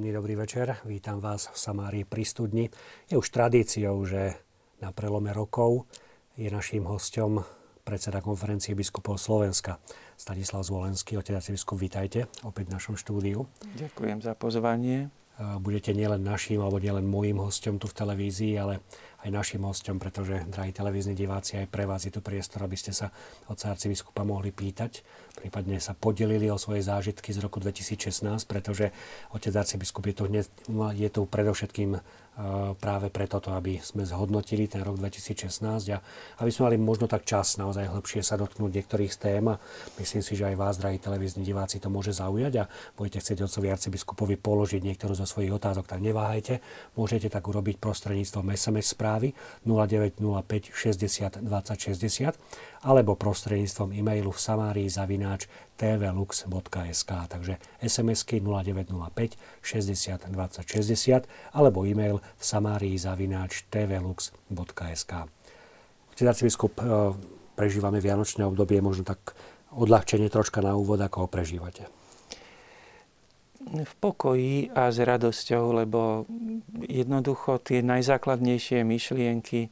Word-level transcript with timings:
Príjemný 0.00 0.16
dobrý 0.16 0.32
večer. 0.32 0.80
Vítam 0.88 1.20
vás 1.20 1.52
v 1.52 1.60
Samárii 1.60 2.08
pri 2.08 2.24
studni. 2.24 2.72
Je 3.12 3.20
už 3.20 3.28
tradíciou, 3.28 4.00
že 4.08 4.32
na 4.80 4.96
prelome 4.96 5.28
rokov 5.28 5.84
je 6.40 6.48
naším 6.48 6.88
hostom 6.88 7.44
predseda 7.84 8.24
konferencie 8.24 8.72
biskupov 8.72 9.20
Slovenska, 9.20 9.76
Stanislav 10.16 10.64
Zvolenský. 10.64 11.20
Otec 11.20 11.36
arcibiskup, 11.36 11.76
vítajte 11.76 12.32
opäť 12.48 12.72
v 12.72 12.80
našom 12.80 12.96
štúdiu. 12.96 13.44
Ďakujem 13.76 14.24
za 14.24 14.32
pozvanie. 14.40 15.12
Budete 15.40 15.96
nielen 15.96 16.20
naším 16.20 16.60
alebo 16.60 16.76
nielen 16.76 17.08
môjim 17.08 17.40
hostom 17.40 17.80
tu 17.80 17.88
v 17.88 17.96
televízii, 17.96 18.60
ale 18.60 18.84
aj 19.24 19.30
našim 19.32 19.60
hostom, 19.64 20.00
pretože, 20.00 20.48
drahí 20.48 20.72
televízni 20.72 21.12
diváci, 21.12 21.60
aj 21.60 21.68
pre 21.68 21.84
vás 21.84 22.04
je 22.04 22.12
tu 22.12 22.24
priestor, 22.24 22.64
aby 22.64 22.76
ste 22.76 22.92
sa 22.92 23.12
od 23.48 23.56
arcibiskupa 23.56 24.24
mohli 24.24 24.48
pýtať, 24.48 25.04
prípadne 25.36 25.76
sa 25.76 25.92
podelili 25.92 26.48
o 26.48 26.56
svoje 26.56 26.84
zážitky 26.84 27.32
z 27.32 27.44
roku 27.44 27.60
2016, 27.60 28.24
pretože 28.48 28.92
otec 29.32 29.52
arcibiskup 29.56 30.08
je 30.08 30.14
tu, 30.16 30.22
hneď, 30.24 30.46
je 30.96 31.08
tu 31.12 31.24
predovšetkým 31.28 32.00
práve 32.80 33.12
preto, 33.12 33.38
aby 33.52 33.76
sme 33.80 34.08
zhodnotili 34.08 34.64
ten 34.66 34.80
rok 34.80 34.96
2016 34.96 35.60
a 35.92 35.98
aby 36.40 36.50
sme 36.50 36.72
mali 36.72 36.76
možno 36.80 37.04
tak 37.04 37.28
čas 37.28 37.60
naozaj 37.60 37.92
hĺbšie 37.92 38.24
sa 38.24 38.40
dotknúť 38.40 38.70
niektorých 38.70 39.12
z 39.12 39.18
tém 39.18 39.44
a 39.48 39.60
myslím 40.00 40.22
si, 40.24 40.32
že 40.36 40.48
aj 40.48 40.56
vás, 40.56 40.74
drahí 40.80 40.96
televízni 40.96 41.44
diváci, 41.44 41.82
to 41.82 41.92
môže 41.92 42.16
zaujať 42.16 42.64
a 42.64 42.68
budete 42.96 43.20
chcieť 43.20 43.44
otcovi 43.44 43.68
arcibiskupovi 43.68 44.36
položiť 44.40 44.80
niektorú 44.80 45.12
zo 45.12 45.28
svojich 45.28 45.52
otázok, 45.52 45.84
tak 45.84 46.00
neváhajte. 46.00 46.64
Môžete 46.96 47.28
tak 47.28 47.44
urobiť 47.44 47.76
prostredníctvom 47.76 48.56
SMS 48.56 48.96
správy 48.96 49.36
0905 49.68 50.72
60 50.72 51.44
20 51.44 51.76
60 51.76 52.36
alebo 52.80 53.12
prostredníctvom 53.12 53.92
e-mailu 53.92 54.32
v 54.32 54.40
samárii 54.40 54.88
zavináč 54.88 55.44
tvlux.sk. 55.80 57.10
Takže 57.32 57.56
SMS-ky 57.80 58.44
0905 58.44 59.40
60 59.64 60.28
20 60.28 60.68
60 60.68 61.56
alebo 61.56 61.88
e-mail 61.88 62.20
v 62.20 62.42
samárii 62.44 63.00
zavináč 63.00 63.64
tvlux.sk. 63.72 65.12
Otec 66.12 66.26
arcibiskup, 66.28 66.76
e, 66.76 66.84
prežívame 67.56 68.04
Vianočné 68.04 68.44
obdobie, 68.44 68.84
možno 68.84 69.08
tak 69.08 69.32
odľahčenie 69.72 70.28
troška 70.28 70.60
na 70.60 70.76
úvod, 70.76 71.00
ako 71.00 71.24
ho 71.24 71.28
prežívate. 71.32 71.88
V 73.60 73.92
pokoji 74.00 74.72
a 74.72 74.92
s 74.92 74.98
radosťou, 75.00 75.80
lebo 75.80 76.24
jednoducho 76.84 77.60
tie 77.60 77.80
najzákladnejšie 77.84 78.82
myšlienky, 78.82 79.70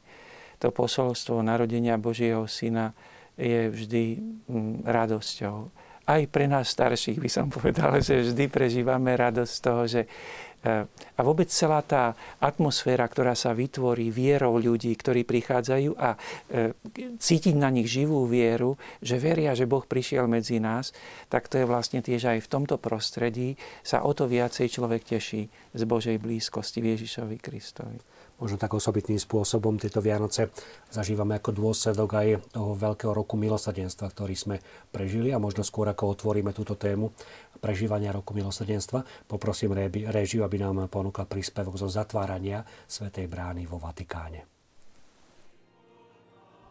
to 0.57 0.69
posolstvo 0.73 1.41
narodenia 1.41 1.97
Božieho 1.97 2.45
Syna 2.49 2.93
je 3.39 3.71
vždy 3.71 4.03
mm, 4.45 4.75
radosťou. 4.83 5.71
Aj 6.09 6.25
pre 6.25 6.49
nás 6.49 6.73
starších 6.73 7.21
by 7.21 7.29
som 7.29 7.53
povedal, 7.53 8.01
že 8.01 8.33
vždy 8.33 8.49
prežívame 8.49 9.13
radosť 9.13 9.53
z 9.53 9.61
toho, 9.61 9.81
že 9.85 10.01
e, 10.65 10.89
a 10.89 11.21
vôbec 11.21 11.45
celá 11.53 11.85
tá 11.85 12.17
atmosféra, 12.41 13.05
ktorá 13.05 13.37
sa 13.37 13.53
vytvorí 13.53 14.09
vierou 14.09 14.57
ľudí, 14.57 14.89
ktorí 14.97 15.21
prichádzajú 15.21 15.91
a 16.01 16.17
e, 16.17 16.73
cítiť 17.13 17.53
na 17.53 17.69
nich 17.69 17.85
živú 17.85 18.25
vieru, 18.25 18.73
že 19.05 19.21
veria, 19.21 19.53
že 19.53 19.69
Boh 19.69 19.85
prišiel 19.85 20.25
medzi 20.25 20.57
nás, 20.57 20.97
tak 21.29 21.45
to 21.45 21.61
je 21.61 21.69
vlastne 21.69 22.01
tiež 22.01 22.25
aj 22.25 22.39
v 22.41 22.51
tomto 22.57 22.81
prostredí 22.81 23.53
sa 23.85 24.01
o 24.01 24.09
to 24.17 24.25
viacej 24.25 24.65
človek 24.65 25.05
teší 25.05 25.45
z 25.77 25.81
Božej 25.85 26.17
blízkosti 26.17 26.81
Ježišovi 26.81 27.37
Kristovi 27.37 28.01
možno 28.39 28.57
tak 28.57 28.73
osobitným 28.73 29.19
spôsobom 29.19 29.75
tieto 29.77 29.99
Vianoce 29.99 30.49
zažívame 30.89 31.37
ako 31.37 31.51
dôsledok 31.53 32.09
aj 32.15 32.27
toho 32.55 32.71
veľkého 32.75 33.11
roku 33.13 33.35
milosadenstva, 33.35 34.09
ktorý 34.09 34.35
sme 34.35 34.55
prežili 34.89 35.35
a 35.35 35.37
možno 35.37 35.61
skôr 35.61 35.91
ako 35.91 36.15
otvoríme 36.17 36.55
túto 36.55 36.79
tému 36.79 37.11
prežívania 37.59 38.15
roku 38.15 38.31
milosadenstva, 38.31 39.27
poprosím 39.27 39.75
réžiu, 40.09 40.47
aby 40.47 40.57
nám 40.57 40.87
ponúkla 40.87 41.27
príspevok 41.27 41.75
zo 41.75 41.91
zatvárania 41.91 42.63
Svetej 42.87 43.27
brány 43.27 43.67
vo 43.67 43.77
Vatikáne. 43.77 44.58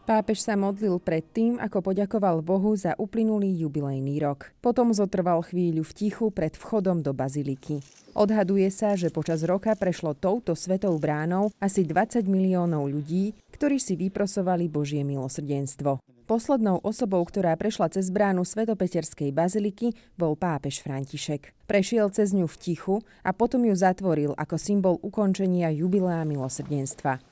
Pápež 0.09 0.41
sa 0.41 0.57
modlil 0.57 0.97
pred 0.97 1.21
tým, 1.21 1.61
ako 1.61 1.85
poďakoval 1.85 2.41
Bohu 2.41 2.73
za 2.73 2.97
uplynulý 2.97 3.61
jubilejný 3.61 4.17
rok. 4.25 4.49
Potom 4.57 4.89
zotrval 4.89 5.45
chvíľu 5.45 5.85
v 5.85 5.93
tichu 5.93 6.33
pred 6.33 6.57
vchodom 6.57 7.05
do 7.05 7.13
baziliky. 7.13 7.85
Odhaduje 8.17 8.73
sa, 8.73 8.97
že 8.97 9.13
počas 9.13 9.45
roka 9.45 9.69
prešlo 9.77 10.17
touto 10.17 10.57
svetou 10.57 10.97
bránou 10.97 11.53
asi 11.61 11.85
20 11.85 12.25
miliónov 12.25 12.89
ľudí, 12.89 13.37
ktorí 13.53 13.77
si 13.77 13.93
vyprosovali 13.93 14.65
Božie 14.65 15.05
milosrdenstvo. 15.05 16.01
Poslednou 16.25 16.81
osobou, 16.81 17.21
ktorá 17.21 17.53
prešla 17.53 17.93
cez 17.93 18.09
bránu 18.09 18.49
Svetopeterskej 18.49 19.29
baziliky, 19.29 19.93
bol 20.17 20.33
pápež 20.33 20.81
František. 20.81 21.53
Prešiel 21.69 22.09
cez 22.09 22.33
ňu 22.33 22.49
v 22.49 22.57
tichu 22.57 23.05
a 23.21 23.29
potom 23.29 23.61
ju 23.61 23.77
zatvoril 23.77 24.33
ako 24.33 24.57
symbol 24.57 24.97
ukončenia 25.05 25.69
jubilea 25.69 26.25
milosrdenstva. 26.25 27.28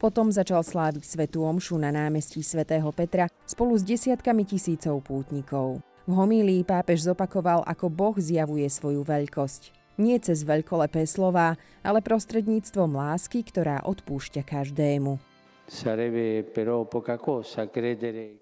Potom 0.00 0.32
začal 0.32 0.64
sláviť 0.64 1.04
svetú 1.04 1.44
omšu 1.44 1.76
na 1.76 1.92
námestí 1.92 2.40
svätého 2.40 2.88
Petra 2.88 3.28
spolu 3.44 3.76
s 3.76 3.84
desiatkami 3.84 4.48
tisícov 4.48 5.04
pútnikov. 5.04 5.84
V 6.08 6.12
homílii 6.16 6.64
pápež 6.64 7.04
zopakoval, 7.04 7.60
ako 7.68 7.92
Boh 7.92 8.16
zjavuje 8.16 8.64
svoju 8.64 9.04
veľkosť. 9.04 9.76
Nie 10.00 10.16
cez 10.16 10.48
veľkolepé 10.48 11.04
slová, 11.04 11.60
ale 11.84 12.00
prostredníctvom 12.00 12.96
lásky, 12.96 13.44
ktorá 13.44 13.84
odpúšťa 13.84 14.40
každému. 14.40 15.29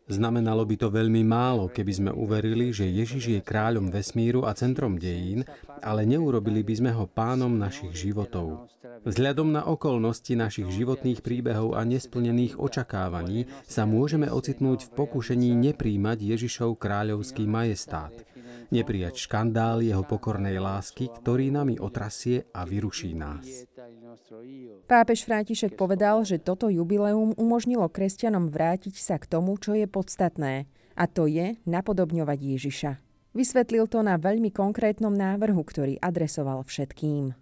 Znamenalo 0.08 0.62
by 0.64 0.76
to 0.80 0.88
veľmi 0.88 1.22
málo, 1.28 1.68
keby 1.68 1.92
sme 1.92 2.10
uverili, 2.16 2.72
že 2.72 2.88
Ježiš 2.88 3.24
je 3.36 3.40
kráľom 3.44 3.92
vesmíru 3.92 4.48
a 4.48 4.56
centrom 4.56 4.96
dejín, 4.96 5.44
ale 5.84 6.08
neurobili 6.08 6.64
by 6.64 6.74
sme 6.80 6.90
ho 6.96 7.04
pánom 7.04 7.52
našich 7.52 7.92
životov. 7.92 8.72
Vzhľadom 9.04 9.52
na 9.52 9.68
okolnosti 9.68 10.32
našich 10.32 10.72
životných 10.72 11.20
príbehov 11.20 11.76
a 11.76 11.84
nesplnených 11.84 12.56
očakávaní 12.56 13.44
sa 13.68 13.84
môžeme 13.84 14.32
ocitnúť 14.32 14.88
v 14.88 14.92
pokušení 14.96 15.52
nepríjmať 15.52 16.18
Ježišov 16.32 16.80
kráľovský 16.80 17.44
majestát 17.44 18.10
neprijať 18.68 19.16
škandál 19.28 19.80
jeho 19.80 20.04
pokornej 20.04 20.60
lásky, 20.60 21.08
ktorý 21.08 21.48
nami 21.48 21.80
otrasie 21.80 22.48
a 22.52 22.68
vyruší 22.68 23.16
nás. 23.16 23.67
Pápež 24.88 25.24
František 25.24 25.76
povedal, 25.76 26.24
že 26.24 26.40
toto 26.40 26.68
jubileum 26.68 27.32
umožnilo 27.36 27.88
kresťanom 27.88 28.48
vrátiť 28.52 28.94
sa 28.96 29.16
k 29.16 29.28
tomu, 29.28 29.56
čo 29.56 29.76
je 29.76 29.88
podstatné, 29.88 30.68
a 30.98 31.04
to 31.06 31.30
je 31.30 31.56
napodobňovať 31.68 32.38
Ježiša. 32.38 32.92
Vysvetlil 33.36 33.86
to 33.86 34.02
na 34.02 34.18
veľmi 34.18 34.50
konkrétnom 34.50 35.12
návrhu, 35.14 35.62
ktorý 35.62 36.00
adresoval 36.02 36.64
všetkým. 36.66 37.36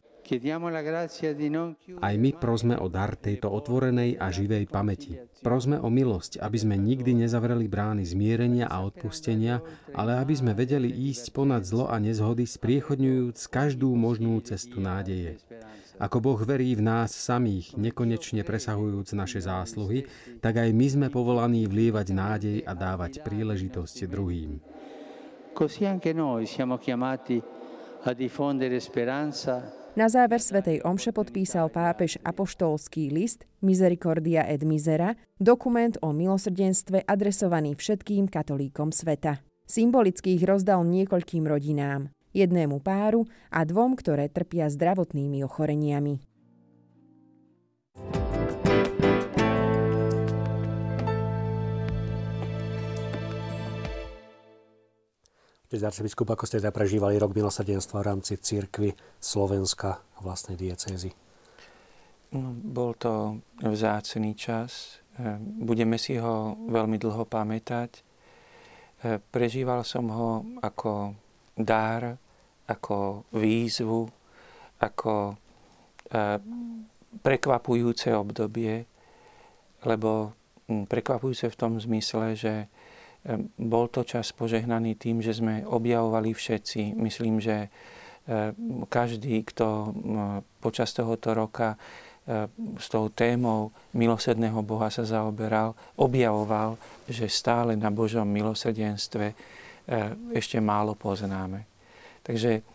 Aj 2.03 2.15
my 2.19 2.31
prosme 2.35 2.75
o 2.75 2.91
dar 2.91 3.15
tejto 3.15 3.47
otvorenej 3.47 4.19
a 4.19 4.27
živej 4.35 4.67
pamäti. 4.67 5.23
Prosme 5.47 5.79
o 5.79 5.87
milosť, 5.87 6.43
aby 6.43 6.59
sme 6.59 6.75
nikdy 6.75 7.15
nezavreli 7.15 7.71
brány 7.71 8.03
zmierenia 8.03 8.67
a 8.67 8.83
odpustenia, 8.83 9.63
ale 9.95 10.19
aby 10.19 10.35
sme 10.35 10.59
vedeli 10.59 10.91
ísť 10.91 11.31
ponad 11.31 11.63
zlo 11.63 11.87
a 11.87 12.03
nezhody, 12.03 12.43
spriechodňujúc 12.43 13.39
každú 13.47 13.95
možnú 13.95 14.43
cestu 14.43 14.83
nádeje. 14.83 15.39
Ako 15.97 16.21
Boh 16.21 16.41
verí 16.45 16.77
v 16.77 16.85
nás 16.85 17.17
samých, 17.17 17.73
nekonečne 17.81 18.45
presahujúc 18.45 19.17
naše 19.17 19.41
zásluhy, 19.41 20.05
tak 20.45 20.61
aj 20.61 20.71
my 20.77 20.87
sme 20.93 21.07
povolaní 21.09 21.65
vlievať 21.65 22.07
nádej 22.13 22.59
a 22.69 22.77
dávať 22.77 23.25
príležitosť 23.25 24.05
druhým. 24.05 24.61
Così 25.57 25.89
anche 25.89 26.13
noi 26.13 26.45
siamo 26.45 26.77
chiamati 26.77 27.41
a 28.05 28.13
diffondere 28.13 28.77
speranza 28.77 29.87
na 29.97 30.13
záver 30.13 30.45
Svetej 30.45 30.85
Omše 30.85 31.09
podpísal 31.17 31.73
pápež 31.73 32.21
apoštolský 32.21 33.09
list 33.09 33.49
Misericordia 33.65 34.45
et 34.45 34.61
Misera, 34.61 35.17
dokument 35.41 35.97
o 36.05 36.13
milosrdenstve 36.13 37.09
adresovaný 37.09 37.73
všetkým 37.81 38.29
katolíkom 38.29 38.93
sveta. 38.93 39.41
Symbolicky 39.65 40.37
ich 40.37 40.45
rozdal 40.45 40.85
niekoľkým 40.85 41.49
rodinám, 41.49 42.13
jednému 42.37 42.85
páru 42.85 43.25
a 43.49 43.65
dvom, 43.65 43.97
ktoré 43.97 44.29
trpia 44.29 44.69
zdravotnými 44.69 45.41
ochoreniami. 45.41 46.21
Otec 55.67 55.83
arcibiskup, 55.83 56.31
ako 56.31 56.47
ste 56.47 56.63
teda 56.63 56.71
prežívali 56.71 57.19
rok 57.19 57.35
milosrdenstva 57.35 57.99
v 57.99 58.07
rámci 58.07 58.39
církvy 58.39 58.95
Slovenska 59.19 59.99
a 59.99 60.19
vlastnej 60.23 60.55
diecézy? 60.55 61.11
No, 62.31 62.55
bol 62.55 62.95
to 62.95 63.43
vzácný 63.59 64.39
čas. 64.39 65.03
E, 65.19 65.37
budeme 65.43 65.99
si 65.99 66.23
ho 66.23 66.55
veľmi 66.71 67.03
dlho 67.03 67.27
pamätať. 67.27 67.91
E, 67.99 68.03
prežíval 69.19 69.83
som 69.83 70.07
ho 70.07 70.31
ako 70.63 71.19
dar, 71.59 72.15
ako 72.67 73.27
výzvu, 73.33 74.11
ako 74.83 75.15
e, 75.33 75.35
prekvapujúce 77.23 78.13
obdobie, 78.13 78.85
lebo 79.87 80.35
prekvapujúce 80.67 81.47
v 81.49 81.59
tom 81.59 81.79
zmysle, 81.79 82.35
že 82.35 82.55
bol 83.59 83.91
to 83.91 84.07
čas 84.07 84.31
požehnaný 84.31 84.95
tým, 84.95 85.19
že 85.19 85.35
sme 85.35 85.67
objavovali 85.67 86.31
všetci. 86.31 86.95
Myslím, 86.95 87.43
že 87.43 87.71
každý, 88.91 89.43
kto 89.47 89.95
počas 90.59 90.91
tohoto 90.95 91.35
roka 91.35 91.79
s 92.79 92.87
tou 92.91 93.07
témou 93.11 93.71
milosrdného 93.95 94.59
Boha 94.67 94.91
sa 94.91 95.07
zaoberal, 95.07 95.79
objavoval, 95.95 96.75
že 97.07 97.31
stále 97.31 97.79
na 97.79 97.91
Božom 97.95 98.27
milosrdenstve 98.27 99.35
ešte 100.35 100.59
málo 100.59 100.99
poznáme. 100.99 101.76
Takže 102.27 102.67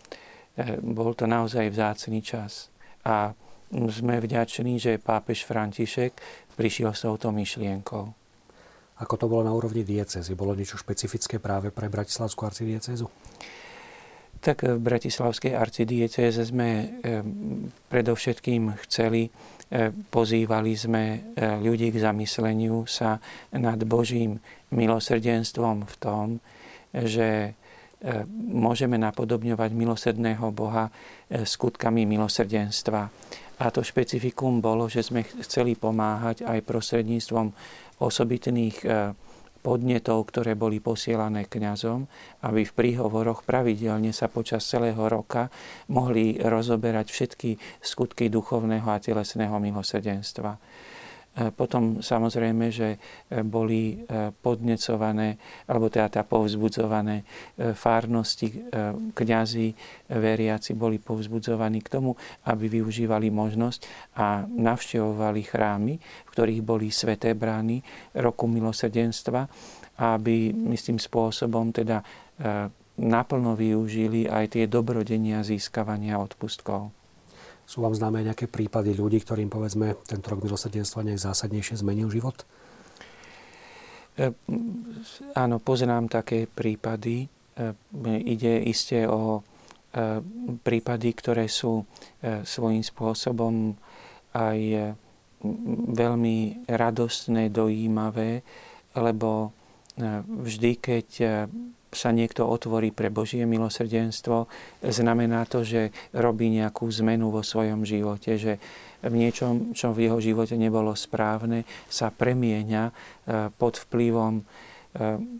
bol 0.79 1.11
to 1.11 1.27
naozaj 1.27 1.67
vzácný 1.67 2.23
čas. 2.23 2.71
A 3.03 3.35
sme 3.71 4.19
vďační, 4.19 4.79
že 4.79 4.99
pápež 4.99 5.47
František 5.47 6.11
prišiel 6.59 6.91
s 6.91 7.07
touto 7.07 7.31
myšlienkou. 7.31 8.03
Ako 9.01 9.15
to 9.17 9.25
bolo 9.25 9.47
na 9.47 9.53
úrovni 9.55 9.81
diecezy? 9.81 10.37
Bolo 10.37 10.53
niečo 10.53 10.77
špecifické 10.77 11.41
práve 11.41 11.73
pre 11.73 11.89
Bratislavskú 11.89 12.45
arcidiecezu? 12.45 13.09
Tak 14.41 14.65
v 14.65 14.81
Bratislavskej 14.81 15.53
arcidieceze 15.57 16.45
sme 16.45 16.69
eh, 16.69 17.21
predovšetkým 17.89 18.77
chceli, 18.85 19.29
eh, 19.29 19.89
pozývali 19.89 20.71
sme 20.77 21.03
ľudí 21.61 21.89
k 21.89 21.97
zamysleniu 21.97 22.85
sa 22.85 23.17
nad 23.53 23.79
Božím 23.85 24.37
milosrdenstvom 24.69 25.85
v 25.85 25.95
tom, 25.97 26.25
že 26.93 27.57
môžeme 28.49 28.97
napodobňovať 28.97 29.69
milosrdného 29.77 30.49
Boha 30.49 30.89
skutkami 31.29 32.09
milosrdenstva. 32.09 33.01
A 33.61 33.69
to 33.69 33.85
špecifikum 33.85 34.57
bolo, 34.57 34.89
že 34.89 35.05
sme 35.05 35.21
chceli 35.45 35.77
pomáhať 35.77 36.41
aj 36.41 36.65
prostredníctvom 36.65 37.53
osobitných 38.01 38.77
e, 38.81 39.13
podnetov, 39.61 40.33
ktoré 40.33 40.57
boli 40.57 40.81
posielané 40.81 41.45
kňazom, 41.45 42.09
aby 42.41 42.65
v 42.65 42.73
príhovoroch 42.73 43.45
pravidelne 43.45 44.09
sa 44.09 44.25
počas 44.33 44.65
celého 44.65 44.97
roka 45.05 45.53
mohli 45.93 46.41
rozoberať 46.41 47.13
všetky 47.13 47.49
skutky 47.85 48.33
duchovného 48.33 48.89
a 48.89 48.97
telesného 48.97 49.53
milosrdenstva. 49.61 50.57
E, 51.31 51.47
potom 51.55 52.03
samozrejme, 52.03 52.67
že 52.75 52.89
e, 52.91 53.39
boli 53.47 54.03
e, 54.03 54.35
podnecované, 54.35 55.39
alebo 55.63 55.87
teda 55.87 56.19
tá 56.19 56.21
povzbudzované 56.27 57.23
fárnosti, 57.55 58.51
kňazi, 59.15 59.67
veriaci 60.11 60.75
boli 60.75 60.99
povzbudzovaní 60.99 61.79
k 61.79 61.91
tomu, 61.99 62.11
aby 62.47 62.67
využívali 62.67 63.31
možnosť 63.31 63.79
a 64.19 64.43
navštevovali 64.43 65.41
chrámy, 65.47 65.93
v 65.99 66.29
ktorých 66.29 66.61
boli 66.65 66.91
sveté 66.91 67.31
brány 67.31 67.79
roku 68.19 68.49
milosrdenstva, 68.51 69.47
aby 70.01 70.51
istým 70.73 70.97
spôsobom 70.99 71.71
teda 71.71 72.01
naplno 72.97 73.53
využili 73.55 74.27
aj 74.27 74.57
tie 74.57 74.65
dobrodenia 74.65 75.45
získavania 75.45 76.17
odpustkov. 76.17 77.00
Sú 77.71 77.79
vám 77.79 77.95
známe 77.95 78.19
nejaké 78.19 78.51
prípady 78.51 78.91
ľudí, 78.91 79.23
ktorým 79.23 79.47
povedzme 79.47 79.95
tento 80.03 80.27
rok 80.27 80.43
milosrdenstva 80.43 81.07
nejak 81.07 81.23
zásadnejšie 81.23 81.79
zmenil 81.79 82.11
život? 82.11 82.43
E, 84.19 84.35
áno, 85.39 85.55
poznám 85.63 86.11
také 86.11 86.51
prípady. 86.51 87.31
E, 87.55 87.71
ide 88.27 88.59
iste 88.67 89.07
o 89.07 89.39
e, 89.39 89.41
prípady, 90.59 91.15
ktoré 91.15 91.47
sú 91.47 91.87
svojím 92.43 92.83
spôsobom 92.83 93.71
aj 94.35 94.91
veľmi 95.95 96.67
radostné, 96.67 97.55
dojímavé, 97.55 98.43
lebo 98.99 99.55
vždy, 100.27 100.71
keď 100.75 101.07
sa 101.91 102.15
niekto 102.15 102.47
otvorí 102.47 102.95
pre 102.95 103.11
Božie 103.11 103.43
milosrdenstvo, 103.43 104.47
znamená 104.79 105.43
to, 105.43 105.67
že 105.67 105.91
robí 106.15 106.47
nejakú 106.47 106.87
zmenu 107.03 107.29
vo 107.35 107.43
svojom 107.43 107.83
živote, 107.83 108.39
že 108.39 108.63
v 109.03 109.13
niečom, 109.17 109.73
čo 109.75 109.91
v 109.91 110.07
jeho 110.07 110.17
živote 110.21 110.55
nebolo 110.55 110.93
správne, 110.95 111.67
sa 111.89 112.13
premieňa 112.13 112.83
e, 112.87 112.91
pod 113.49 113.81
vplyvom, 113.89 114.39
e, 114.39 114.43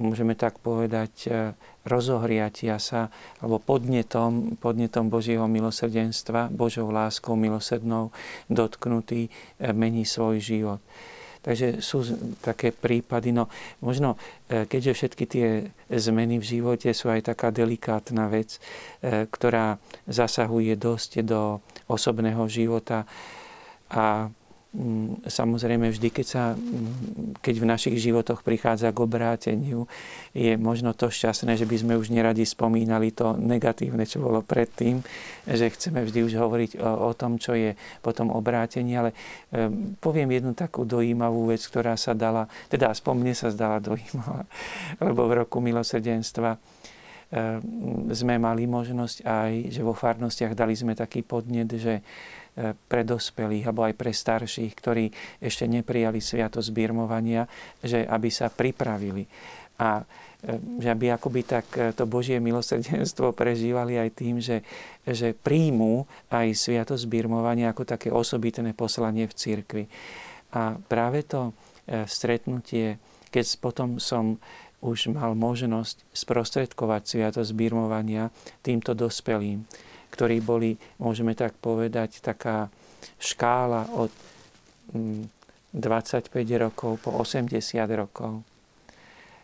môžeme 0.01 0.33
tak 0.33 0.57
povedať, 0.59 1.13
e, 1.30 1.53
rozohriatia 1.86 2.81
sa, 2.81 3.13
alebo 3.39 3.62
podnetom, 3.62 4.57
podnetom 4.57 5.13
Božieho 5.13 5.45
milosrdenstva, 5.45 6.50
Božou 6.50 6.89
láskou 6.89 7.38
milosrdnou 7.38 8.09
dotknutý, 8.50 9.30
mení 9.74 10.06
svoj 10.06 10.42
život. 10.42 10.81
Takže 11.41 11.81
sú 11.81 12.05
také 12.45 12.69
prípady, 12.69 13.33
no 13.33 13.49
možno, 13.81 14.13
e, 14.45 14.69
keďže 14.69 14.93
všetky 14.93 15.25
tie 15.25 15.47
zmeny 15.89 16.38
v 16.38 16.45
živote 16.45 16.93
sú 16.93 17.09
aj 17.09 17.33
taká 17.33 17.49
delikátna 17.49 18.29
vec, 18.29 18.61
e, 19.01 19.25
ktorá 19.25 19.81
zasahuje 20.05 20.77
dosť 20.77 21.25
do 21.25 21.57
osobného 21.89 22.45
života 22.45 23.10
a 23.89 24.29
samozrejme 25.28 25.92
vždy, 25.92 26.10
keď, 26.16 26.25
sa, 26.28 26.44
mm, 26.56 27.44
keď 27.44 27.56
v 27.60 27.66
našich 27.68 27.98
životoch 28.00 28.40
prichádza 28.40 28.96
k 28.96 29.04
obráteniu, 29.04 29.84
je 30.32 30.56
možno 30.56 30.96
to 30.96 31.12
šťastné, 31.12 31.60
že 31.60 31.68
by 31.68 31.75
sme 31.75 31.94
už 32.00 32.08
neradi 32.08 32.48
spomínali 32.48 33.12
to 33.12 33.36
negatívne, 33.36 34.08
čo 34.08 34.24
bolo 34.24 34.40
predtým, 34.40 35.04
že 35.44 35.68
chceme 35.75 36.08
vždy 36.08 36.24
už 36.24 36.34
hovoriť 36.40 36.72
o, 36.80 37.12
o 37.12 37.12
tom, 37.12 37.36
čo 37.36 37.51
je 37.51 37.75
potom 38.00 38.32
obrátenie, 38.32 38.96
ale 38.96 39.12
um, 39.51 39.92
poviem 40.00 40.32
jednu 40.40 40.56
takú 40.56 40.88
dojímavú 40.88 41.51
vec, 41.51 41.60
ktorá 41.68 42.00
sa 42.00 42.16
dala, 42.16 42.48
teda 42.72 42.96
aspoň 42.96 43.13
mne 43.20 43.34
sa 43.36 43.51
zdala 43.51 43.84
dojímavá, 43.84 44.48
lebo 45.04 45.28
v 45.28 45.44
roku 45.44 45.60
milosrdenstva 45.60 46.56
sme 48.12 48.36
mali 48.36 48.68
možnosť 48.68 49.24
aj, 49.24 49.51
že 49.72 49.82
vo 49.88 49.96
farnostiach 49.96 50.51
dali 50.51 50.75
sme 50.75 51.00
taký 51.00 51.24
podnet, 51.24 51.72
že 51.80 52.04
pre 52.75 53.01
dospelých 53.08 53.72
alebo 53.72 53.88
aj 53.88 53.96
pre 53.96 54.12
starších, 54.12 54.72
ktorí 54.75 55.05
ešte 55.39 55.65
neprijali 55.72 56.20
sviatosť 56.20 56.70
birmovania, 56.75 57.48
že 57.79 58.03
aby 58.03 58.27
sa 58.27 58.51
pripravili. 58.51 59.24
A 59.79 60.03
e, 60.43 60.60
že 60.84 60.91
aby 60.91 61.15
akoby 61.15 61.41
tak 61.48 61.65
e, 61.79 61.96
to 61.96 62.03
Božie 62.03 62.43
milosrdenstvo 62.43 63.31
prežívali 63.39 63.96
aj 63.96 64.10
tým, 64.12 64.43
že, 64.43 64.67
že 65.08 65.31
príjmú 65.31 66.03
aj 66.27 66.51
sviatosť 66.51 67.08
birmovania 67.08 67.72
ako 67.72 67.88
také 67.88 68.12
osobitné 68.12 68.75
poslanie 68.75 69.31
v 69.31 69.38
cirkvi. 69.38 69.84
A 70.51 70.75
práve 70.91 71.24
to 71.24 71.55
stretnutie, 72.12 73.00
keď 73.31 73.46
potom 73.63 73.96
som 74.03 74.36
už 74.84 75.13
mal 75.13 75.38
možnosť 75.38 76.03
sprostredkovať 76.12 77.01
sviatosť 77.08 77.51
birmovania 77.55 78.34
týmto 78.65 78.98
dospelým, 78.98 79.63
ktorí 80.12 80.44
boli, 80.44 80.75
môžeme 81.00 81.32
tak 81.34 81.56
povedať, 81.58 82.20
taká 82.20 82.68
škála 83.18 83.88
od 83.96 84.12
25 85.72 86.27
mm, 86.27 86.51
rokov 86.60 87.00
po 87.00 87.15
80 87.24 87.56
rokov, 87.96 88.44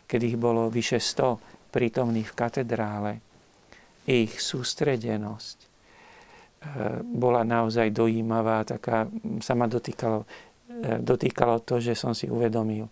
keď 0.04 0.20
ich 0.28 0.36
bolo 0.36 0.68
vyše 0.68 1.00
100 1.00 1.72
prítomných 1.72 2.28
v 2.28 2.36
katedrále. 2.36 3.12
Ich 4.08 4.40
sústredenosť 4.40 5.56
e, 5.60 5.66
bola 7.04 7.44
naozaj 7.44 7.92
dojímavá, 7.92 8.64
taká, 8.64 9.08
sa 9.40 9.52
ma 9.52 9.68
dotýkalo, 9.68 10.24
e, 10.68 11.00
dotýkalo 11.00 11.64
to, 11.64 11.80
že 11.80 11.92
som 11.96 12.16
si 12.16 12.28
uvedomil, 12.28 12.88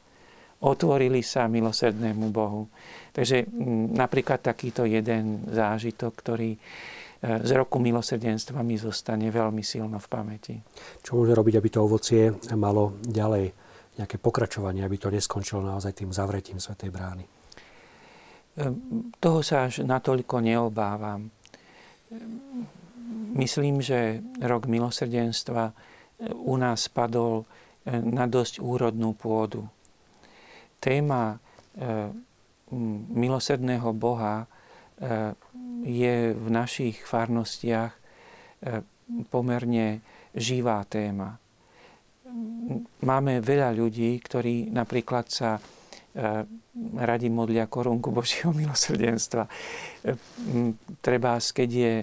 otvorili 0.60 1.20
sa 1.20 1.48
milosrdnému 1.48 2.32
Bohu. 2.32 2.68
Takže 3.12 3.48
mm, 3.48 3.96
napríklad 3.96 4.44
takýto 4.44 4.84
jeden 4.84 5.44
zážitok, 5.48 6.12
ktorý 6.12 6.56
z 7.26 7.50
roku 7.58 7.82
milosrdenstva 7.82 8.62
mi 8.62 8.78
zostane 8.78 9.26
veľmi 9.34 9.64
silno 9.64 9.98
v 9.98 10.06
pamäti. 10.06 10.54
Čo 11.02 11.18
môže 11.18 11.34
robiť, 11.34 11.54
aby 11.58 11.68
to 11.74 11.82
ovocie 11.82 12.30
malo 12.54 13.02
ďalej 13.02 13.50
nejaké 13.98 14.16
pokračovanie, 14.20 14.84
aby 14.84 14.96
to 15.00 15.10
neskončilo 15.10 15.64
naozaj 15.64 15.96
tým 15.96 16.14
zavretím 16.14 16.62
Svetej 16.62 16.92
brány? 16.92 17.24
Ehm, 18.56 19.10
toho 19.20 19.40
sa 19.44 19.68
až 19.68 19.84
natoľko 19.84 20.40
neobávam. 20.40 21.28
Myslím, 23.36 23.84
že 23.84 24.24
rok 24.40 24.64
milosrdenstva 24.70 25.62
e, 25.68 25.72
u 26.32 26.56
nás 26.56 26.88
padol 26.88 27.42
e, 27.42 28.00
na 28.00 28.24
dosť 28.24 28.64
úrodnú 28.64 29.12
pôdu. 29.12 29.68
Téma 30.80 31.36
e, 31.36 31.36
milosrdného 33.12 33.94
Boha 33.94 34.48
je 35.86 36.34
v 36.34 36.48
našich 36.50 36.98
farnostiach 37.06 37.94
pomerne 39.30 40.02
živá 40.34 40.82
téma. 40.90 41.38
Máme 43.06 43.38
veľa 43.38 43.70
ľudí, 43.70 44.18
ktorí 44.18 44.74
napríklad 44.74 45.30
sa 45.30 45.62
radi 46.98 47.28
modlia 47.30 47.70
korunku 47.70 48.10
Božieho 48.10 48.50
milosrdenstva. 48.50 49.46
Treba, 50.98 51.38
keď 51.38 51.70
je 51.70 51.94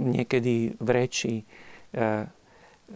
niekedy 0.00 0.54
v 0.80 0.88
reči 0.88 1.44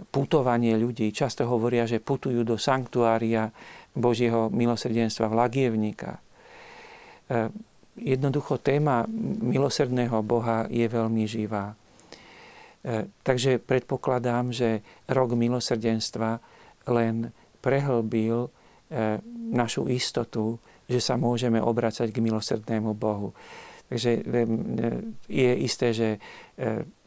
putovanie 0.09 0.75
ľudí. 0.81 1.13
Často 1.13 1.45
hovoria, 1.47 1.85
že 1.85 2.01
putujú 2.01 2.43
do 2.45 2.57
sanktuária 2.57 3.53
Božieho 3.93 4.49
milosrdenstva 4.49 5.29
v 5.29 5.39
Lagievnikách. 5.41 6.21
E, 7.97 8.11
jednoducho 8.13 8.59
téma 8.59 9.09
milosrdného 9.43 10.23
Boha 10.23 10.69
je 10.69 10.87
veľmi 10.89 11.25
živá. 11.25 11.73
E, 11.73 11.77
takže 13.25 13.59
predpokladám, 13.59 14.53
že 14.53 14.85
rok 15.09 15.33
milosrdenstva 15.33 16.41
len 16.93 17.33
prehlbil 17.65 18.47
e, 18.47 18.51
našu 19.51 19.89
istotu, 19.89 20.61
že 20.87 21.03
sa 21.03 21.19
môžeme 21.19 21.59
obracať 21.59 22.13
k 22.15 22.23
milosrdnému 22.23 22.95
Bohu. 22.95 23.35
Takže 23.87 24.23
je 25.31 25.53
isté, 25.63 25.95
že 25.95 26.19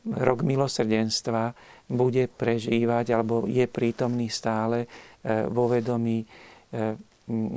rok 0.08 0.48
milosrdenstva 0.48 1.52
bude 1.92 2.32
prežívať 2.32 3.12
alebo 3.12 3.44
je 3.52 3.68
prítomný 3.68 4.32
stále 4.32 4.88
vo 5.52 5.68
vedomí 5.68 6.24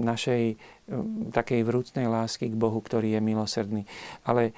našej 0.04 0.56
takej 1.32 1.60
vrúcnej 1.64 2.06
lásky 2.06 2.52
k 2.52 2.56
Bohu, 2.56 2.78
ktorý 2.78 3.16
je 3.16 3.20
milosrdný. 3.24 3.82
Ale 4.28 4.52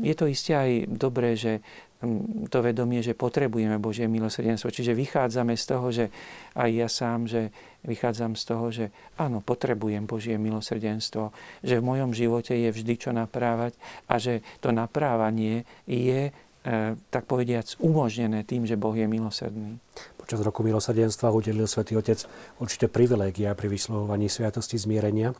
je 0.00 0.14
to 0.14 0.28
isté 0.28 0.52
aj 0.54 0.70
dobré, 0.86 1.34
že 1.34 1.64
to 2.48 2.64
vedomie, 2.64 3.04
že 3.04 3.12
potrebujeme 3.12 3.76
Božie 3.76 4.08
milosrdenstvo. 4.08 4.72
Čiže 4.72 4.96
vychádzame 4.96 5.52
z 5.52 5.64
toho, 5.68 5.86
že 5.92 6.08
aj 6.56 6.70
ja 6.72 6.88
sám, 6.88 7.28
že 7.28 7.52
vychádzam 7.84 8.40
z 8.40 8.42
toho, 8.48 8.66
že 8.72 8.86
áno, 9.20 9.44
potrebujem 9.44 10.08
Božie 10.08 10.40
milosrdenstvo, 10.40 11.28
že 11.60 11.76
v 11.76 11.84
mojom 11.84 12.16
živote 12.16 12.56
je 12.56 12.72
vždy 12.72 12.94
čo 12.96 13.10
naprávať 13.12 13.76
a 14.08 14.16
že 14.16 14.40
to 14.64 14.72
naprávanie 14.72 15.68
je 15.84 16.32
E, 16.60 16.92
tak 17.08 17.24
povediac, 17.24 17.64
umožnené 17.80 18.44
tým, 18.44 18.68
že 18.68 18.76
Boh 18.76 18.92
je 18.92 19.08
milosrdný. 19.08 19.80
Počas 20.30 20.46
roku 20.46 20.62
milosrdenstva 20.62 21.34
udelil 21.34 21.66
svätý 21.66 21.98
Otec 21.98 22.22
určité 22.62 22.86
privilégia 22.86 23.50
pri 23.58 23.66
vyslovovaní 23.66 24.30
sviatosti 24.30 24.78
zmierenia 24.78 25.34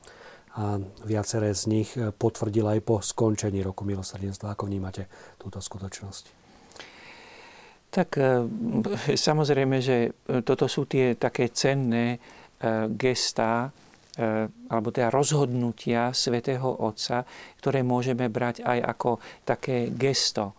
a 0.59 0.82
viaceré 1.06 1.54
z 1.54 1.70
nich 1.70 1.94
potvrdil 1.94 2.66
aj 2.66 2.82
po 2.82 2.99
skončení 2.99 3.62
roku 3.62 3.87
milosrdenstva. 3.87 4.59
Ako 4.59 4.66
vnímate 4.66 5.06
túto 5.38 5.62
skutočnosť? 5.62 6.25
Tak 7.87 8.09
e, 8.18 8.50
samozrejme, 9.14 9.78
že 9.78 10.11
toto 10.42 10.66
sú 10.66 10.90
tie 10.90 11.14
také 11.14 11.54
cenné 11.54 12.18
e, 12.59 12.90
gestá, 12.90 13.70
alebo 14.66 14.90
teda 14.90 15.06
rozhodnutia 15.14 16.11
svätého 16.11 16.66
Otca, 16.66 17.23
ktoré 17.62 17.87
môžeme 17.87 18.26
brať 18.26 18.66
aj 18.66 18.78
ako 18.90 19.23
také 19.47 19.94
gesto 19.94 20.59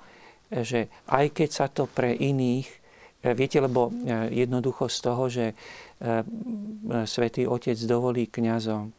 že 0.51 0.91
aj 1.07 1.31
keď 1.31 1.49
sa 1.49 1.71
to 1.71 1.87
pre 1.87 2.11
iných, 2.11 2.67
e, 2.67 2.79
viete, 3.21 3.61
lebo 3.61 3.89
e, 3.89 3.91
jednoducho 4.33 4.89
z 4.89 4.97
toho, 5.01 5.23
že 5.29 5.45
e, 5.51 5.55
Svetý 7.05 7.45
Otec 7.45 7.77
dovolí 7.85 8.27
kňazom, 8.27 8.93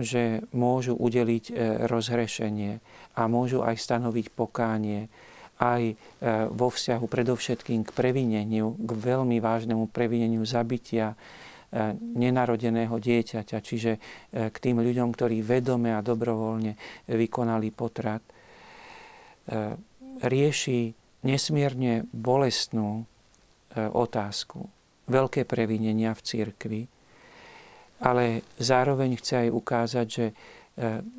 že 0.00 0.40
môžu 0.56 0.96
udeliť 0.96 1.52
rozhrešenie 1.84 2.80
a 3.12 3.28
môžu 3.28 3.60
aj 3.60 3.76
stanoviť 3.76 4.32
pokánie, 4.32 5.12
aj 5.60 6.00
vo 6.48 6.72
vzťahu 6.72 7.04
predovšetkým 7.04 7.84
k 7.84 7.90
previneniu, 7.92 8.72
k 8.72 8.90
veľmi 8.96 9.44
vážnemu 9.44 9.84
previneniu 9.92 10.40
zabitia 10.48 11.12
nenarodeného 12.00 12.96
dieťaťa, 12.96 13.58
čiže 13.60 13.92
k 14.32 14.56
tým 14.56 14.80
ľuďom, 14.80 15.12
ktorí 15.12 15.44
vedome 15.44 15.92
a 15.92 16.00
dobrovoľne 16.00 17.04
vykonali 17.12 17.68
potrat. 17.68 18.24
Rieši 20.24 21.03
nesmierne 21.24 22.04
bolestnú 22.12 23.02
e, 23.02 23.04
otázku, 23.80 24.68
veľké 25.08 25.48
previnenia 25.48 26.12
v 26.12 26.20
cirkvi, 26.20 26.82
ale 28.04 28.44
zároveň 28.60 29.16
chce 29.16 29.48
aj 29.48 29.50
ukázať, 29.50 30.06
že 30.06 30.26
e, 30.30 30.34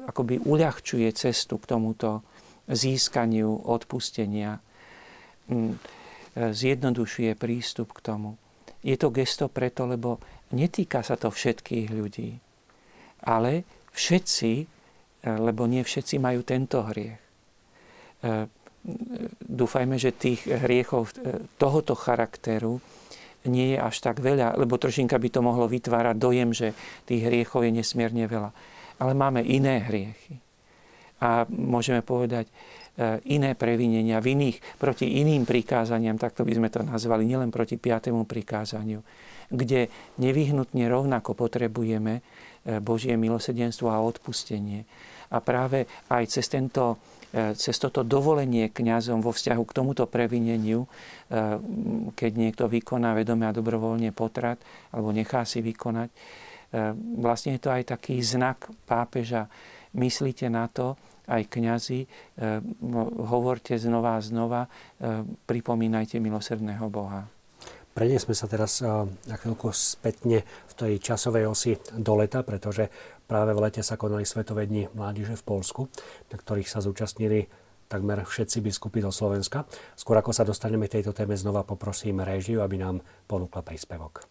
akoby 0.06 0.46
uľahčuje 0.46 1.10
cestu 1.18 1.58
k 1.58 1.66
tomuto 1.66 2.22
získaniu 2.70 3.66
odpustenia, 3.66 4.58
e, 4.58 4.62
zjednodušuje 6.36 7.34
prístup 7.34 7.98
k 7.98 8.00
tomu. 8.14 8.38
Je 8.86 8.94
to 9.02 9.10
gesto 9.10 9.50
preto, 9.50 9.90
lebo 9.90 10.22
netýka 10.54 11.02
sa 11.02 11.18
to 11.18 11.34
všetkých 11.34 11.90
ľudí, 11.90 12.38
ale 13.26 13.66
všetci, 13.96 14.52
lebo 15.26 15.66
nie 15.66 15.82
všetci 15.82 16.22
majú 16.22 16.46
tento 16.46 16.86
hriech 16.86 17.18
dúfajme, 19.42 19.98
že 19.98 20.14
tých 20.14 20.46
hriechov 20.46 21.10
e, 21.18 21.42
tohoto 21.58 21.98
charakteru 21.98 22.78
nie 23.46 23.78
je 23.78 23.80
až 23.82 24.02
tak 24.02 24.22
veľa, 24.22 24.58
lebo 24.58 24.78
trošinka 24.78 25.18
by 25.18 25.30
to 25.30 25.42
mohlo 25.42 25.70
vytvárať 25.70 26.16
dojem, 26.18 26.50
že 26.54 26.74
tých 27.06 27.30
hriechov 27.30 27.66
je 27.66 27.72
nesmierne 27.74 28.26
veľa. 28.26 28.52
Ale 29.02 29.14
máme 29.14 29.46
iné 29.46 29.86
hriechy. 29.86 30.42
A 31.22 31.46
môžeme 31.50 32.02
povedať 32.06 32.50
e, 32.50 32.54
iné 33.34 33.58
previnenia 33.58 34.22
v 34.22 34.38
iných, 34.38 34.78
proti 34.78 35.22
iným 35.22 35.46
prikázaniam, 35.46 36.18
takto 36.18 36.46
by 36.46 36.54
sme 36.54 36.70
to 36.70 36.86
nazvali, 36.86 37.26
nielen 37.26 37.50
proti 37.50 37.78
piatému 37.78 38.26
prikázaniu, 38.30 39.02
kde 39.50 39.90
nevyhnutne 40.22 40.86
rovnako 40.90 41.34
potrebujeme 41.34 42.22
e, 42.22 42.22
Božie 42.82 43.18
milosedenstvo 43.18 43.90
a 43.90 44.02
odpustenie. 44.02 44.86
A 45.34 45.42
práve 45.42 45.90
aj 46.14 46.38
cez 46.38 46.46
tento 46.46 47.02
cez 47.34 47.76
toto 47.82 48.06
dovolenie 48.06 48.72
kňazom 48.72 49.20
vo 49.20 49.36
vzťahu 49.36 49.64
k 49.68 49.76
tomuto 49.76 50.04
previneniu, 50.08 50.86
e, 50.86 50.90
keď 52.16 52.32
niekto 52.36 52.64
vykoná 52.70 53.12
vedome 53.18 53.48
a 53.48 53.56
dobrovoľne 53.56 54.16
potrat 54.16 54.62
alebo 54.96 55.12
nechá 55.12 55.44
si 55.44 55.60
vykonať, 55.60 56.10
e, 56.12 56.16
vlastne 57.20 57.56
je 57.58 57.62
to 57.62 57.72
aj 57.72 57.84
taký 57.92 58.22
znak 58.24 58.70
pápeža. 58.88 59.52
Myslíte 59.96 60.52
na 60.52 60.68
to, 60.68 61.00
aj 61.26 61.50
kňazi, 61.50 62.06
hovorte 63.32 63.74
znova 63.82 64.20
a 64.20 64.22
znova, 64.22 64.70
pripomínajte 65.50 66.22
milosrdného 66.22 66.86
Boha. 66.92 67.26
Preniesme 67.96 68.36
sa 68.36 68.46
teraz 68.52 68.84
na 68.84 69.36
chvíľku 69.40 69.72
spätne 69.72 70.44
v 70.44 70.74
tej 70.76 70.94
časovej 71.00 71.48
osi 71.48 71.80
do 71.96 72.20
leta, 72.20 72.44
pretože 72.44 72.92
Práve 73.26 73.58
v 73.58 73.64
lete 73.66 73.82
sa 73.82 73.98
konali 73.98 74.22
Svetové 74.22 74.70
dni 74.70 74.94
mládeže 74.94 75.34
v 75.42 75.44
Polsku, 75.44 75.82
na 76.30 76.38
ktorých 76.38 76.70
sa 76.70 76.82
zúčastnili 76.82 77.50
takmer 77.90 78.22
všetci 78.22 78.62
biskupy 78.62 79.02
zo 79.02 79.14
Slovenska. 79.14 79.66
Skôr 79.98 80.18
ako 80.22 80.34
sa 80.34 80.46
dostaneme 80.46 80.86
k 80.86 81.02
tejto 81.02 81.14
téme, 81.14 81.34
znova 81.38 81.66
poprosím 81.66 82.22
režiu, 82.22 82.62
aby 82.62 82.82
nám 82.82 83.02
ponúkla 83.26 83.66
príspevok. 83.66 84.26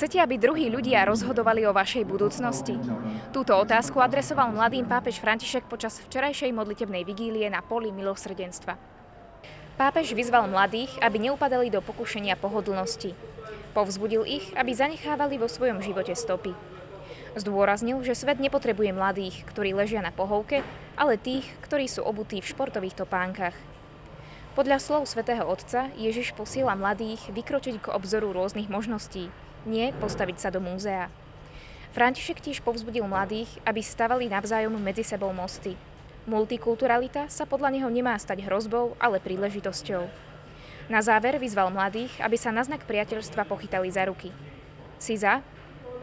Chcete, 0.00 0.16
aby 0.16 0.40
druhí 0.40 0.72
ľudia 0.72 1.04
rozhodovali 1.04 1.60
o 1.68 1.76
vašej 1.76 2.08
budúcnosti? 2.08 2.72
Túto 3.36 3.52
otázku 3.52 4.00
adresoval 4.00 4.48
mladým 4.48 4.88
pápež 4.88 5.20
František 5.20 5.68
počas 5.68 6.00
včerajšej 6.00 6.56
modlitebnej 6.56 7.04
vigílie 7.04 7.44
na 7.52 7.60
poli 7.60 7.92
milosrdenstva. 7.92 8.80
Pápež 9.76 10.16
vyzval 10.16 10.48
mladých, 10.48 10.88
aby 11.04 11.28
neupadali 11.28 11.68
do 11.68 11.84
pokušenia 11.84 12.40
pohodlnosti. 12.40 13.12
Povzbudil 13.76 14.24
ich, 14.24 14.48
aby 14.56 14.72
zanechávali 14.72 15.36
vo 15.36 15.52
svojom 15.52 15.84
živote 15.84 16.16
stopy. 16.16 16.56
Zdôraznil, 17.36 18.00
že 18.00 18.16
svet 18.16 18.40
nepotrebuje 18.40 18.96
mladých, 18.96 19.44
ktorí 19.52 19.76
ležia 19.76 20.00
na 20.00 20.16
pohovke, 20.16 20.64
ale 20.96 21.20
tých, 21.20 21.44
ktorí 21.68 21.84
sú 21.92 22.08
obutí 22.08 22.40
v 22.40 22.48
športových 22.48 23.04
topánkach. 23.04 23.52
Podľa 24.56 24.80
slov 24.80 25.12
svätého 25.12 25.44
Otca 25.44 25.92
Ježiš 25.92 26.32
posiela 26.32 26.72
mladých 26.72 27.20
vykročiť 27.36 27.84
k 27.84 27.92
obzoru 27.92 28.32
rôznych 28.32 28.72
možností, 28.72 29.28
nie 29.66 29.92
postaviť 29.98 30.36
sa 30.36 30.48
do 30.48 30.62
múzea. 30.62 31.08
František 31.90 32.38
tiež 32.38 32.62
povzbudil 32.62 33.02
mladých, 33.04 33.50
aby 33.66 33.82
stavali 33.82 34.30
navzájom 34.30 34.78
medzi 34.78 35.02
sebou 35.02 35.34
mosty. 35.34 35.74
Multikulturalita 36.28 37.26
sa 37.26 37.48
podľa 37.48 37.74
neho 37.74 37.88
nemá 37.90 38.14
stať 38.14 38.46
hrozbou, 38.46 38.94
ale 39.02 39.18
príležitosťou. 39.18 40.06
Na 40.86 41.02
záver 41.02 41.38
vyzval 41.42 41.74
mladých, 41.74 42.14
aby 42.22 42.38
sa 42.38 42.54
na 42.54 42.62
znak 42.62 42.86
priateľstva 42.86 43.46
pochytali 43.46 43.90
za 43.90 44.06
ruky. 44.06 44.30
Si 45.02 45.18
za? 45.18 45.42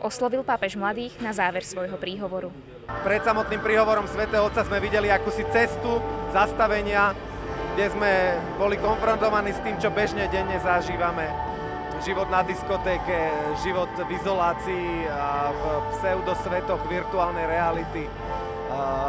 Oslovil 0.04 0.44
pápež 0.44 0.76
mladých 0.76 1.16
na 1.24 1.32
záver 1.32 1.64
svojho 1.64 1.96
príhovoru. 1.96 2.52
Pred 3.04 3.24
samotným 3.24 3.64
príhovorom 3.64 4.08
svätého 4.08 4.44
Otca 4.48 4.64
sme 4.64 4.80
videli 4.84 5.12
akúsi 5.12 5.44
cestu 5.52 6.00
zastavenia 6.32 7.16
kde 7.78 7.94
sme 7.94 8.14
boli 8.58 8.74
konfrontovaní 8.82 9.54
s 9.54 9.62
tým, 9.62 9.78
čo 9.78 9.94
bežne 9.94 10.26
denne 10.34 10.58
zažívame. 10.58 11.30
Život 11.98 12.30
na 12.32 12.46
diskotéke, 12.46 13.18
život 13.66 13.90
v 13.92 14.10
izolácii 14.16 15.10
a 15.12 15.52
v 15.52 15.64
pseudosvetoch 15.98 16.82
virtuálnej 16.88 17.44
reality. 17.50 18.06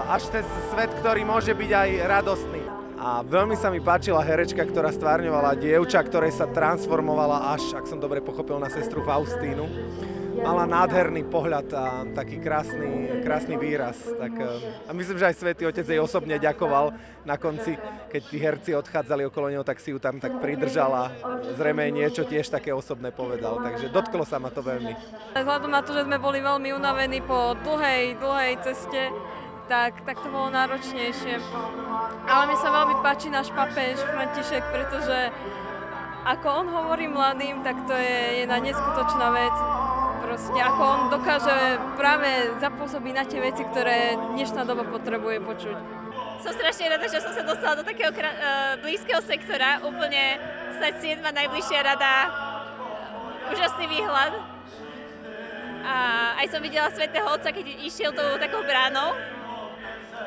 Až 0.09 0.33
ten 0.33 0.43
svet, 0.73 0.91
ktorý 0.99 1.23
môže 1.23 1.53
byť 1.53 1.71
aj 1.71 1.91
radostný. 2.09 2.63
A 2.99 3.23
veľmi 3.23 3.55
sa 3.55 3.71
mi 3.71 3.79
páčila 3.79 4.19
herečka, 4.27 4.67
ktorá 4.67 4.91
stvárňovala 4.91 5.55
dievča, 5.55 6.03
ktoré 6.03 6.35
sa 6.35 6.51
transformovala 6.51 7.55
až, 7.55 7.79
ak 7.79 7.87
som 7.87 8.03
dobre 8.03 8.19
pochopil, 8.19 8.59
na 8.59 8.67
sestru 8.67 9.07
Faustínu 9.07 9.71
mala 10.39 10.65
nádherný 10.65 11.27
pohľad 11.27 11.69
a 11.75 11.85
taký 12.15 12.39
krásny, 12.39 13.21
krásny 13.23 13.59
výraz. 13.59 13.99
Tak, 13.99 14.33
eh, 14.39 14.89
a 14.89 14.91
myslím, 14.95 15.19
že 15.19 15.29
aj 15.29 15.37
Svetý 15.37 15.63
Otec 15.67 15.87
jej 15.87 16.01
osobne 16.01 16.39
ďakoval 16.39 16.95
na 17.27 17.37
konci, 17.37 17.77
keď 18.09 18.23
tí 18.25 18.37
herci 18.41 18.71
odchádzali 18.73 19.29
okolo 19.29 19.53
neho, 19.53 19.65
tak 19.67 19.83
si 19.83 19.93
ju 19.93 19.99
tam 20.01 20.23
tak 20.23 20.41
pridržal 20.41 20.91
a 20.95 21.05
zrejme 21.59 21.91
niečo 21.93 22.25
tiež 22.25 22.49
také 22.49 22.73
osobné 22.73 23.11
povedal. 23.13 23.61
Takže 23.61 23.93
dotklo 23.93 24.25
sa 24.25 24.41
ma 24.41 24.49
to 24.49 24.65
veľmi. 24.65 24.95
Vzhľadom 25.37 25.71
na 25.71 25.83
to, 25.85 25.93
že 25.93 26.07
sme 26.07 26.17
boli 26.17 26.41
veľmi 26.41 26.73
unavení 26.73 27.21
po 27.21 27.53
dlhej, 27.61 28.17
dlhej 28.17 28.53
ceste, 28.65 29.13
tak, 29.69 30.01
tak 30.09 30.17
to 30.25 30.33
bolo 30.33 30.49
náročnejšie. 30.49 31.37
Ale 32.25 32.43
mi 32.49 32.57
sa 32.57 32.73
veľmi 32.73 33.05
páči 33.05 33.29
náš 33.29 33.53
papež 33.53 34.01
František, 34.01 34.65
pretože 34.73 35.29
ako 36.25 36.49
on 36.65 36.67
hovorí 36.73 37.09
mladým, 37.09 37.61
tak 37.65 37.77
to 37.89 37.93
je 37.97 38.45
jedna 38.45 38.61
neskutočná 38.61 39.29
vec 39.33 39.57
proste, 40.19 40.59
ako 40.59 40.83
on 40.83 41.01
dokáže 41.09 41.57
práve 41.95 42.53
zapôsobiť 42.59 43.13
na 43.15 43.25
tie 43.25 43.41
veci, 43.41 43.63
ktoré 43.65 44.19
dnešná 44.35 44.67
doba 44.67 44.85
potrebuje 44.85 45.39
počuť. 45.43 45.77
Som 46.43 46.53
strašne 46.55 46.87
rada, 46.95 47.07
že 47.11 47.19
som 47.23 47.33
sa 47.35 47.43
dostala 47.43 47.83
do 47.83 47.85
takého 47.87 48.15
uh, 48.15 48.79
blízkeho 48.83 49.19
sektora, 49.23 49.83
úplne 49.83 50.39
stať 50.79 51.19
7. 51.19 51.23
najbližšia 51.23 51.81
rada, 51.83 52.15
úžasný 53.51 53.91
výhľad. 53.91 54.33
A 55.89 55.95
aj 56.45 56.47
som 56.53 56.61
videla 56.61 56.93
Svetého 56.93 57.27
Otca, 57.27 57.49
keď 57.49 57.65
išiel 57.81 58.13
tou 58.13 58.37
takou 58.37 58.61
bránou, 58.63 59.17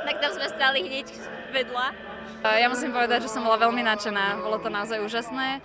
tak 0.07 0.17
tam 0.17 0.31
sme 0.33 0.47
stáli 0.49 0.83
hneď 0.83 1.07
vedľa. 1.53 1.93
Ja 2.41 2.67
musím 2.67 2.89
povedať, 2.89 3.29
že 3.29 3.33
som 3.37 3.45
bola 3.45 3.61
veľmi 3.61 3.85
nadšená, 3.85 4.41
bolo 4.41 4.57
to 4.57 4.73
naozaj 4.73 4.97
úžasné 5.05 5.61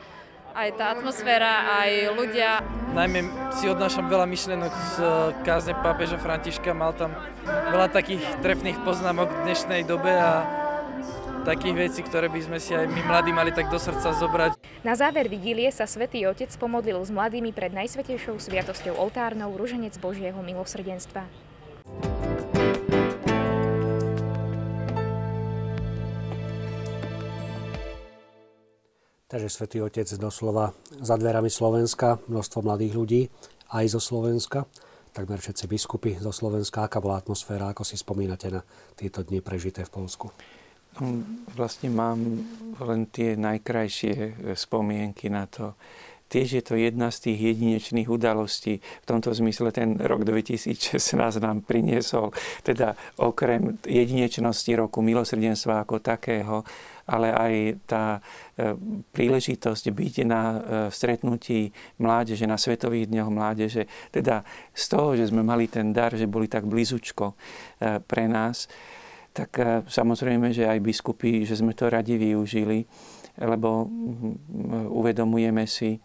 aj 0.56 0.68
tá 0.80 0.96
atmosféra, 0.96 1.68
aj 1.84 2.16
ľudia. 2.16 2.64
Najmä 2.96 3.28
si 3.52 3.68
odnášam 3.68 4.08
veľa 4.08 4.24
myšlenok 4.24 4.72
z 4.72 4.94
eh, 5.04 5.10
kázne 5.44 5.76
pápeža 5.84 6.16
Františka, 6.16 6.72
mal 6.72 6.96
tam 6.96 7.12
veľa 7.44 7.92
takých 7.92 8.24
trefných 8.40 8.80
poznámok 8.80 9.28
v 9.28 9.38
dnešnej 9.44 9.84
dobe 9.84 10.16
a 10.16 10.48
takých 11.44 11.76
vecí, 11.78 12.00
ktoré 12.02 12.26
by 12.26 12.40
sme 12.42 12.58
si 12.58 12.74
aj 12.74 12.90
my 12.90 13.06
mladí 13.06 13.30
mali 13.30 13.54
tak 13.54 13.70
do 13.70 13.78
srdca 13.78 14.10
zobrať. 14.16 14.58
Na 14.82 14.98
záver 14.98 15.30
vigílie 15.30 15.70
sa 15.70 15.86
svätý 15.86 16.26
Otec 16.26 16.50
pomodlil 16.58 16.98
s 16.98 17.12
mladými 17.12 17.54
pred 17.54 17.70
najsvetejšou 17.70 18.42
sviatosťou 18.42 18.98
oltárnou 18.98 19.54
Ruženec 19.54 19.94
Božieho 20.02 20.42
milosrdenstva. 20.42 21.45
Takže 29.26 29.50
Svetý 29.50 29.82
Otec 29.82 30.06
doslova 30.22 30.70
za 31.02 31.18
dverami 31.18 31.50
Slovenska, 31.50 32.22
množstvo 32.30 32.62
mladých 32.62 32.94
ľudí, 32.94 33.22
aj 33.74 33.98
zo 33.98 33.98
Slovenska, 33.98 34.70
takmer 35.10 35.42
všetci 35.42 35.66
biskupy 35.66 36.14
zo 36.22 36.30
Slovenska. 36.30 36.86
Aká 36.86 37.02
bola 37.02 37.18
atmosféra, 37.18 37.74
ako 37.74 37.82
si 37.82 37.98
spomínate 37.98 38.54
na 38.54 38.62
tieto 38.94 39.26
dni 39.26 39.42
prežité 39.42 39.82
v 39.82 39.90
Polsku? 39.90 40.30
No, 41.02 41.26
vlastne 41.58 41.90
mám 41.90 42.22
len 42.78 43.10
tie 43.10 43.34
najkrajšie 43.34 44.14
e, 44.14 44.30
spomienky 44.54 45.26
na 45.26 45.50
to. 45.50 45.74
Tiež 46.26 46.58
je 46.58 46.62
to 46.62 46.74
jedna 46.78 47.10
z 47.10 47.30
tých 47.30 47.54
jedinečných 47.54 48.06
udalostí. 48.10 48.78
V 48.78 49.06
tomto 49.06 49.34
zmysle 49.34 49.70
ten 49.70 49.94
rok 49.94 50.22
2016 50.26 51.02
nám 51.38 51.66
priniesol, 51.66 52.34
teda 52.62 52.98
okrem 53.18 53.78
jedinečnosti 53.86 54.70
roku 54.74 55.02
milosrdenstva 55.02 55.82
ako 55.82 55.98
takého, 55.98 56.62
ale 57.06 57.30
aj 57.30 57.52
tá 57.86 58.04
e, 58.58 58.74
príležitosť 59.14 59.84
byť 59.94 60.14
na 60.26 60.42
e, 60.42 60.58
stretnutí 60.90 61.70
mládeže, 62.02 62.50
na 62.50 62.58
Svetových 62.58 63.06
dňoch 63.06 63.30
mládeže. 63.30 63.86
Teda 64.10 64.42
z 64.74 64.84
toho, 64.90 65.14
že 65.14 65.30
sme 65.30 65.46
mali 65.46 65.70
ten 65.70 65.94
dar, 65.94 66.10
že 66.18 66.26
boli 66.26 66.50
tak 66.50 66.66
blízučko 66.66 67.32
e, 67.32 67.34
pre 68.02 68.26
nás, 68.26 68.66
tak 69.36 69.52
samozrejme, 69.84 70.48
že 70.48 70.64
aj 70.64 70.80
biskupy, 70.80 71.44
že 71.44 71.60
sme 71.60 71.76
to 71.76 71.92
radi 71.92 72.16
využili, 72.16 72.88
lebo 73.36 73.84
uvedomujeme 74.96 75.68
si, 75.68 76.00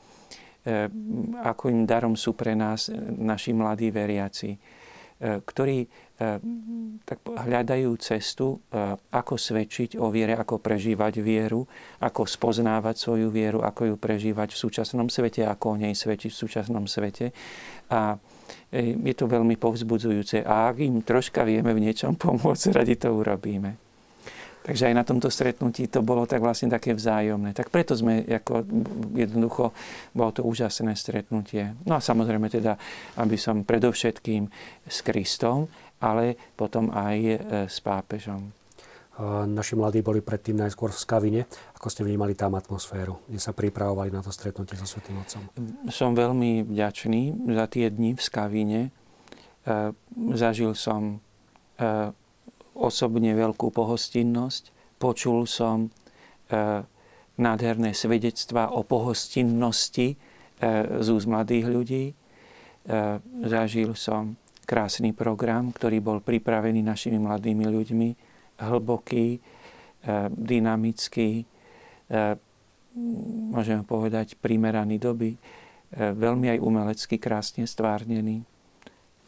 akým 1.40 1.88
darom 1.88 2.20
sú 2.20 2.36
pre 2.36 2.60
nás 2.60 2.92
naši 3.16 3.56
mladí 3.56 3.88
veriaci, 3.88 4.52
ktorí 5.22 5.86
E, 6.22 6.38
tak 7.02 7.18
hľadajú 7.26 7.98
cestu, 7.98 8.62
e, 8.70 8.94
ako 8.94 9.42
svedčiť 9.42 9.98
o 9.98 10.14
viere, 10.14 10.38
ako 10.38 10.62
prežívať 10.62 11.18
vieru, 11.18 11.66
ako 11.98 12.30
spoznávať 12.30 12.96
svoju 13.02 13.34
vieru, 13.34 13.66
ako 13.66 13.90
ju 13.90 13.96
prežívať 13.98 14.54
v 14.54 14.62
súčasnom 14.62 15.10
svete, 15.10 15.42
ako 15.50 15.66
o 15.74 15.80
nej 15.82 15.98
svedčiť 15.98 16.30
v 16.30 16.42
súčasnom 16.46 16.86
svete. 16.86 17.34
A 17.90 18.22
e, 18.70 19.02
je 19.02 19.14
to 19.18 19.26
veľmi 19.26 19.58
povzbudzujúce. 19.58 20.46
A 20.46 20.70
ak 20.70 20.86
im 20.86 21.02
troška 21.02 21.42
vieme 21.42 21.74
v 21.74 21.90
niečom 21.90 22.14
pomôcť, 22.14 22.70
radi 22.70 23.02
to 23.02 23.10
urobíme. 23.10 23.91
Takže 24.62 24.94
aj 24.94 24.96
na 24.96 25.02
tomto 25.02 25.34
stretnutí 25.34 25.90
to 25.90 26.06
bolo 26.06 26.30
tak 26.30 26.38
vlastne 26.38 26.70
také 26.70 26.94
vzájomné. 26.94 27.58
Tak 27.58 27.74
preto 27.74 27.98
sme 27.98 28.22
ako 28.30 28.62
jednoducho, 29.18 29.74
bolo 30.14 30.30
to 30.30 30.46
úžasné 30.46 30.94
stretnutie. 30.94 31.74
No 31.90 31.98
a 31.98 32.02
samozrejme 32.02 32.46
teda, 32.46 32.78
aby 33.18 33.42
som 33.42 33.66
predovšetkým 33.66 34.46
s 34.86 34.98
Kristom 35.02 35.66
ale 36.02 36.36
potom 36.58 36.90
aj 36.90 37.16
e, 37.22 37.38
s 37.70 37.78
pápežom. 37.80 38.52
Naši 39.46 39.78
mladí 39.78 40.02
boli 40.02 40.18
predtým 40.18 40.58
najskôr 40.58 40.90
v 40.90 40.98
Skavine. 40.98 41.42
Ako 41.78 41.94
ste 41.94 42.02
vnímali 42.02 42.34
tam 42.34 42.58
atmosféru, 42.58 43.22
kde 43.30 43.38
sa 43.38 43.54
pripravovali 43.54 44.10
na 44.10 44.26
to 44.26 44.34
stretnutie 44.34 44.74
so 44.74 44.90
Svetým 44.90 45.22
Otcom? 45.22 45.46
Som 45.94 46.18
veľmi 46.18 46.66
vďačný 46.66 47.54
za 47.54 47.70
tie 47.70 47.94
dni 47.94 48.18
v 48.18 48.22
Skavine. 48.22 48.82
E, 48.82 48.90
zažil 50.34 50.74
som 50.74 51.22
e, 51.78 52.18
osobne 52.78 53.36
veľkú 53.36 53.72
pohostinnosť. 53.74 54.96
Počul 55.02 55.50
som 55.50 55.90
nádherné 57.36 57.96
svedectvá 57.96 58.76
o 58.76 58.84
pohostinnosti 58.84 60.16
z 61.02 61.08
úst 61.10 61.26
mladých 61.26 61.66
ľudí. 61.66 62.06
Zažil 63.46 63.96
som 63.98 64.38
krásny 64.68 65.12
program, 65.12 65.74
ktorý 65.74 66.00
bol 66.00 66.20
pripravený 66.22 66.86
našimi 66.86 67.18
mladými 67.18 67.66
ľuďmi, 67.66 68.10
hlboký, 68.62 69.42
dynamický, 70.32 71.46
môžeme 73.52 73.84
povedať 73.84 74.36
primeraný 74.40 75.00
doby, 75.02 75.36
veľmi 75.96 76.56
aj 76.56 76.60
umelecky 76.64 77.16
krásne 77.20 77.68
stvárnený, 77.68 78.44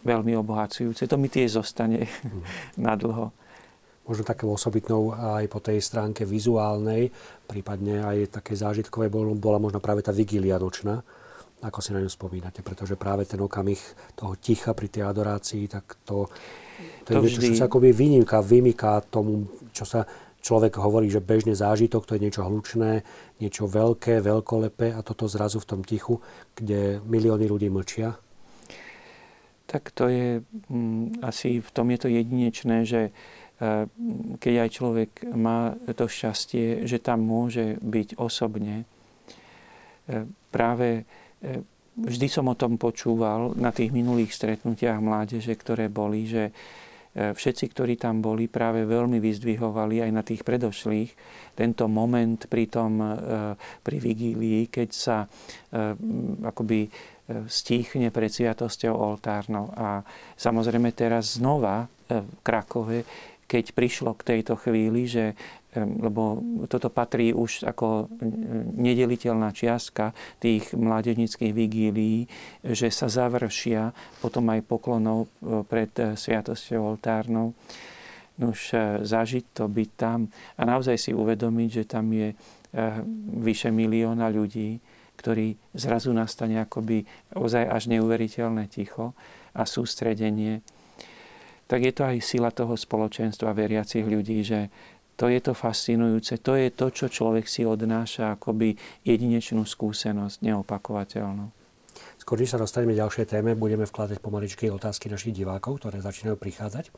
veľmi 0.04 0.36
obohacujúce. 0.38 1.08
To 1.08 1.18
mi 1.18 1.32
tiež 1.32 1.60
zostane 1.64 2.06
mm. 2.08 2.44
na 2.80 2.94
dlho. 2.96 3.32
Možno 4.04 4.28
takou 4.28 4.52
osobitnou 4.52 5.16
aj 5.16 5.48
po 5.48 5.64
tej 5.64 5.80
stránke 5.80 6.28
vizuálnej, 6.28 7.08
prípadne 7.48 8.04
aj 8.04 8.44
také 8.44 8.52
zážitkové 8.52 9.08
bola 9.08 9.60
možno 9.64 9.80
práve 9.80 10.04
tá 10.04 10.12
vigília 10.12 10.60
nočná, 10.60 11.00
ako 11.64 11.80
si 11.80 11.96
na 11.96 12.04
ňu 12.04 12.12
spomínate? 12.12 12.60
Pretože 12.60 13.00
práve 13.00 13.24
ten 13.24 13.40
okamih 13.40 13.80
toho 14.20 14.36
ticha 14.36 14.76
pri 14.76 14.92
tej 14.92 15.08
adorácii, 15.08 15.72
tak 15.72 16.04
to, 16.04 16.28
to, 17.08 17.16
to 17.16 17.24
je 17.24 17.24
niečo, 17.24 17.40
čo 17.40 17.56
sa 17.56 17.72
akoby 17.72 17.96
vymýka, 17.96 18.44
vymýka 18.44 19.00
tomu, 19.08 19.48
čo 19.72 19.88
sa 19.88 20.04
človek 20.44 20.76
hovorí, 20.84 21.08
že 21.08 21.24
bežne 21.24 21.56
zážitok, 21.56 22.04
to 22.04 22.20
je 22.20 22.24
niečo 22.28 22.44
hlučné, 22.44 23.08
niečo 23.40 23.72
veľké, 23.72 24.20
veľkolepé 24.20 24.92
a 24.92 25.00
toto 25.00 25.32
zrazu 25.32 25.64
v 25.64 25.70
tom 25.72 25.82
tichu, 25.88 26.20
kde 26.52 27.00
milióny 27.08 27.48
ľudí 27.48 27.72
mlčia. 27.72 28.20
Tak 29.68 29.96
to 29.96 30.12
je, 30.12 30.44
mm, 30.70 31.24
asi 31.24 31.64
v 31.64 31.70
tom 31.72 31.88
je 31.90 32.00
to 32.04 32.10
jedinečné, 32.12 32.84
že 32.84 33.02
e, 33.10 33.12
keď 34.38 34.54
aj 34.64 34.70
človek 34.70 35.12
má 35.34 35.74
to 35.96 36.06
šťastie, 36.06 36.84
že 36.84 37.00
tam 37.00 37.24
môže 37.24 37.80
byť 37.80 38.20
osobne, 38.20 38.84
e, 38.84 40.28
práve 40.52 41.08
E, 41.44 41.60
vždy 42.00 42.28
som 42.32 42.48
o 42.48 42.56
tom 42.56 42.80
počúval 42.80 43.54
na 43.60 43.76
tých 43.76 43.92
minulých 43.92 44.34
stretnutiach 44.34 44.98
mládeže, 45.04 45.54
ktoré 45.54 45.92
boli, 45.92 46.26
že 46.26 46.50
všetci, 47.14 47.70
ktorí 47.70 47.94
tam 47.94 48.26
boli, 48.26 48.50
práve 48.50 48.90
veľmi 48.90 49.22
vyzdvihovali 49.22 50.02
aj 50.02 50.10
na 50.10 50.26
tých 50.26 50.42
predošlých 50.42 51.14
tento 51.54 51.86
moment 51.86 52.42
pri, 52.50 52.66
tom, 52.66 52.98
pri 53.86 53.98
vigílii, 54.02 54.66
keď 54.66 54.90
sa 54.90 55.22
akoby 56.42 56.90
stíchne 57.50 58.10
pred 58.14 58.32
sviatosťou 58.32 58.94
oltárnou. 58.94 59.74
A 59.74 60.02
samozrejme 60.36 60.94
teraz 60.94 61.38
znova 61.38 61.88
v 62.08 62.26
Krakove, 62.46 63.06
keď 63.48 63.76
prišlo 63.76 64.18
k 64.18 64.38
tejto 64.38 64.58
chvíli, 64.58 65.06
že 65.06 65.34
lebo 65.78 66.38
toto 66.70 66.94
patrí 66.94 67.34
už 67.34 67.66
ako 67.66 68.06
nedeliteľná 68.78 69.50
čiastka 69.50 70.14
tých 70.38 70.70
mládežnických 70.70 71.50
vigílií, 71.50 72.30
že 72.62 72.94
sa 72.94 73.10
završia 73.10 73.90
potom 74.22 74.54
aj 74.54 74.62
poklonou 74.70 75.26
pred 75.66 75.90
sviatosťou 75.90 76.94
oltárnou. 76.94 77.58
Už 78.38 78.78
zažiť 79.02 79.46
to, 79.58 79.66
byť 79.66 79.90
tam 79.98 80.30
a 80.58 80.62
naozaj 80.62 80.94
si 80.94 81.10
uvedomiť, 81.10 81.70
že 81.74 81.84
tam 81.90 82.06
je 82.14 82.38
vyše 83.42 83.74
milióna 83.74 84.30
ľudí, 84.30 84.78
ktorí 85.18 85.56
zrazu 85.78 86.12
nastane 86.12 86.60
akoby 86.60 87.06
ozaj 87.38 87.64
až 87.70 87.84
neuveriteľné 87.94 88.68
ticho 88.68 89.14
a 89.54 89.64
sústredenie, 89.64 90.66
tak 91.68 91.86
je 91.86 91.94
to 91.96 92.04
aj 92.06 92.18
sila 92.22 92.52
toho 92.52 92.76
spoločenstva 92.76 93.56
veriacich 93.56 94.04
ľudí, 94.04 94.44
že 94.44 94.68
to 95.14 95.30
je 95.30 95.40
to 95.40 95.54
fascinujúce, 95.54 96.42
to 96.42 96.58
je 96.58 96.74
to, 96.74 96.90
čo 96.90 97.06
človek 97.08 97.46
si 97.46 97.64
odnáša 97.64 98.34
akoby 98.34 98.74
jedinečnú 99.06 99.62
skúsenosť, 99.62 100.42
neopakovateľnú. 100.42 101.54
Skôr, 102.18 102.42
než 102.42 102.58
sa 102.58 102.62
dostaneme 102.62 102.98
ďalšej 102.98 103.30
téme, 103.30 103.54
budeme 103.54 103.86
vkladať 103.86 104.18
pomaličky 104.18 104.74
otázky 104.74 105.12
našich 105.12 105.38
divákov, 105.38 105.84
ktoré 105.84 106.02
začínajú 106.02 106.40
prichádzať. 106.40 106.90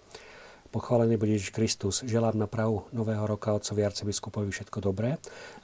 Pochválený 0.75 1.15
bude 1.15 1.39
Ježiš 1.39 1.55
Kristus. 1.55 2.03
Želám 2.03 2.35
na 2.35 2.51
pravu 2.51 2.83
nového 2.91 3.23
roka 3.23 3.55
otcovi 3.55 3.87
arcibiskupovi 3.87 4.51
všetko 4.51 4.83
dobré, 4.83 5.15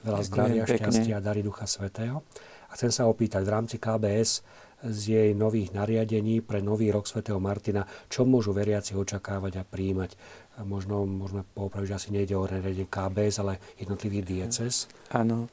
veľa 0.08 0.24
Ďakujem, 0.24 0.32
zdravia, 0.32 0.62
pekne. 0.64 0.72
šťastia 0.80 1.14
a 1.14 1.20
dary 1.20 1.44
Ducha 1.44 1.68
Svetého. 1.68 2.24
A 2.64 2.80
chcem 2.80 2.88
sa 2.88 3.04
opýtať, 3.04 3.44
v 3.44 3.52
rámci 3.52 3.76
KBS 3.76 4.40
z 4.80 5.00
jej 5.12 5.30
nových 5.36 5.76
nariadení 5.76 6.40
pre 6.40 6.64
nový 6.64 6.88
rok 6.88 7.04
svätého 7.04 7.36
Martina, 7.36 7.84
čo 8.08 8.24
môžu 8.24 8.56
veriaci 8.56 8.96
očakávať 8.96 9.60
a 9.60 9.68
príjmať? 9.68 10.16
Možno 10.64 11.04
môžeme 11.04 11.44
poupraviť, 11.44 11.92
že 11.92 11.96
asi 12.00 12.08
nejde 12.16 12.32
o 12.32 12.48
nariadenie 12.48 12.88
KBS, 12.88 13.36
ale 13.44 13.60
jednotlivý 13.76 14.24
dieces. 14.24 14.88
Áno, 15.12 15.52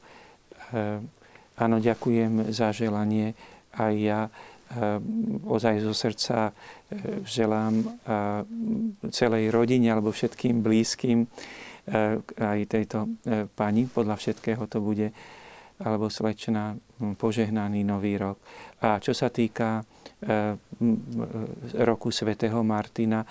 e, 0.72 1.04
áno, 1.60 1.76
ďakujem 1.76 2.48
za 2.48 2.72
želanie. 2.72 3.36
Aj 3.76 3.92
ja 3.92 4.32
ozaj 5.50 5.82
zo 5.82 5.90
srdca 5.90 6.50
e, 6.50 6.52
želám 7.26 7.82
celej 9.10 9.50
rodine 9.50 9.90
alebo 9.90 10.14
všetkým 10.14 10.62
blízkym 10.62 11.26
aj 12.38 12.60
tejto 12.70 13.18
pani, 13.58 13.90
podľa 13.90 14.14
všetkého 14.14 14.62
to 14.70 14.78
bude 14.78 15.10
alebo 15.80 16.12
slečna 16.12 16.76
požehnaný 17.18 17.82
nový 17.82 18.20
rok. 18.20 18.38
A 18.84 19.00
čo 19.00 19.16
sa 19.16 19.32
týka 19.32 19.82
roku 21.80 22.12
svätého 22.12 22.60
Martina, 22.60 23.24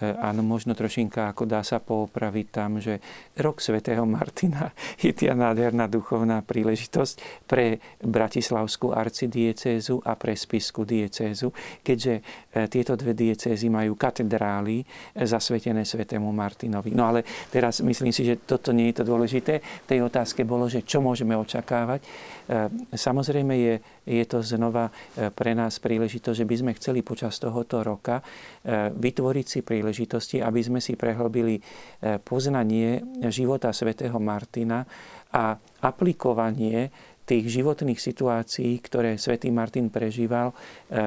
áno, 0.00 0.44
možno 0.44 0.76
trošinka, 0.76 1.32
ako 1.32 1.48
dá 1.48 1.64
sa 1.64 1.80
poopraviť 1.80 2.46
tam, 2.52 2.76
že 2.76 3.00
rok 3.40 3.64
svätého 3.64 4.04
Martina 4.04 4.68
je 5.04 5.12
tia 5.16 5.32
nádherná 5.32 5.88
duchovná 5.88 6.44
príležitosť 6.44 7.46
pre 7.48 7.80
Bratislavskú 8.04 8.92
arcidiecézu 8.92 10.04
a 10.04 10.12
pre 10.14 10.36
Spisku 10.36 10.84
diecézu, 10.84 11.48
keďže 11.80 12.14
e, 12.20 12.22
tieto 12.68 12.92
dve 12.92 13.16
diecézy 13.16 13.72
majú 13.72 13.96
katedrály 13.96 14.84
e, 14.84 14.84
zasvetené 15.24 15.88
svätému 15.88 16.28
Martinovi. 16.28 16.92
No 16.92 17.08
ale 17.08 17.24
teraz 17.48 17.80
myslím 17.80 18.12
si, 18.12 18.28
že 18.28 18.44
toto 18.44 18.76
nie 18.76 18.92
je 18.92 19.00
to 19.00 19.04
dôležité. 19.08 19.64
V 19.84 19.88
tej 19.88 20.04
otázke 20.04 20.44
bolo, 20.44 20.68
že 20.68 20.84
čo 20.84 21.00
môžeme 21.00 21.32
očakávať. 21.32 22.04
Samozrejme 22.94 23.54
je, 23.58 23.74
je 24.06 24.24
to 24.26 24.38
znova 24.38 24.94
pre 25.34 25.52
nás 25.58 25.82
príležitosť, 25.82 26.38
že 26.42 26.46
by 26.46 26.56
sme 26.62 26.72
chceli 26.78 27.00
počas 27.02 27.42
tohoto 27.42 27.82
roka 27.82 28.22
vytvoriť 28.94 29.46
si 29.46 29.60
príležitosti, 29.66 30.38
aby 30.38 30.60
sme 30.62 30.80
si 30.82 30.94
prehlbili 30.94 31.58
e, 31.58 31.62
poznanie 32.22 33.02
života 33.30 33.70
svätého 33.70 34.16
Martina 34.18 34.86
a 35.34 35.58
aplikovanie 35.82 36.90
tých 37.26 37.58
životných 37.58 37.98
situácií, 37.98 38.78
ktoré 38.78 39.18
svätý 39.18 39.50
Martin 39.50 39.90
prežíval 39.90 40.50
e, 40.50 40.54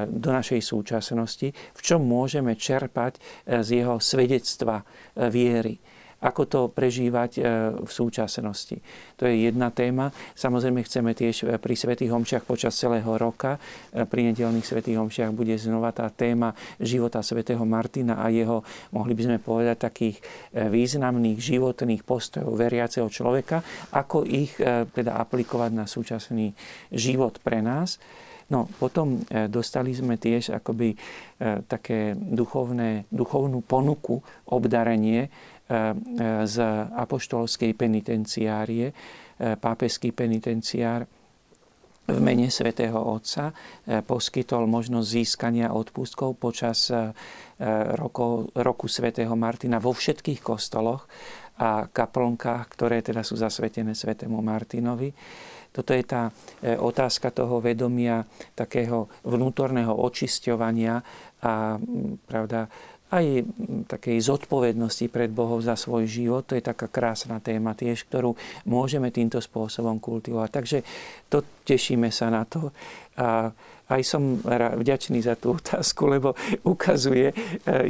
do 0.08 0.30
našej 0.32 0.60
súčasnosti, 0.60 1.52
v 1.52 1.80
čom 1.80 2.04
môžeme 2.04 2.56
čerpať 2.60 3.18
e, 3.18 3.20
z 3.64 3.84
jeho 3.84 3.98
svedectva 4.00 4.84
viery 5.16 5.80
ako 6.20 6.42
to 6.46 6.62
prežívať 6.68 7.32
e, 7.40 7.42
v 7.80 7.92
súčasnosti. 7.92 8.84
To 9.16 9.24
je 9.24 9.48
jedna 9.48 9.72
téma. 9.72 10.12
Samozrejme 10.36 10.84
chceme 10.84 11.16
tiež 11.16 11.48
e, 11.48 11.56
pri 11.56 11.76
Svetých 11.80 12.12
Homšiach 12.12 12.44
počas 12.44 12.76
celého 12.76 13.08
roka, 13.16 13.56
e, 13.96 14.04
pri 14.04 14.28
nedelných 14.32 14.68
Svetých 14.68 15.00
Homšiach 15.00 15.32
bude 15.32 15.56
znova 15.56 15.96
tá 15.96 16.12
téma 16.12 16.52
života 16.84 17.24
Svetého 17.24 17.64
Martina 17.64 18.20
a 18.20 18.28
jeho, 18.28 18.68
mohli 18.92 19.16
by 19.16 19.22
sme 19.32 19.38
povedať, 19.40 19.78
takých 19.80 20.18
významných 20.52 21.40
životných 21.40 22.04
postojov 22.04 22.52
veriaceho 22.60 23.08
človeka, 23.08 23.64
ako 23.96 24.28
ich 24.28 24.52
teda 24.92 25.16
aplikovať 25.24 25.72
na 25.72 25.88
súčasný 25.88 26.52
život 26.92 27.40
pre 27.40 27.64
nás. 27.64 27.96
No, 28.50 28.66
potom 28.82 29.22
dostali 29.48 29.94
sme 29.94 30.18
tiež 30.18 30.58
akoby 30.58 30.98
také 31.70 32.18
duchovné, 32.18 33.06
duchovnú 33.14 33.62
ponuku, 33.62 34.20
obdarenie 34.50 35.30
z 36.44 36.56
apoštolskej 36.98 37.78
penitenciárie, 37.78 38.90
pápeský 39.38 40.10
penitenciár 40.12 41.06
v 42.10 42.18
mene 42.26 42.50
svätého 42.50 42.98
Otca 42.98 43.54
poskytol 43.86 44.66
možnosť 44.66 45.08
získania 45.14 45.70
odpustkov 45.70 46.42
počas 46.42 46.90
roku, 47.94 48.50
roku 48.58 48.90
svätého 48.90 49.38
Martina 49.38 49.78
vo 49.78 49.94
všetkých 49.94 50.42
kostoloch 50.42 51.06
a 51.60 51.86
kaplnkách, 51.92 52.66
ktoré 52.72 53.04
teda 53.04 53.22
sú 53.22 53.36
zasvetené 53.36 53.92
svätému 53.92 54.40
Martinovi. 54.40 55.12
Toto 55.70 55.94
je 55.94 56.02
tá 56.02 56.32
e, 56.64 56.74
otázka 56.74 57.30
toho 57.30 57.62
vedomia, 57.62 58.26
takého 58.58 59.06
vnútorného 59.28 59.92
očisťovania 59.92 60.98
a 61.46 61.78
pravda, 62.26 62.66
aj 63.10 63.26
takej 63.90 64.18
zodpovednosti 64.22 65.10
pred 65.10 65.34
Bohom 65.34 65.58
za 65.58 65.74
svoj 65.74 66.06
život. 66.06 66.46
To 66.50 66.54
je 66.54 66.64
taká 66.64 66.86
krásna 66.86 67.42
téma 67.42 67.74
tiež, 67.74 68.06
ktorú 68.06 68.38
môžeme 68.70 69.10
týmto 69.10 69.42
spôsobom 69.42 69.98
kultivovať. 69.98 70.50
Takže 70.54 70.78
to 71.30 71.42
tešíme 71.66 72.14
sa 72.14 72.30
na 72.30 72.46
to. 72.46 72.70
A 73.18 73.50
aj 73.90 74.02
som 74.06 74.38
vďačný 74.54 75.26
za 75.26 75.34
tú 75.34 75.58
otázku, 75.58 76.06
lebo 76.06 76.38
ukazuje, 76.62 77.34
e, 77.34 77.36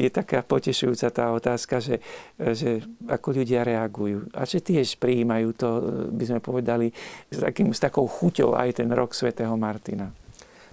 je 0.07 0.09
taká 0.09 0.39
potešujúca 0.39 1.11
tá 1.11 1.35
otázka, 1.35 1.83
že, 1.83 1.99
že 2.39 2.79
ako 3.11 3.43
ľudia 3.43 3.67
reagujú. 3.67 4.31
A 4.31 4.47
že 4.47 4.63
tiež 4.63 4.95
prijímajú 4.95 5.49
to, 5.59 5.69
e, 5.69 5.81
by 6.15 6.23
sme 6.23 6.39
povedali, 6.39 6.87
s, 7.27 7.43
takým, 7.43 7.75
s 7.75 7.83
takou 7.83 8.07
chuťou 8.07 8.55
aj 8.55 8.79
ten 8.79 8.89
rok 8.95 9.11
svätého 9.11 9.51
Martina. 9.59 10.07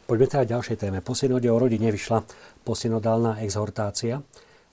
Poďme 0.07 0.31
teda 0.31 0.55
ďalšej 0.55 0.77
téme. 0.79 1.03
Po 1.03 1.19
synode 1.19 1.51
o 1.51 1.59
rodine 1.59 1.91
vyšla 1.91 2.23
posynodálna 2.63 3.43
exhortácia. 3.43 4.23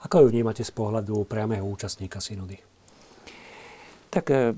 Ako 0.06 0.22
ju 0.22 0.28
vnímate 0.30 0.62
z 0.62 0.70
pohľadu 0.70 1.26
priamého 1.26 1.66
účastníka 1.66 2.22
synody? 2.22 2.62
Tak 4.14 4.26
e, 4.30 4.54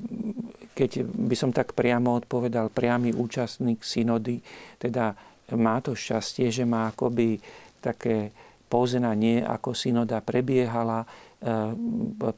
keď 0.75 1.07
by 1.07 1.35
som 1.39 1.55
tak 1.55 1.71
priamo 1.71 2.19
odpovedal, 2.19 2.75
priamy 2.75 3.15
účastník 3.15 3.87
synody, 3.87 4.43
teda 4.75 5.15
má 5.55 5.79
to 5.79 5.95
šťastie, 5.95 6.51
že 6.51 6.67
má 6.67 6.91
akoby 6.91 7.39
také 7.79 8.35
poznanie, 8.67 9.47
ako 9.47 9.71
synoda 9.71 10.19
prebiehala, 10.19 11.07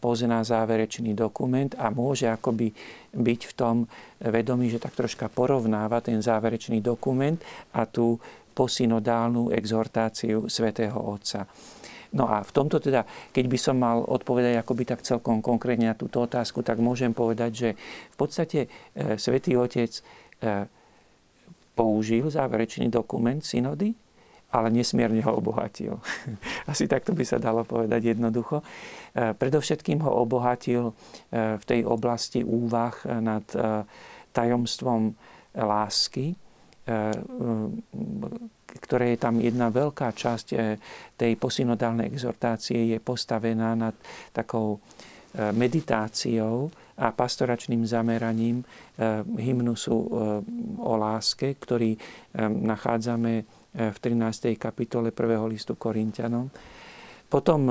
pozná 0.02 0.44
záverečný 0.44 1.16
dokument 1.16 1.72
a 1.80 1.88
môže 1.94 2.28
akoby 2.28 2.74
byť 3.16 3.42
v 3.48 3.54
tom 3.54 3.76
vedomí, 4.20 4.68
že 4.68 4.82
tak 4.82 4.98
troška 4.98 5.32
porovnáva 5.32 6.04
ten 6.04 6.20
záverečný 6.20 6.84
dokument 6.84 7.40
a 7.72 7.88
tú 7.88 8.20
posynodálnu 8.58 9.54
exhortáciu 9.54 10.50
svätého 10.50 10.98
Otca. 10.98 11.46
No 12.16 12.26
a 12.32 12.42
v 12.42 12.52
tomto 12.56 12.80
teda, 12.80 13.04
keď 13.36 13.46
by 13.46 13.58
som 13.60 13.76
mal 13.78 14.02
odpovedať 14.02 14.64
akoby 14.64 14.84
tak 14.88 15.04
celkom 15.04 15.44
konkrétne 15.44 15.92
na 15.92 15.96
túto 15.96 16.24
otázku, 16.24 16.64
tak 16.64 16.80
môžem 16.80 17.12
povedať, 17.12 17.52
že 17.52 17.70
v 18.10 18.16
podstate 18.16 18.60
e, 18.66 19.20
svätý 19.20 19.60
Otec 19.60 19.92
e, 19.92 20.02
použil 21.76 22.32
záverečný 22.32 22.88
dokument 22.88 23.44
synody, 23.44 23.94
ale 24.52 24.72
nesmierne 24.72 25.20
ho 25.28 25.36
obohatil. 25.36 26.00
Asi 26.72 26.88
takto 26.88 27.12
by 27.12 27.24
sa 27.28 27.38
dalo 27.40 27.68
povedať 27.68 28.16
jednoducho. 28.16 28.64
E, 28.64 29.36
predovšetkým 29.36 30.00
ho 30.08 30.12
obohatil 30.24 30.92
e, 30.92 30.94
v 31.60 31.64
tej 31.68 31.84
oblasti 31.84 32.48
úvah 32.48 32.96
nad 33.20 33.44
e, 33.52 33.84
tajomstvom 34.32 35.18
lásky, 35.58 36.38
ktoré 38.80 39.06
je 39.12 39.20
tam 39.20 39.42
jedna 39.42 39.74
veľká 39.74 40.14
časť 40.14 40.48
tej 41.18 41.34
posynodálnej 41.42 42.06
exhortácie 42.14 42.94
je 42.94 43.02
postavená 43.02 43.74
nad 43.74 43.98
takou 44.30 44.78
meditáciou 45.58 46.70
a 47.02 47.10
pastoračným 47.10 47.82
zameraním 47.82 48.62
hymnusu 49.42 49.98
o 50.78 50.94
láske, 51.02 51.58
ktorý 51.58 51.98
nachádzame 52.46 53.57
v 53.78 53.98
13. 54.02 54.58
kapitole 54.58 55.14
1. 55.14 55.46
listu 55.46 55.78
Korintianom. 55.78 56.50
Potom 57.28 57.68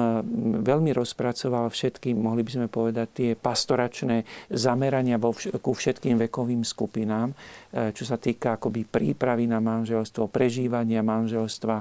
veľmi 0.60 0.92
rozpracoval 0.92 1.72
všetky, 1.72 2.12
mohli 2.12 2.44
by 2.44 2.50
sme 2.52 2.66
povedať, 2.68 3.08
tie 3.16 3.30
pastoračné 3.32 4.20
zamerania 4.52 5.16
ku 5.64 5.72
všetkým 5.72 6.20
vekovým 6.28 6.60
skupinám, 6.60 7.32
čo 7.72 8.04
sa 8.04 8.20
týka 8.20 8.60
akoby 8.60 8.84
prípravy 8.84 9.48
na 9.48 9.56
manželstvo, 9.64 10.28
prežívania 10.28 11.00
manželstva, 11.00 11.80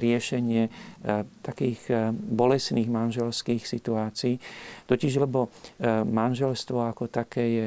riešenie 0.00 0.72
takých 1.44 2.08
bolesných 2.16 2.88
manželských 2.88 3.68
situácií. 3.68 4.40
Totiž, 4.88 5.12
lebo 5.20 5.52
manželstvo 6.08 6.88
ako 6.88 7.12
také 7.12 7.44
je 7.52 7.66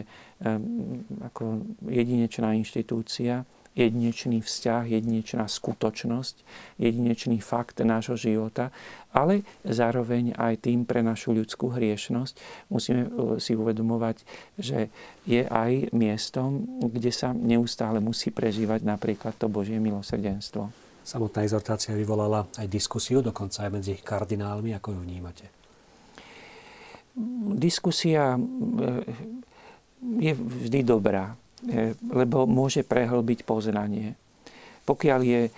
ako 1.29 1.61
jedinečná 1.85 2.57
inštitúcia, 2.57 3.45
jedinečný 3.71 4.43
vzťah, 4.43 4.83
jedinečná 4.91 5.47
skutočnosť, 5.47 6.35
jedinečný 6.75 7.39
fakt 7.39 7.79
nášho 7.79 8.19
života, 8.19 8.75
ale 9.15 9.47
zároveň 9.63 10.35
aj 10.35 10.67
tým 10.67 10.83
pre 10.83 10.99
našu 10.99 11.31
ľudskú 11.31 11.71
hriešnosť 11.71 12.33
musíme 12.67 13.07
e, 13.07 13.09
si 13.39 13.55
uvedomovať, 13.55 14.23
že 14.59 14.91
je 15.23 15.47
aj 15.47 15.95
miestom, 15.95 16.67
kde 16.83 17.11
sa 17.15 17.31
neustále 17.31 18.03
musí 18.03 18.31
prežívať 18.31 18.83
napríklad 18.83 19.35
to 19.39 19.47
Božie 19.47 19.79
milosrdenstvo. 19.79 20.71
Samotná 21.01 21.41
exhortácia 21.41 21.97
vyvolala 21.97 22.45
aj 22.59 22.67
diskusiu, 22.69 23.25
dokonca 23.25 23.65
aj 23.65 23.71
medzi 23.73 23.97
kardinálmi. 23.97 24.77
Ako 24.77 24.93
ju 24.93 24.99
vnímate? 25.01 25.49
Diskusia 27.57 28.35
e, 28.35 28.39
je 30.21 30.33
vždy 30.35 30.79
dobrá, 30.83 31.35
lebo 32.09 32.49
môže 32.49 32.81
prehlbiť 32.81 33.45
poznanie. 33.45 34.17
Pokiaľ 34.81 35.19
je 35.21 35.41
e, 35.45 35.51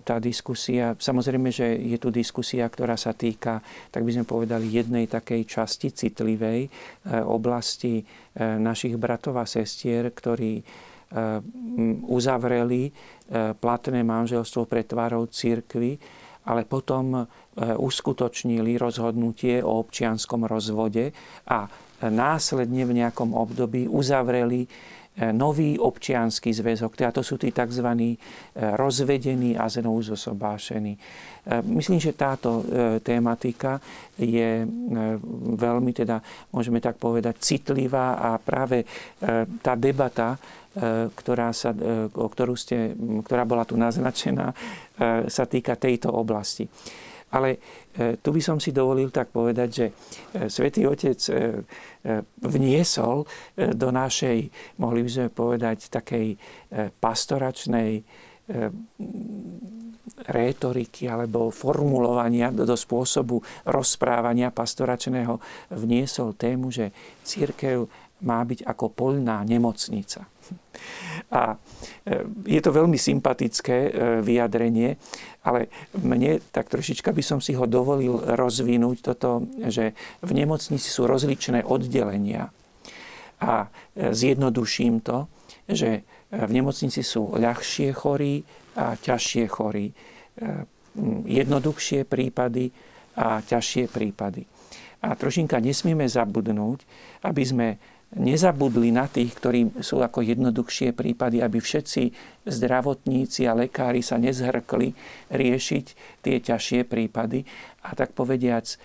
tá 0.00 0.16
diskusia, 0.16 0.96
samozrejme, 0.96 1.52
že 1.52 1.76
je 1.76 2.00
tu 2.00 2.08
diskusia, 2.08 2.64
ktorá 2.64 2.96
sa 2.96 3.12
týka, 3.12 3.60
tak 3.92 4.00
by 4.00 4.10
sme 4.16 4.24
povedali, 4.24 4.72
jednej 4.72 5.04
takej 5.04 5.44
časti 5.44 5.92
citlivej 5.92 6.60
e, 6.66 6.70
oblasti 7.20 8.00
našich 8.40 8.96
bratov 8.96 9.36
a 9.36 9.44
sestier, 9.44 10.08
ktorí 10.08 10.64
uzavreli 12.08 12.88
platné 13.60 14.00
manželstvo 14.00 14.64
pred 14.64 14.88
tvárou 14.88 15.28
církvy, 15.28 16.00
ale 16.48 16.64
potom 16.64 17.28
uskutočnili 17.60 18.80
rozhodnutie 18.80 19.60
o 19.60 19.84
občianskom 19.84 20.48
rozvode 20.48 21.12
a 21.52 21.68
následne 22.10 22.82
v 22.82 22.96
nejakom 23.04 23.36
období 23.36 23.86
uzavreli 23.86 24.64
e, 24.64 24.68
nový 25.30 25.78
občianský 25.78 26.50
zväzok. 26.50 26.98
Teda 26.98 27.14
to 27.14 27.22
sú 27.22 27.38
tí 27.38 27.54
tzv. 27.54 27.86
E, 27.86 28.16
rozvedení 28.74 29.54
a 29.54 29.70
znovu 29.70 30.02
zosobášení. 30.02 30.96
E, 30.96 31.00
myslím, 31.78 32.02
že 32.02 32.18
táto 32.18 32.66
tématika 33.06 33.78
je 34.18 34.66
veľmi, 35.58 35.92
teda 35.94 36.18
môžeme 36.50 36.82
tak 36.82 36.98
povedať, 36.98 37.38
citlivá 37.38 38.18
a 38.18 38.30
práve 38.38 38.86
tá 39.62 39.74
debata, 39.74 40.38
ktorá, 41.12 41.52
sa, 41.52 41.76
ktorú 42.08 42.56
ste, 42.56 42.96
ktorá 43.28 43.44
bola 43.44 43.68
tu 43.68 43.76
naznačená, 43.76 44.56
sa 45.28 45.44
týka 45.44 45.76
tejto 45.76 46.08
oblasti. 46.08 46.64
Ale 47.32 47.56
e, 47.56 48.20
tu 48.20 48.28
by 48.28 48.40
som 48.44 48.60
si 48.60 48.76
dovolil 48.76 49.08
tak 49.08 49.32
povedať, 49.32 49.68
že 49.72 49.86
e, 49.88 49.92
Svetý 50.52 50.84
Otec 50.84 51.16
e, 51.32 51.64
vniesol 52.44 53.24
do 53.56 53.88
našej, 53.88 54.38
mohli 54.82 55.00
by 55.06 55.10
sme 55.10 55.26
povedať, 55.30 55.86
takej 55.86 56.34
pastoračnej 56.98 58.02
rétoriky 60.26 61.06
alebo 61.06 61.54
formulovania 61.54 62.50
do, 62.50 62.66
do 62.66 62.74
spôsobu 62.74 63.38
rozprávania 63.70 64.50
pastoračného 64.50 65.38
vniesol 65.78 66.34
tému, 66.34 66.74
že 66.74 66.90
církev 67.22 67.86
má 68.26 68.42
byť 68.42 68.66
ako 68.66 68.86
poľná 68.90 69.46
nemocnica. 69.46 70.26
A 71.32 71.56
je 72.44 72.60
to 72.60 72.70
veľmi 72.74 72.98
sympatické 72.98 73.94
vyjadrenie, 74.20 75.00
ale 75.42 75.72
mne 75.98 76.38
tak 76.54 76.70
trošička 76.70 77.10
by 77.10 77.22
som 77.22 77.38
si 77.42 77.58
ho 77.58 77.66
dovolil 77.66 78.14
rozvinúť 78.38 78.96
toto, 79.02 79.46
že 79.66 79.94
v 80.22 80.30
nemocnici 80.34 80.86
sú 80.86 81.10
rozličné 81.10 81.66
oddelenia. 81.66 82.54
A 83.42 83.66
e, 83.66 84.14
zjednoduším 84.14 85.02
to, 85.02 85.26
že 85.66 86.06
v 86.30 86.50
nemocnici 86.54 87.02
sú 87.02 87.34
ľahšie 87.34 87.90
chorí 87.90 88.46
a 88.78 88.94
ťažšie 88.94 89.44
chorí. 89.50 89.90
E, 89.90 89.94
jednoduchšie 91.26 92.06
prípady 92.06 92.70
a 93.18 93.42
ťažšie 93.42 93.90
prípady. 93.90 94.46
A 95.02 95.18
trošinka 95.18 95.58
nesmieme 95.58 96.06
zabudnúť, 96.06 96.86
aby 97.26 97.42
sme 97.42 97.68
nezabudli 98.12 98.92
na 98.92 99.08
tých, 99.08 99.32
ktorí 99.40 99.80
sú 99.80 100.04
ako 100.04 100.20
jednoduchšie 100.20 100.92
prípady, 100.92 101.40
aby 101.40 101.58
všetci 101.58 102.02
zdravotníci 102.44 103.48
a 103.48 103.56
lekári 103.56 104.04
sa 104.04 104.20
nezhrkli 104.20 104.92
riešiť 105.32 105.86
tie 106.20 106.36
ťažšie 106.40 106.84
prípady. 106.84 107.48
A 107.88 107.96
tak 107.96 108.12
povediac 108.12 108.68
e, 108.68 108.76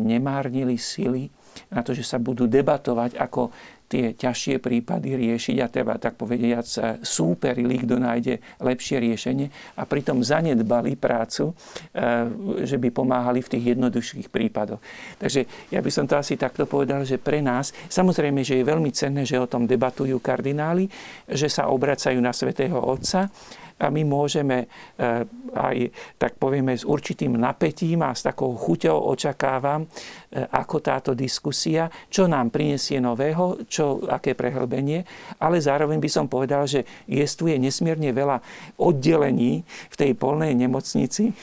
nemárnili 0.00 0.80
sily 0.80 1.28
na 1.70 1.84
to, 1.84 1.92
že 1.92 2.02
sa 2.06 2.16
budú 2.16 2.48
debatovať, 2.48 3.20
ako 3.20 3.52
tie 3.94 4.10
ťažšie 4.18 4.58
prípady 4.58 5.14
riešiť 5.14 5.56
a 5.62 5.70
treba 5.70 5.94
tak 6.02 6.18
povediať 6.18 6.98
súperili, 7.06 7.78
kto 7.86 8.02
nájde 8.02 8.42
lepšie 8.58 8.98
riešenie 8.98 9.78
a 9.78 9.86
pritom 9.86 10.18
zanedbali 10.18 10.98
prácu, 10.98 11.54
e, 11.54 12.66
že 12.66 12.74
by 12.74 12.90
pomáhali 12.90 13.38
v 13.38 13.50
tých 13.54 13.64
jednoduchších 13.78 14.34
prípadoch. 14.34 14.82
Takže 15.22 15.70
ja 15.70 15.78
by 15.78 15.90
som 15.94 16.10
to 16.10 16.18
asi 16.18 16.34
takto 16.34 16.66
povedal, 16.66 17.06
že 17.06 17.22
pre 17.22 17.38
nás, 17.38 17.70
samozrejme, 17.86 18.42
že 18.42 18.58
je 18.58 18.66
veľmi 18.66 18.90
cenné, 18.90 19.22
že 19.22 19.38
o 19.38 19.46
tom 19.46 19.70
debatujú 19.70 20.18
kardináli, 20.18 20.90
že 21.30 21.46
sa 21.46 21.70
obracajú 21.70 22.18
na 22.18 22.34
svätého 22.34 22.82
Otca, 22.82 23.30
a 23.78 23.90
my 23.90 24.02
môžeme 24.06 24.66
eh, 24.66 25.26
aj, 25.54 25.76
tak 26.14 26.38
povieme, 26.38 26.74
s 26.78 26.86
určitým 26.86 27.34
napätím 27.34 28.06
a 28.06 28.14
s 28.14 28.22
takou 28.22 28.54
chuťou 28.54 29.10
očakávam, 29.10 29.84
eh, 29.84 30.46
ako 30.46 30.76
táto 30.78 31.10
diskusia, 31.12 31.90
čo 32.06 32.30
nám 32.30 32.54
prinesie 32.54 33.02
nového, 33.02 33.66
čo, 33.66 34.06
aké 34.06 34.38
prehlbenie, 34.38 35.02
ale 35.42 35.58
zároveň 35.58 35.98
by 35.98 36.10
som 36.10 36.30
povedal, 36.30 36.70
že 36.70 36.86
jestuje 37.10 37.58
nesmierne 37.58 38.14
veľa 38.14 38.38
oddelení 38.78 39.66
v 39.90 39.96
tej 39.98 40.14
polnej 40.14 40.54
nemocnici, 40.54 41.34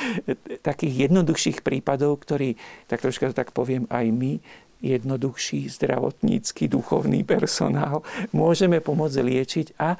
takých 0.68 1.08
jednoduchších 1.08 1.60
prípadov, 1.60 2.24
ktorí, 2.24 2.56
tak 2.88 3.04
troška 3.04 3.36
tak 3.36 3.52
poviem, 3.52 3.84
aj 3.92 4.06
my 4.08 4.32
jednoduchší 4.84 5.72
zdravotnícky, 5.72 6.68
duchovný 6.68 7.24
personál 7.24 8.04
môžeme 8.36 8.84
pomôcť 8.84 9.18
liečiť 9.24 9.66
a 9.80 9.96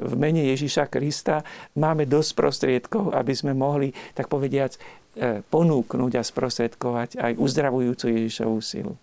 v 0.00 0.14
mene 0.14 0.46
Ježiša 0.54 0.86
Krista 0.88 1.42
máme 1.74 2.06
dosť 2.06 2.30
prostriedkov, 2.38 3.10
aby 3.10 3.34
sme 3.34 3.52
mohli, 3.52 3.90
tak 4.14 4.30
povediac, 4.30 4.78
e, 4.78 5.42
ponúknuť 5.42 6.12
a 6.18 6.22
sprostredkovať 6.22 7.18
aj 7.18 7.32
uzdravujúcu 7.36 8.04
Ježišovú 8.08 8.58
silu. 8.62 8.94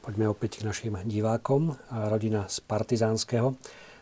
Poďme 0.00 0.32
opäť 0.32 0.64
k 0.64 0.66
našim 0.66 0.96
divákom. 1.04 1.76
Rodina 1.92 2.48
z 2.48 2.64
Partizánskeho. 2.64 3.52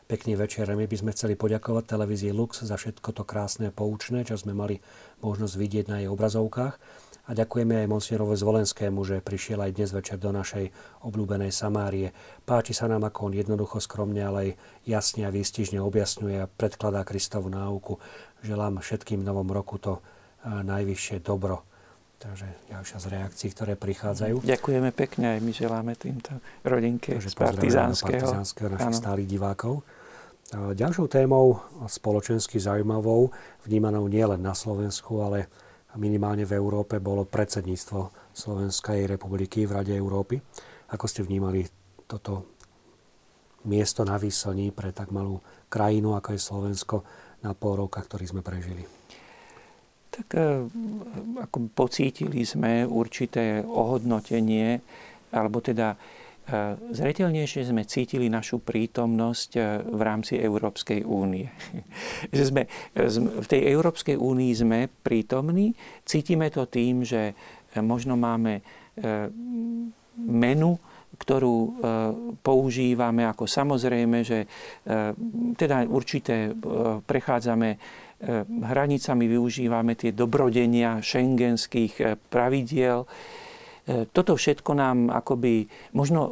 Pekný 0.08 0.38
večer. 0.38 0.70
My 0.70 0.86
by 0.86 0.96
sme 0.96 1.10
chceli 1.12 1.34
poďakovať 1.34 1.84
televízii 1.84 2.32
Lux 2.32 2.64
za 2.64 2.78
všetko 2.78 3.12
to 3.12 3.26
krásne 3.26 3.68
a 3.68 3.74
poučné, 3.74 4.24
čo 4.24 4.38
sme 4.38 4.54
mali 4.54 4.80
možnosť 5.20 5.54
vidieť 5.58 5.84
na 5.90 6.00
jej 6.00 6.08
obrazovkách. 6.08 6.80
A 7.28 7.36
ďakujeme 7.36 7.84
aj 7.84 7.92
monsignorovi 7.92 8.40
Zvolenskému, 8.40 9.04
že 9.04 9.20
prišiel 9.20 9.60
aj 9.60 9.76
dnes 9.76 9.92
večer 9.92 10.16
do 10.16 10.32
našej 10.32 10.72
obľúbenej 11.04 11.52
Samárie. 11.52 12.16
Páči 12.48 12.72
sa 12.72 12.88
nám, 12.88 13.04
ako 13.04 13.28
on 13.28 13.36
jednoducho, 13.36 13.84
skromne, 13.84 14.24
ale 14.24 14.38
aj 14.40 14.50
jasne 14.88 15.28
a 15.28 15.30
výstižne 15.30 15.76
objasňuje 15.76 16.40
a 16.40 16.48
predkladá 16.48 17.04
Kristovu 17.04 17.52
náuku. 17.52 18.00
Želám 18.40 18.80
všetkým 18.80 19.20
v 19.20 19.28
novom 19.28 19.52
roku 19.52 19.76
to 19.76 20.00
najvyššie 20.48 21.20
dobro. 21.20 21.68
Takže 22.16 22.48
ďalšia 22.72 22.96
z 22.96 23.06
reakcií, 23.12 23.48
ktoré 23.52 23.72
prichádzajú. 23.76 24.42
Ďakujeme 24.48 24.90
pekne 24.96 25.36
aj 25.36 25.40
my 25.44 25.52
želáme 25.52 25.92
týmto 26.00 26.32
rodinke 26.64 27.14
Takže 27.14 27.30
z 27.30 27.36
Partizánskeho. 27.36 28.24
Partizánskeho 28.24 28.68
našich 28.72 28.96
stálych 28.98 29.28
divákov. 29.28 29.84
Ďalšou 30.50 31.12
témou, 31.12 31.60
spoločensky 31.84 32.56
zaujímavou, 32.56 33.30
vnímanou 33.68 34.08
nielen 34.08 34.40
na 34.40 34.56
Slovensku, 34.56 35.20
ale 35.20 35.46
minimálne 35.98 36.46
v 36.46 36.54
Európe 36.54 37.02
bolo 37.02 37.26
predsedníctvo 37.26 38.32
Slovenskej 38.32 39.10
republiky 39.10 39.66
v 39.66 39.74
Rade 39.74 39.94
Európy. 39.98 40.38
Ako 40.94 41.04
ste 41.10 41.26
vnímali 41.26 41.66
toto 42.06 42.56
miesto 43.66 44.06
na 44.06 44.16
výslní 44.16 44.70
pre 44.70 44.94
tak 44.94 45.10
malú 45.10 45.42
krajinu, 45.68 46.14
ako 46.14 46.32
je 46.32 46.40
Slovensko, 46.40 46.96
na 47.42 47.52
pol 47.52 47.84
roka, 47.84 47.98
ktorý 48.00 48.24
sme 48.24 48.42
prežili? 48.42 48.86
Tak 50.08 50.26
eh, 50.34 50.64
ako 51.42 51.56
pocítili 51.74 52.42
sme 52.46 52.86
určité 52.86 53.60
ohodnotenie, 53.62 54.80
alebo 55.34 55.60
teda 55.60 55.94
zretelnejšie 56.92 57.68
sme 57.68 57.84
cítili 57.84 58.32
našu 58.32 58.64
prítomnosť 58.64 59.50
v 59.84 60.00
rámci 60.00 60.40
Európskej 60.40 61.04
únie. 61.04 61.48
že 62.36 62.42
sme, 62.48 62.62
v 63.42 63.46
tej 63.46 63.68
Európskej 63.68 64.16
únii 64.16 64.52
sme 64.56 64.78
prítomní, 64.88 65.76
cítime 66.08 66.48
to 66.48 66.64
tým, 66.64 67.04
že 67.04 67.36
možno 67.76 68.16
máme 68.16 68.64
menu, 70.18 70.80
ktorú 71.18 71.56
používame 72.40 73.26
ako 73.26 73.44
samozrejme, 73.44 74.18
že 74.22 74.46
teda 75.58 75.84
určité 75.90 76.54
prechádzame 77.04 77.68
hranicami, 78.48 79.24
využívame 79.30 79.94
tie 79.94 80.10
dobrodenia 80.10 80.98
šengenských 81.02 82.18
pravidiel, 82.30 83.06
toto 83.88 84.36
všetko 84.36 84.76
nám 84.76 85.08
akoby, 85.08 85.64
možno 85.96 86.20
e, 86.28 86.30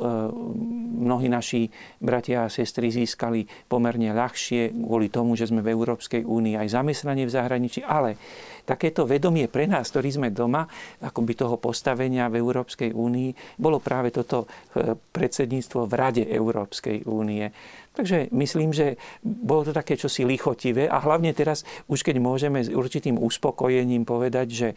mnohí 1.00 1.32
naši 1.32 1.72
bratia 1.96 2.44
a 2.44 2.52
sestry 2.52 2.92
získali 2.92 3.48
pomerne 3.64 4.12
ľahšie 4.12 4.76
kvôli 4.76 5.08
tomu, 5.08 5.40
že 5.40 5.48
sme 5.48 5.64
v 5.64 5.72
Európskej 5.72 6.28
únii 6.28 6.60
aj 6.60 6.68
zamestnanie 6.76 7.24
v 7.24 7.32
zahraničí, 7.32 7.80
ale 7.80 8.20
takéto 8.68 9.08
vedomie 9.08 9.48
pre 9.48 9.64
nás, 9.64 9.88
ktorí 9.88 10.12
sme 10.12 10.28
doma, 10.34 10.68
akoby 11.00 11.32
toho 11.32 11.56
postavenia 11.56 12.28
v 12.28 12.44
Európskej 12.44 12.92
únii, 12.92 13.56
bolo 13.56 13.80
práve 13.80 14.12
toto 14.12 14.44
e, 14.76 14.92
predsedníctvo 14.92 15.88
v 15.88 15.92
Rade 15.96 16.24
Európskej 16.28 17.08
únie. 17.08 17.48
Takže 17.96 18.28
myslím, 18.36 18.76
že 18.76 19.00
bolo 19.24 19.64
to 19.64 19.72
také 19.72 19.96
čosi 19.96 20.28
lichotivé 20.28 20.84
a 20.84 21.00
hlavne 21.00 21.32
teraz, 21.32 21.64
už 21.88 22.04
keď 22.04 22.20
môžeme 22.20 22.60
s 22.60 22.68
určitým 22.68 23.16
uspokojením 23.16 24.04
povedať, 24.04 24.46
že 24.52 24.68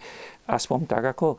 aspoň 0.48 0.80
tak, 0.88 1.04
ako 1.04 1.36
e, 1.36 1.38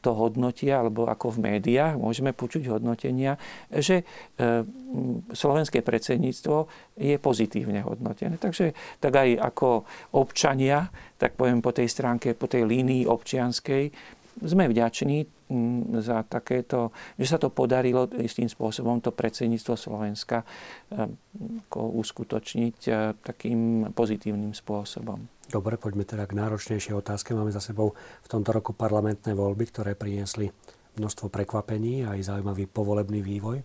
to 0.00 0.10
hodnotia, 0.16 0.80
alebo 0.80 1.04
ako 1.04 1.36
v 1.36 1.52
médiách 1.52 2.00
môžeme 2.00 2.32
počuť 2.32 2.72
hodnotenia, 2.72 3.36
že 3.68 4.02
e, 4.02 4.64
slovenské 5.36 5.84
predsedníctvo 5.84 6.56
je 6.96 7.16
pozitívne 7.20 7.84
hodnotené. 7.84 8.40
Takže 8.40 8.72
tak 8.98 9.12
aj 9.20 9.36
ako 9.38 9.84
občania, 10.16 10.88
tak 11.20 11.36
poviem 11.36 11.60
po 11.60 11.76
tej 11.76 11.86
stránke, 11.86 12.32
po 12.32 12.48
tej 12.48 12.64
línii 12.64 13.04
občianskej, 13.04 13.92
sme 14.38 14.70
vďační 14.70 15.26
mm, 15.50 16.00
za 16.00 16.22
takéto, 16.22 16.94
že 17.18 17.26
sa 17.26 17.38
to 17.38 17.50
podarilo 17.50 18.06
istým 18.18 18.46
spôsobom 18.46 19.02
to 19.02 19.10
predsedníctvo 19.10 19.74
Slovenska 19.74 20.46
eh, 20.94 21.10
uskutočniť 21.74 22.78
eh, 22.88 22.94
takým 23.18 23.90
pozitívnym 23.90 24.54
spôsobom. 24.54 25.26
Dobre, 25.50 25.74
poďme 25.74 26.06
teda 26.06 26.30
k 26.30 26.38
náročnejšej 26.38 26.94
otázke. 26.94 27.34
Máme 27.34 27.50
za 27.50 27.58
sebou 27.58 27.98
v 28.22 28.28
tomto 28.30 28.54
roku 28.54 28.70
parlamentné 28.70 29.34
voľby, 29.34 29.66
ktoré 29.66 29.98
priniesli 29.98 30.46
množstvo 30.94 31.26
prekvapení 31.26 32.06
a 32.06 32.14
aj 32.14 32.30
zaujímavý 32.30 32.70
povolebný 32.70 33.18
vývoj. 33.18 33.58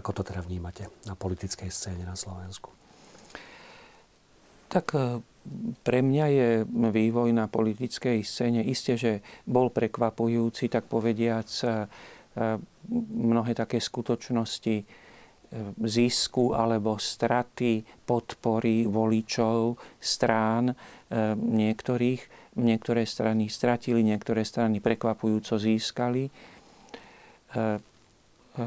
Ako 0.00 0.16
to 0.16 0.22
teda 0.24 0.40
vnímate 0.40 0.88
na 1.04 1.12
politickej 1.12 1.68
scéne 1.68 2.08
na 2.08 2.16
Slovensku? 2.16 2.79
Tak 4.70 4.86
eh, 4.94 5.18
pre 5.80 6.00
mňa 6.04 6.26
je 6.30 6.48
vývoj 6.68 7.32
na 7.32 7.48
politickej 7.48 8.22
scéne 8.22 8.60
isté, 8.62 8.94
že 8.94 9.24
bol 9.48 9.72
prekvapujúci, 9.72 10.68
tak 10.68 10.86
povediac, 10.86 11.48
e, 11.48 11.68
mnohé 13.16 13.52
také 13.56 13.80
skutočnosti 13.80 14.76
e, 14.76 14.84
zisku 15.88 16.52
alebo 16.52 17.00
straty 17.00 17.82
podpory 18.04 18.84
voličov 18.84 19.80
strán 19.96 20.70
e, 20.70 20.74
niektorých. 21.34 22.52
Niektoré 22.60 23.08
strany 23.08 23.48
stratili, 23.48 24.04
niektoré 24.04 24.44
strany 24.44 24.82
prekvapujúco 24.84 25.56
získali. 25.56 26.28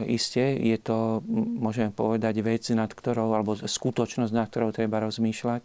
Isté, 0.10 0.58
je 0.58 0.78
to, 0.82 1.22
môžeme 1.30 1.94
povedať, 1.94 2.42
vec, 2.42 2.66
nad 2.74 2.90
ktorou, 2.90 3.38
alebo 3.38 3.54
skutočnosť, 3.54 4.34
nad 4.34 4.50
ktorou 4.50 4.74
treba 4.74 5.04
rozmýšľať 5.06 5.62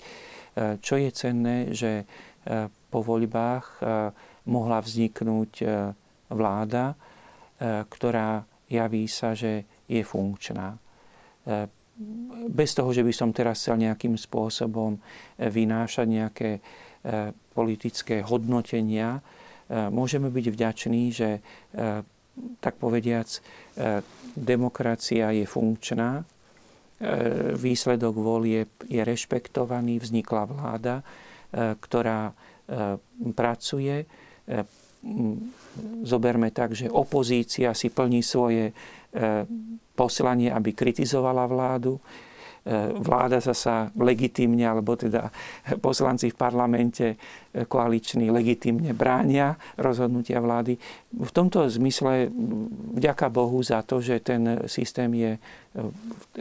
E, 0.58 0.82
čo 0.82 0.98
je 0.98 1.10
cenné, 1.14 1.70
že 1.70 2.02
e, 2.02 2.04
po 2.90 3.00
voľbách 3.04 3.64
e, 3.64 3.74
mohla 4.48 4.80
vzniknúť 4.80 5.60
vláda, 6.32 6.96
ktorá 7.60 8.48
javí 8.64 9.04
sa, 9.04 9.36
že 9.36 9.84
je 9.84 10.00
funkčná. 10.00 10.72
Bez 12.48 12.72
toho, 12.72 12.88
že 12.88 13.04
by 13.04 13.12
som 13.12 13.28
teraz 13.28 13.60
chcel 13.60 13.76
nejakým 13.76 14.16
spôsobom 14.16 14.96
vynášať 15.36 16.06
nejaké 16.08 16.50
politické 17.52 18.24
hodnotenia, 18.24 19.20
môžeme 19.68 20.32
byť 20.32 20.46
vďační, 20.48 21.02
že 21.12 21.44
tak 22.58 22.76
povediac 22.76 23.28
demokracia 24.34 25.30
je 25.30 25.46
funkčná, 25.46 26.26
E, 26.98 27.54
výsledok 27.54 28.18
volieb 28.18 28.70
je 28.90 28.98
rešpektovaný, 29.06 30.02
vznikla 30.02 30.42
vláda, 30.50 30.96
e, 30.98 31.04
ktorá 31.78 32.30
e, 32.30 32.34
pracuje. 33.38 34.02
Zoberme 36.02 36.50
tak, 36.50 36.74
že 36.74 36.90
opozícia 36.90 37.70
si 37.76 37.92
plní 37.92 38.24
svoje 38.24 38.72
poslanie, 39.92 40.48
aby 40.48 40.72
kritizovala 40.72 41.44
vládu 41.44 42.00
E, 42.00 42.27
vláda 43.00 43.40
zasa 43.40 43.88
legitimne, 43.96 44.64
alebo 44.66 44.96
teda 44.96 45.32
poslanci 45.80 46.30
v 46.30 46.36
parlamente 46.36 47.06
e, 47.08 47.16
koaliční 47.64 48.28
legitimne 48.28 48.92
bránia 48.92 49.56
rozhodnutia 49.80 50.40
vlády. 50.40 50.76
V 51.12 51.30
tomto 51.32 51.64
zmysle 51.64 52.28
vďaka 52.98 53.32
Bohu 53.32 53.62
za 53.62 53.82
to, 53.82 54.04
že 54.04 54.20
ten 54.20 54.68
systém 54.68 55.08
je 55.14 55.32
e, 55.36 55.40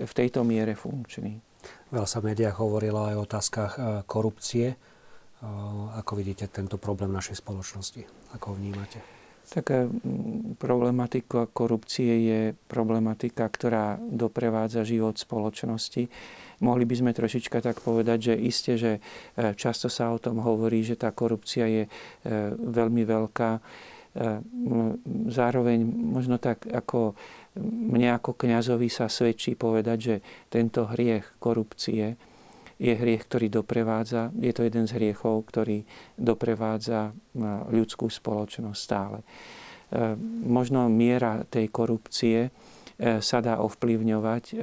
v 0.03 0.13
tejto 0.13 0.43
miere 0.43 0.75
funkčný. 0.75 1.39
Veľa 1.87 2.07
sa 2.07 2.19
v 2.19 2.35
médiách 2.35 2.59
hovorilo 2.59 3.07
aj 3.07 3.15
o 3.15 3.23
otázkach 3.23 3.73
korupcie. 4.11 4.75
Ako 5.95 6.19
vidíte 6.19 6.51
tento 6.51 6.75
problém 6.75 7.15
našej 7.15 7.39
spoločnosti? 7.39 8.03
Ako 8.35 8.51
ho 8.51 8.55
vnímate? 8.59 9.16
Tak 9.47 9.71
problematika 10.59 11.47
korupcie 11.47 12.13
je 12.27 12.41
problematika, 12.67 13.47
ktorá 13.47 13.95
doprevádza 13.95 14.83
život 14.83 15.15
spoločnosti. 15.15 16.11
Mohli 16.59 16.83
by 16.89 16.95
sme 16.97 17.11
trošička 17.13 17.61
tak 17.61 17.79
povedať, 17.79 18.33
že 18.33 18.43
isté, 18.43 18.71
že 18.75 18.91
e, 18.97 19.01
často 19.53 19.93
sa 19.93 20.09
o 20.09 20.17
tom 20.17 20.41
hovorí, 20.41 20.81
že 20.81 20.97
tá 20.97 21.13
korupcia 21.13 21.69
je 21.69 21.83
e, 21.85 21.89
veľmi 22.57 23.05
veľká. 23.05 23.51
E, 23.55 23.61
zároveň 25.29 25.85
možno 25.85 26.41
tak 26.41 26.65
ako 26.65 27.13
mne 27.63 28.17
ako 28.17 28.33
kňazovi 28.37 28.89
sa 28.89 29.05
svedčí 29.05 29.53
povedať, 29.53 29.97
že 29.97 30.15
tento 30.49 30.89
hriech 30.89 31.37
korupcie 31.37 32.17
je 32.77 32.93
hriech, 32.93 33.25
ktorý 33.25 33.49
doprevádza, 33.49 34.29
je 34.37 34.53
to 34.53 34.61
jeden 34.61 34.85
z 34.85 34.95
hriechov, 35.01 35.49
ktorý 35.49 35.81
doprevádza 36.13 37.09
ľudskú 37.73 38.05
spoločnosť 38.09 38.77
stále. 38.77 39.19
E, 39.21 39.25
možno 40.45 40.85
miera 40.91 41.41
tej 41.49 41.73
korupcie 41.73 42.39
e, 42.47 42.49
sa 43.23 43.39
dá 43.41 43.63
ovplyvňovať 43.65 44.43
e, 44.53 44.55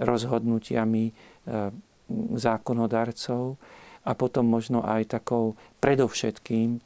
rozhodnutiami 0.00 1.12
zákonodarcov 2.36 3.58
a 4.06 4.12
potom 4.16 4.44
možno 4.48 4.80
aj 4.80 5.18
takou, 5.18 5.58
predovšetkým, 5.82 6.80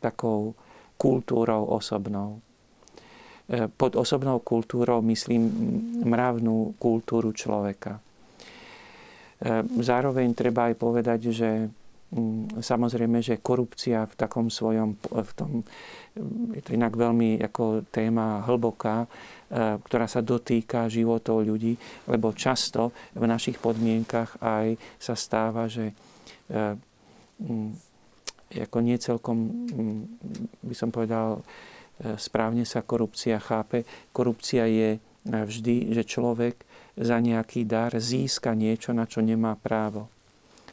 takou 0.00 0.56
kultúrou 0.96 1.68
osobnou. 1.68 2.40
Pod 3.76 3.92
osobnou 4.00 4.40
kultúrou 4.40 5.04
myslím 5.04 5.50
mravnú 6.08 6.72
kultúru 6.80 7.36
človeka. 7.36 8.00
Zároveň 9.82 10.30
treba 10.32 10.70
aj 10.70 10.74
povedať, 10.78 11.20
že 11.34 11.66
mm, 12.14 12.62
samozrejme, 12.62 13.18
že 13.18 13.42
korupcia 13.42 14.06
v 14.06 14.14
takom 14.14 14.46
svojom, 14.46 14.94
v 15.02 15.32
tom, 15.34 15.50
je 16.54 16.62
to 16.62 16.70
inak 16.72 16.94
veľmi 16.94 17.42
ako 17.42 17.82
téma 17.90 18.46
hlboká, 18.46 19.04
e, 19.04 19.08
ktorá 19.82 20.06
sa 20.06 20.22
dotýka 20.22 20.86
životov 20.86 21.42
ľudí, 21.42 21.74
lebo 22.06 22.30
často 22.30 22.94
v 23.18 23.26
našich 23.26 23.58
podmienkach 23.58 24.38
aj 24.38 24.78
sa 25.02 25.18
stáva, 25.18 25.66
že 25.66 25.90
mm, 27.42 27.70
ako 28.54 28.78
nie 28.80 28.96
celkom, 29.02 29.36
mm, 29.66 30.02
by 30.62 30.74
som 30.78 30.94
povedal, 30.94 31.42
správne 32.18 32.66
sa 32.66 32.82
korupcia 32.82 33.38
chápe. 33.38 33.86
Korupcia 34.10 34.66
je 34.66 34.98
vždy, 35.24 35.94
že 35.94 36.02
človek 36.02 36.58
za 36.94 37.18
nejaký 37.18 37.66
dar 37.66 37.94
získa 37.94 38.54
niečo, 38.54 38.94
na 38.94 39.06
čo 39.06 39.18
nemá 39.22 39.58
právo. 39.58 40.06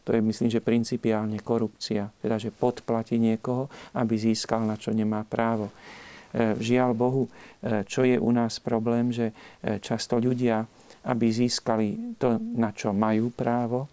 To 0.06 0.18
je, 0.18 0.22
myslím, 0.22 0.50
že 0.50 0.66
principiálne 0.66 1.38
korupcia. 1.42 2.10
Teda, 2.22 2.42
že 2.42 2.50
podplatí 2.50 3.22
niekoho, 3.22 3.70
aby 3.94 4.18
získal, 4.18 4.66
na 4.66 4.74
čo 4.74 4.90
nemá 4.90 5.22
právo. 5.22 5.70
E, 5.70 6.58
žiaľ 6.58 6.98
Bohu, 6.98 7.24
e, 7.28 7.86
čo 7.86 8.02
je 8.02 8.18
u 8.18 8.32
nás 8.34 8.58
problém, 8.58 9.14
že 9.14 9.30
e, 9.62 9.78
často 9.78 10.18
ľudia, 10.18 10.66
aby 11.06 11.28
získali 11.30 12.18
to, 12.18 12.42
na 12.58 12.70
čo 12.74 12.94
majú 12.94 13.34
právo, 13.34 13.90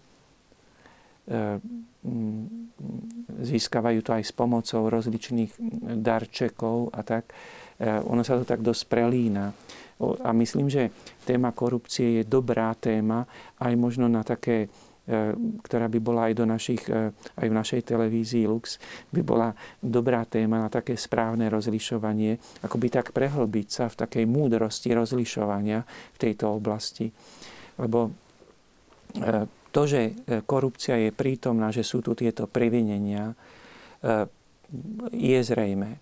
získavajú 3.37 3.99
to 4.01 4.11
aj 4.17 4.23
s 4.25 4.33
pomocou 4.33 4.89
rozličných 4.89 5.53
darčekov 6.01 6.89
a 6.89 7.05
tak. 7.05 7.29
Ono 8.09 8.25
sa 8.25 8.41
to 8.41 8.49
tak 8.49 8.65
dosť 8.65 8.89
prelína. 8.89 9.53
A 9.99 10.31
myslím, 10.31 10.71
že 10.71 10.95
téma 11.27 11.51
korupcie 11.51 12.21
je 12.21 12.23
dobrá 12.23 12.71
téma 12.75 13.27
aj 13.59 13.73
možno 13.75 14.07
na 14.07 14.23
také 14.23 14.71
E, 15.09 15.33
ktorá 15.65 15.89
by 15.89 15.99
bola 16.05 16.29
aj, 16.29 16.33
do 16.37 16.45
našich, 16.45 16.85
e, 16.85 17.09
aj 17.09 17.47
v 17.49 17.57
našej 17.57 17.81
televízii 17.81 18.45
Lux, 18.45 18.77
by 19.09 19.25
bola 19.25 19.49
dobrá 19.81 20.21
téma 20.29 20.61
na 20.61 20.69
také 20.69 20.93
správne 20.93 21.49
rozlišovanie, 21.49 22.37
ako 22.61 22.77
by 22.77 22.87
tak 22.93 23.09
prehlbiť 23.09 23.67
sa 23.73 23.85
v 23.89 24.05
takej 24.05 24.29
múdrosti 24.29 24.93
rozlišovania 24.93 25.81
v 26.13 26.17
tejto 26.21 26.53
oblasti. 26.53 27.09
Lebo 27.81 28.05
e, 28.05 29.49
to, 29.73 29.81
že 29.89 30.13
korupcia 30.45 31.01
je 31.01 31.09
prítomná, 31.09 31.73
že 31.73 31.81
sú 31.81 32.01
tu 32.01 32.17
tieto 32.17 32.49
previnenia, 32.49 33.37
je 35.13 35.39
zrejme. 35.45 36.01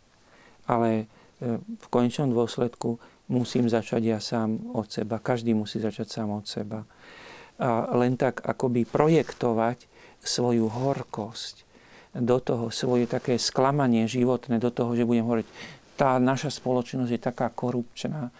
Ale 0.71 1.11
v 1.59 1.85
konečnom 1.91 2.31
dôsledku 2.31 2.95
musím 3.27 3.67
začať 3.67 4.01
ja 4.03 4.19
sám 4.19 4.75
od 4.75 4.87
seba. 4.87 5.19
Každý 5.19 5.51
musí 5.53 5.79
začať 5.79 6.07
sám 6.07 6.31
od 6.31 6.47
seba 6.47 6.87
a 7.57 7.89
len 7.97 8.13
tak 8.13 8.45
akoby 8.45 8.85
projektovať 8.85 9.89
svoju 10.21 10.69
horkosť 10.69 11.65
do 12.17 12.37
toho, 12.37 12.69
svoje 12.69 13.09
také 13.09 13.37
sklamanie 13.41 14.05
životné, 14.05 14.61
do 14.61 14.69
toho, 14.69 14.93
že 14.93 15.05
budem 15.05 15.25
hovoriť, 15.25 15.47
tá 15.97 16.21
naša 16.21 16.53
spoločnosť 16.53 17.11
je 17.13 17.21
taká 17.21 17.49
korupčná. 17.49 18.29
E, 18.29 18.31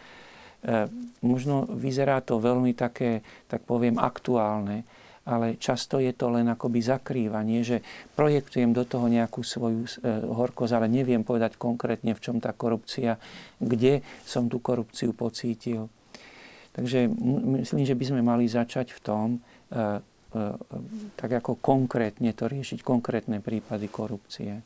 možno 1.25 1.65
vyzerá 1.65 2.21
to 2.21 2.37
veľmi 2.37 2.77
také, 2.77 3.25
tak 3.49 3.65
poviem, 3.65 3.97
aktuálne, 3.97 4.85
ale 5.27 5.59
často 5.59 5.99
je 5.99 6.15
to 6.15 6.31
len 6.31 6.47
akoby 6.47 6.79
zakrývanie, 6.79 7.59
že 7.59 7.83
projektujem 8.15 8.71
do 8.71 8.87
toho 8.87 9.11
nejakú 9.11 9.43
svoju 9.43 9.83
e, 9.83 9.89
horkosť, 10.23 10.73
ale 10.79 10.87
neviem 10.87 11.27
povedať 11.27 11.59
konkrétne, 11.59 12.15
v 12.15 12.23
čom 12.23 12.39
tá 12.39 12.55
korupcia, 12.55 13.19
kde 13.59 13.99
som 14.23 14.47
tú 14.47 14.63
korupciu 14.63 15.11
pocítil. 15.11 15.91
Takže 16.71 17.11
myslím, 17.59 17.83
že 17.83 17.97
by 17.97 18.05
sme 18.07 18.21
mali 18.23 18.47
začať 18.47 18.95
v 18.95 18.99
tom, 19.03 19.27
e, 19.35 19.39
e, 19.75 20.41
tak 21.19 21.43
ako 21.43 21.59
konkrétne 21.59 22.31
to 22.31 22.47
riešiť, 22.47 22.79
konkrétne 22.79 23.43
prípady 23.43 23.91
korupcie. 23.91 24.63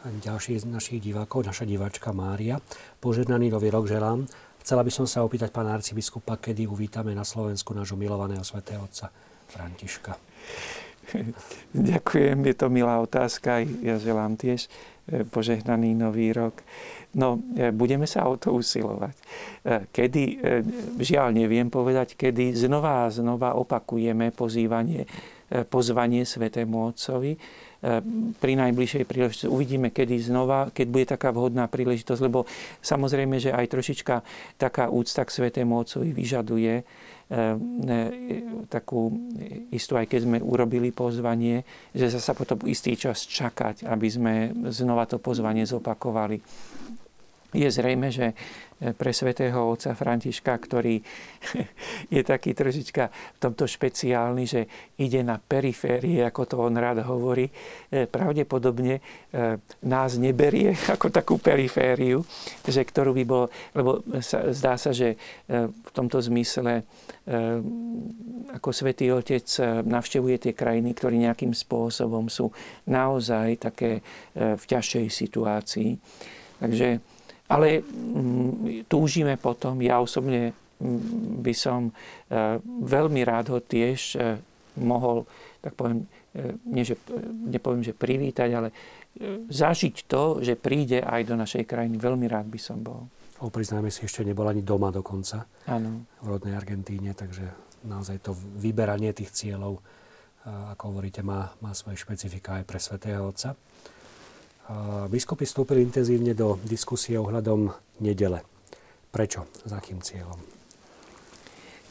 Ďalší 0.00 0.56
z 0.56 0.64
našich 0.64 1.04
divákov, 1.04 1.44
naša 1.44 1.68
diváčka 1.68 2.16
Mária. 2.16 2.56
Požehnaný 3.04 3.52
nový 3.52 3.68
rok 3.68 3.84
želám. 3.84 4.24
Chcela 4.64 4.80
by 4.80 4.88
som 4.88 5.04
sa 5.04 5.20
opýtať 5.20 5.52
pána 5.52 5.76
arcibiskupa, 5.76 6.40
kedy 6.40 6.64
uvítame 6.64 7.12
na 7.12 7.28
Slovensku 7.28 7.76
nášho 7.76 8.00
milovaného 8.00 8.40
svätého 8.40 8.80
otca 8.80 9.12
Františka. 9.50 10.14
Ďakujem, 11.90 12.38
je 12.46 12.54
to 12.54 12.66
milá 12.70 13.02
otázka. 13.02 13.62
Ja 13.82 13.98
želám 13.98 14.38
tiež 14.38 14.66
e, 14.66 15.26
požehnaný 15.26 15.94
nový 15.98 16.30
rok. 16.30 16.62
No, 17.14 17.42
e, 17.58 17.74
budeme 17.74 18.06
sa 18.06 18.26
o 18.30 18.38
to 18.38 18.54
usilovať. 18.54 19.14
E, 19.14 19.24
kedy, 19.90 20.22
žiaľ 21.02 21.34
neviem 21.34 21.66
povedať, 21.66 22.14
kedy 22.14 22.54
znova 22.54 23.06
a 23.06 23.12
znova 23.12 23.58
opakujeme 23.58 24.30
pozývanie, 24.30 25.06
pozvanie 25.66 26.22
Svetému 26.22 26.94
Otcovi 26.94 27.34
pri 28.38 28.52
najbližšej 28.54 29.02
príležitosti. 29.02 29.50
Uvidíme, 29.50 29.90
kedy 29.90 30.14
znova, 30.22 30.70
keď 30.70 30.86
bude 30.86 31.06
taká 31.10 31.34
vhodná 31.34 31.66
príležitosť, 31.66 32.22
lebo 32.22 32.46
samozrejme, 32.78 33.40
že 33.42 33.50
aj 33.50 33.66
trošička 33.66 34.14
taká 34.62 34.92
úcta 34.92 35.26
k 35.26 35.34
Svetému 35.34 35.74
Otcovi 35.80 36.14
vyžaduje 36.14 36.86
takú 38.66 39.14
istú, 39.70 39.94
aj 39.94 40.10
keď 40.10 40.20
sme 40.26 40.38
urobili 40.42 40.90
pozvanie, 40.90 41.62
že 41.94 42.10
sa 42.18 42.34
potom 42.34 42.58
istý 42.66 42.98
čas 42.98 43.22
čakať, 43.22 43.86
aby 43.86 44.08
sme 44.10 44.34
znova 44.74 45.06
to 45.06 45.22
pozvanie 45.22 45.62
zopakovali 45.62 46.42
je 47.50 47.68
zrejme, 47.70 48.08
že 48.14 48.30
e, 48.30 48.34
pre 48.94 49.10
svätého 49.10 49.58
otca 49.58 49.94
Františka, 49.94 50.54
ktorý 50.54 51.02
je 52.14 52.22
taký 52.22 52.54
trošička 52.54 53.04
v 53.10 53.38
tomto 53.42 53.66
špeciálny, 53.66 54.44
že 54.46 54.62
ide 55.02 55.26
na 55.26 55.42
periférie, 55.42 56.22
ako 56.22 56.42
to 56.46 56.56
on 56.62 56.78
rád 56.78 57.02
hovorí, 57.02 57.50
e, 57.90 58.06
pravdepodobne 58.06 58.98
e, 58.98 59.02
nás 59.82 60.10
neberie 60.14 60.78
ako 60.94 61.10
takú 61.10 61.34
perifériu, 61.42 62.22
že 62.62 62.86
ktorú 62.86 63.10
by 63.18 63.24
bolo, 63.26 63.46
lebo 63.74 63.90
sa, 64.22 64.54
zdá 64.54 64.78
sa, 64.78 64.94
že 64.94 65.18
v 65.50 65.90
tomto 65.92 66.22
zmysle 66.22 66.86
ako 68.54 68.70
svätý 68.70 69.10
Otec 69.12 69.46
navštevuje 69.86 70.36
tie 70.38 70.52
krajiny, 70.56 70.94
ktoré 70.94 71.14
nejakým 71.18 71.54
spôsobom 71.54 72.26
sú 72.26 72.50
naozaj 72.90 73.70
také 73.70 74.02
v 74.34 74.62
ťažšej 74.66 75.06
situácii. 75.10 75.90
Takže 76.60 77.00
ale 77.50 77.82
mm, 77.82 78.86
túžime 78.86 79.34
potom, 79.34 79.82
ja 79.82 79.98
osobne 79.98 80.54
mm, 80.78 81.42
by 81.42 81.54
som 81.54 81.90
e, 81.90 81.92
veľmi 82.62 83.26
rád 83.26 83.50
ho 83.50 83.58
tiež 83.58 84.14
e, 84.14 84.38
mohol, 84.78 85.26
tak 85.58 85.74
poviem, 85.74 86.06
e, 86.30 86.54
nie, 86.70 86.86
že, 86.86 86.94
nepoviem, 87.50 87.82
že 87.82 87.90
privítať, 87.90 88.50
ale 88.54 88.70
zažiť 89.50 90.06
to, 90.06 90.38
že 90.38 90.54
príde 90.54 91.02
aj 91.02 91.26
do 91.26 91.34
našej 91.34 91.66
krajiny. 91.66 91.98
Veľmi 91.98 92.30
rád 92.30 92.46
by 92.46 92.60
som 92.62 92.78
bol. 92.78 93.10
O 93.42 93.50
priznáme 93.50 93.90
si, 93.90 94.06
ešte 94.06 94.22
nebol 94.22 94.46
ani 94.46 94.62
doma 94.62 94.94
dokonca. 94.94 95.50
Áno. 95.66 96.06
V 96.22 96.26
rodnej 96.30 96.54
Argentíne, 96.54 97.10
takže 97.18 97.42
naozaj 97.82 98.22
to 98.22 98.38
vyberanie 98.62 99.10
tých 99.10 99.34
cieľov, 99.34 99.82
ako 100.46 100.82
hovoríte, 100.94 101.26
má, 101.26 101.50
má 101.58 101.74
svoje 101.74 101.98
špecifika 101.98 102.62
aj 102.62 102.64
pre 102.70 102.78
Svetého 102.78 103.26
Otca. 103.26 103.58
Biskupy 105.10 105.42
vstúpili 105.42 105.82
intenzívne 105.82 106.30
do 106.30 106.54
diskusie 106.62 107.18
ohľadom 107.18 107.74
nedele. 107.98 108.46
Prečo? 109.10 109.50
Za 109.66 109.82
akým 109.82 109.98
cieľom? 109.98 110.38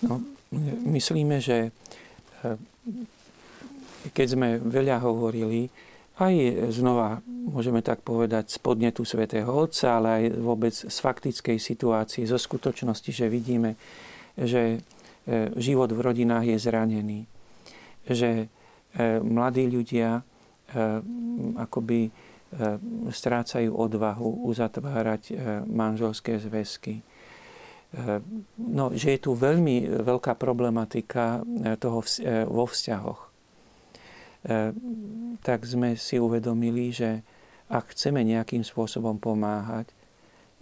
No, 0.08 0.24
myslíme, 0.88 1.44
že 1.44 1.76
eh, 2.44 2.56
keď 4.16 4.28
sme 4.32 4.48
veľa 4.64 5.04
hovorili, 5.04 5.68
aj 6.20 6.36
znova, 6.76 7.24
môžeme 7.28 7.80
tak 7.80 8.04
povedať, 8.04 8.52
z 8.52 8.60
podnetu 8.60 9.08
svätého 9.08 9.48
Otca, 9.48 10.00
ale 10.00 10.08
aj 10.08 10.24
vôbec 10.40 10.76
z 10.76 10.98
faktickej 11.00 11.60
situácie, 11.60 12.28
zo 12.28 12.36
skutočnosti, 12.36 13.12
že 13.12 13.28
vidíme, 13.28 13.76
že 14.40 14.80
eh, 14.80 15.52
život 15.60 15.92
v 15.92 16.00
rodinách 16.00 16.48
je 16.48 16.58
zranený. 16.64 17.20
Že 18.08 18.48
eh, 18.48 19.20
mladí 19.20 19.68
ľudia 19.68 20.24
akoby 21.58 22.00
E, 22.06 22.29
strácajú 23.14 23.70
odvahu 23.78 24.50
uzatvárať 24.50 25.24
e, 25.30 25.34
manželské 25.70 26.42
zväzky. 26.42 27.00
E, 27.00 27.04
no, 28.58 28.90
že 28.94 29.18
je 29.18 29.20
tu 29.22 29.38
veľmi 29.38 30.02
veľká 30.02 30.34
problematika 30.34 31.46
toho 31.78 32.02
vo 32.50 32.66
vzťahoch. 32.66 33.22
Tak 35.44 35.60
sme 35.68 36.00
si 36.00 36.16
uvedomili, 36.16 36.96
že 36.96 37.22
ak 37.68 37.92
chceme 37.92 38.24
nejakým 38.24 38.64
spôsobom 38.64 39.20
pomáhať, 39.20 39.92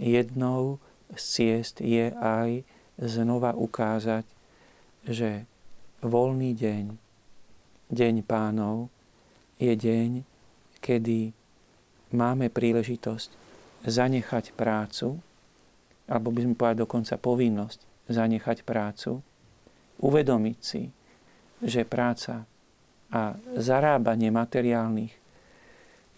jednou 0.02 0.82
z 1.14 1.24
ciest 1.24 1.80
je 1.80 2.10
aj 2.12 2.66
znova 2.98 3.54
ukázať, 3.54 4.26
že 5.08 5.46
voľný 6.02 6.52
deň, 6.58 6.86
deň 7.94 8.16
pánov, 8.26 8.90
je 9.62 9.74
deň, 9.74 10.10
kedy 10.84 11.34
máme 12.12 12.47
príležitosť 12.51 13.30
zanechať 13.88 14.55
prácu, 14.55 15.20
alebo 16.08 16.32
by 16.32 16.39
sme 16.43 16.55
povedali 16.55 16.84
dokonca 16.84 17.16
povinnosť 17.20 17.80
zanechať 18.08 18.64
prácu, 18.64 19.20
uvedomiť 19.99 20.58
si, 20.62 20.88
že 21.64 21.84
práca 21.84 22.45
a 23.12 23.36
zarábanie 23.55 24.30
materiálnych 24.32 25.16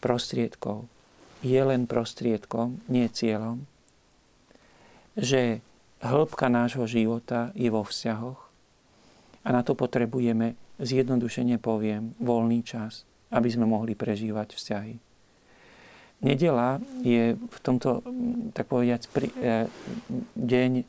prostriedkov 0.02 0.90
je 1.40 1.62
len 1.62 1.88
prostriedkom, 1.88 2.84
nie 2.92 3.08
cieľom, 3.08 3.64
že 5.16 5.64
hĺbka 6.04 6.48
nášho 6.52 6.84
života 6.88 7.56
je 7.56 7.72
vo 7.72 7.84
vzťahoch 7.84 8.40
a 9.44 9.50
na 9.50 9.62
to 9.64 9.76
potrebujeme, 9.76 10.56
zjednodušene 10.80 11.60
poviem, 11.60 12.16
voľný 12.20 12.64
čas, 12.64 13.08
aby 13.32 13.48
sme 13.48 13.68
mohli 13.68 13.96
prežívať 13.96 14.56
vzťahy. 14.56 15.09
Nedela 16.20 16.84
je 17.00 17.40
v 17.40 17.58
tomto, 17.64 18.04
tak 18.52 18.68
povediať, 18.68 19.08
pri, 19.08 19.32
e, 19.40 19.72
deň 20.36 20.72
e, 20.76 20.86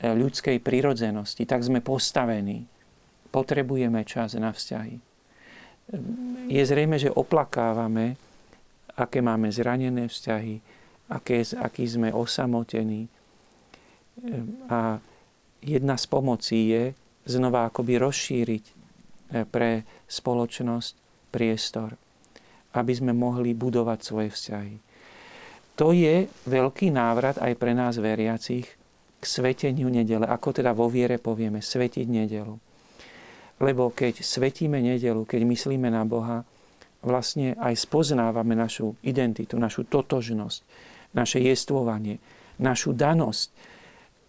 ľudskej 0.00 0.64
prirodzenosti. 0.64 1.44
Tak 1.44 1.60
sme 1.60 1.84
postavení. 1.84 2.64
Potrebujeme 3.28 4.00
čas 4.08 4.32
na 4.32 4.48
vzťahy. 4.48 4.96
Je 6.48 6.62
zrejme, 6.64 6.96
že 6.96 7.12
oplakávame, 7.12 8.16
aké 8.96 9.20
máme 9.20 9.52
zranené 9.52 10.08
vzťahy, 10.08 10.64
aké, 11.12 11.44
aký 11.60 11.84
sme 11.84 12.08
osamotení. 12.08 13.04
E, 13.04 13.10
a 14.72 14.96
jedna 15.60 16.00
z 16.00 16.04
pomocí 16.08 16.72
je 16.72 16.96
znova 17.28 17.68
akoby 17.68 18.00
rozšíriť 18.00 18.64
pre 19.52 19.84
spoločnosť 20.08 20.92
priestor 21.28 21.96
aby 22.72 22.92
sme 22.92 23.12
mohli 23.12 23.52
budovať 23.52 23.98
svoje 24.00 24.28
vzťahy. 24.32 24.74
To 25.80 25.96
je 25.96 26.28
veľký 26.48 26.92
návrat 26.92 27.40
aj 27.40 27.52
pre 27.56 27.72
nás 27.72 27.96
veriacich 27.96 28.68
k 29.20 29.24
sveteniu 29.24 29.88
nedele. 29.88 30.28
Ako 30.28 30.52
teda 30.52 30.76
vo 30.76 30.90
viere 30.90 31.16
povieme, 31.16 31.64
svetiť 31.64 32.06
nedelu. 32.10 32.54
Lebo 33.62 33.94
keď 33.94 34.20
svetíme 34.20 34.82
nedelu, 34.82 35.24
keď 35.24 35.40
myslíme 35.46 35.88
na 35.88 36.02
Boha, 36.04 36.44
vlastne 37.02 37.58
aj 37.58 37.82
spoznávame 37.82 38.54
našu 38.54 38.94
identitu, 39.02 39.58
našu 39.58 39.86
totožnosť, 39.86 40.60
naše 41.14 41.42
jestvovanie, 41.42 42.22
našu 42.62 42.94
danosť 42.94 43.48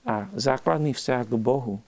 a 0.04 0.28
základný 0.36 0.92
vzťah 0.92 1.24
k 1.28 1.36
Bohu, 1.38 1.80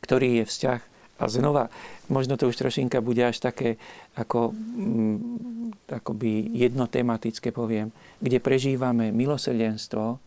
ktorý 0.00 0.42
je 0.42 0.44
vzťah 0.48 0.80
a 1.20 1.28
znova, 1.28 1.68
možno 2.08 2.40
to 2.40 2.48
už 2.48 2.56
trošinka 2.56 3.04
bude 3.04 3.20
až 3.20 3.44
také 3.44 3.76
ako, 4.16 4.56
mm, 4.56 5.92
akoby 6.00 6.48
jednotematické 6.56 7.52
poviem, 7.52 7.92
kde 8.24 8.40
prežívame 8.40 9.12
milosrdenstvo, 9.12 10.18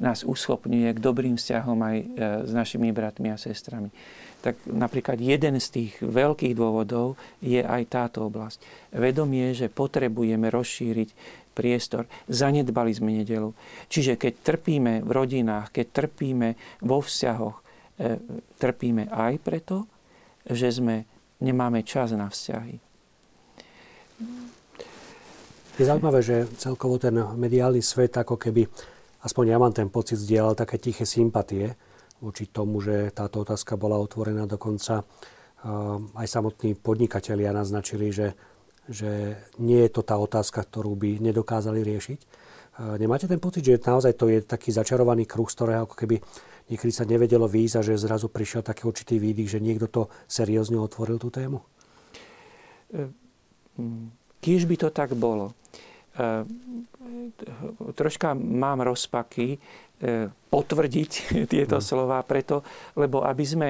nás 0.00 0.24
uschopňuje 0.24 0.96
k 0.96 0.98
dobrým 0.98 1.36
vzťahom 1.36 1.78
aj 1.84 1.96
e, 2.00 2.04
s 2.48 2.50
našimi 2.56 2.88
bratmi 2.90 3.28
a 3.30 3.36
sestrami. 3.36 3.92
Tak 4.40 4.64
napríklad 4.64 5.20
jeden 5.20 5.60
z 5.60 5.68
tých 5.68 5.92
veľkých 6.00 6.56
dôvodov 6.56 7.20
je 7.44 7.60
aj 7.60 7.82
táto 7.92 8.24
oblasť. 8.24 8.64
Vedomie, 8.96 9.52
že 9.52 9.68
potrebujeme 9.68 10.48
rozšíriť 10.48 11.12
priestor. 11.52 12.08
Zanedbali 12.24 12.96
sme 12.96 13.20
nedelu. 13.20 13.52
Čiže 13.92 14.16
keď 14.16 14.32
trpíme 14.40 15.04
v 15.04 15.10
rodinách, 15.12 15.68
keď 15.68 15.86
trpíme 15.92 16.48
vo 16.80 17.04
vzťahoch, 17.04 17.56
e, 18.00 18.16
trpíme 18.56 19.12
aj 19.12 19.32
preto, 19.44 19.84
že 20.50 20.68
sme, 20.74 21.06
nemáme 21.38 21.86
čas 21.86 22.12
na 22.12 22.28
vzťahy. 22.28 22.76
Je 25.80 25.88
zaujímavé, 25.88 26.20
že 26.20 26.44
celkovo 26.60 27.00
ten 27.00 27.16
mediálny 27.16 27.80
svet 27.80 28.12
ako 28.20 28.36
keby, 28.36 28.68
aspoň 29.24 29.44
ja 29.48 29.56
mám 29.56 29.72
ten 29.72 29.88
pocit, 29.88 30.20
zdieľal 30.20 30.52
také 30.52 30.76
tiché 30.76 31.08
sympatie 31.08 31.72
voči 32.20 32.52
tomu, 32.52 32.84
že 32.84 33.08
táto 33.16 33.40
otázka 33.40 33.80
bola 33.80 33.96
otvorená 33.96 34.44
dokonca 34.44 35.08
aj 36.16 36.26
samotní 36.28 36.76
podnikatelia 36.76 37.56
naznačili, 37.56 38.12
že, 38.12 38.36
že 38.88 39.40
nie 39.56 39.80
je 39.88 39.90
to 39.92 40.04
tá 40.04 40.20
otázka, 40.20 40.60
ktorú 40.60 40.92
by 41.00 41.16
nedokázali 41.16 41.80
riešiť. 41.80 42.20
Nemáte 43.00 43.28
ten 43.28 43.40
pocit, 43.40 43.64
že 43.64 43.80
naozaj 43.80 44.16
to 44.20 44.28
je 44.28 44.44
taký 44.44 44.72
začarovaný 44.72 45.24
kruh, 45.24 45.48
z 45.48 45.56
ktorého 45.56 45.84
ako 45.88 45.96
keby 45.96 46.16
niekedy 46.70 46.92
sa 46.94 47.02
nevedelo 47.02 47.50
výjsť 47.50 47.74
a 47.76 47.84
že 47.84 47.98
zrazu 47.98 48.30
prišiel 48.30 48.62
taký 48.62 48.86
určitý 48.86 49.18
výdych, 49.18 49.58
že 49.58 49.58
niekto 49.58 49.90
to 49.90 50.02
seriózne 50.30 50.78
otvoril 50.78 51.18
tú 51.18 51.28
tému? 51.28 51.58
E, 52.94 53.10
kýž 54.38 54.70
by 54.70 54.76
to 54.78 54.88
tak 54.94 55.12
bolo. 55.18 55.50
E, 56.14 56.46
troška 57.98 58.38
mám 58.38 58.86
rozpaky 58.86 59.58
e, 59.58 59.58
potvrdiť 60.30 61.10
tieto 61.52 61.76
mm. 61.78 61.84
slova 61.84 62.22
preto, 62.22 62.62
lebo 62.94 63.26
aby 63.26 63.44
sme 63.44 63.68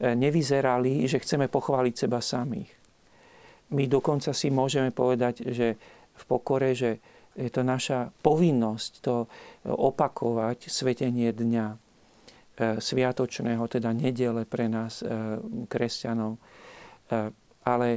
nevyzerali, 0.00 1.04
že 1.04 1.20
chceme 1.20 1.46
pochváliť 1.46 1.94
seba 1.94 2.24
samých. 2.24 2.70
My 3.70 3.86
dokonca 3.86 4.34
si 4.34 4.50
môžeme 4.50 4.90
povedať, 4.90 5.46
že 5.52 5.78
v 6.20 6.22
pokore, 6.26 6.74
že 6.74 6.98
je 7.38 7.50
to 7.50 7.62
naša 7.62 8.10
povinnosť 8.20 8.90
to 9.00 9.30
opakovať 9.66 10.66
svetenie 10.66 11.30
dňa 11.30 11.66
e, 11.70 11.76
sviatočného, 12.82 13.62
teda 13.70 13.94
nedele 13.94 14.42
pre 14.44 14.66
nás 14.66 15.00
e, 15.00 15.38
kresťanov. 15.70 16.36
E, 16.36 16.40
ale 17.64 17.88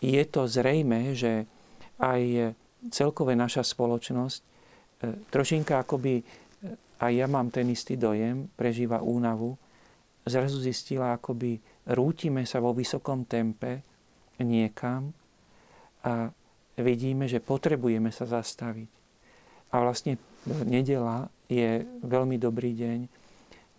je 0.00 0.22
to 0.28 0.48
zrejme, 0.48 1.16
že 1.16 1.44
aj 2.00 2.52
celkové 2.88 3.36
naša 3.36 3.60
spoločnosť 3.60 4.40
trošinka 5.28 5.84
akoby, 5.84 6.24
aj 7.00 7.12
ja 7.12 7.28
mám 7.28 7.52
ten 7.52 7.68
istý 7.68 8.00
dojem, 8.00 8.48
prežíva 8.56 9.04
únavu, 9.04 9.56
zrazu 10.24 10.60
zistila, 10.60 11.16
akoby 11.16 11.60
rútime 11.92 12.48
sa 12.48 12.60
vo 12.60 12.72
vysokom 12.72 13.28
tempe 13.28 13.84
niekam 14.40 15.12
a 16.04 16.32
vidíme, 16.80 17.28
že 17.28 17.40
potrebujeme 17.40 18.10
sa 18.12 18.28
zastaviť. 18.28 18.90
A 19.70 19.86
vlastne 19.86 20.18
nedela 20.66 21.30
je 21.46 21.86
veľmi 22.02 22.36
dobrý 22.40 22.74
deň 22.74 22.98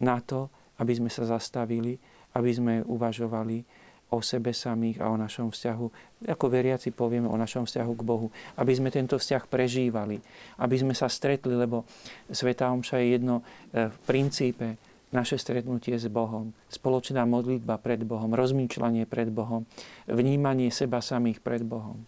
na 0.02 0.24
to, 0.24 0.48
aby 0.80 0.98
sme 0.98 1.10
sa 1.12 1.28
zastavili, 1.28 2.00
aby 2.34 2.52
sme 2.52 2.74
uvažovali 2.88 3.64
o 4.12 4.20
sebe 4.20 4.52
samých 4.52 5.00
a 5.00 5.08
o 5.08 5.16
našom 5.16 5.56
vzťahu, 5.56 5.86
ako 6.28 6.46
veriaci 6.52 6.92
povieme 6.92 7.32
o 7.32 7.40
našom 7.40 7.64
vzťahu 7.64 7.92
k 7.96 8.04
Bohu, 8.04 8.28
aby 8.60 8.72
sme 8.76 8.92
tento 8.92 9.16
vzťah 9.16 9.48
prežívali, 9.48 10.20
aby 10.60 10.76
sme 10.76 10.92
sa 10.92 11.08
stretli, 11.08 11.56
lebo 11.56 11.88
Sveta 12.28 12.76
Omša 12.76 13.00
je 13.00 13.08
jedno 13.08 13.40
e, 13.40 13.88
v 13.88 13.98
princípe 14.04 14.76
naše 15.16 15.40
stretnutie 15.40 15.96
s 15.96 16.12
Bohom, 16.12 16.52
spoločná 16.68 17.24
modlitba 17.24 17.80
pred 17.80 18.04
Bohom, 18.04 18.36
rozmýšľanie 18.36 19.08
pred 19.08 19.32
Bohom, 19.32 19.64
vnímanie 20.12 20.76
seba 20.76 21.00
samých 21.00 21.40
pred 21.40 21.64
Bohom 21.64 22.04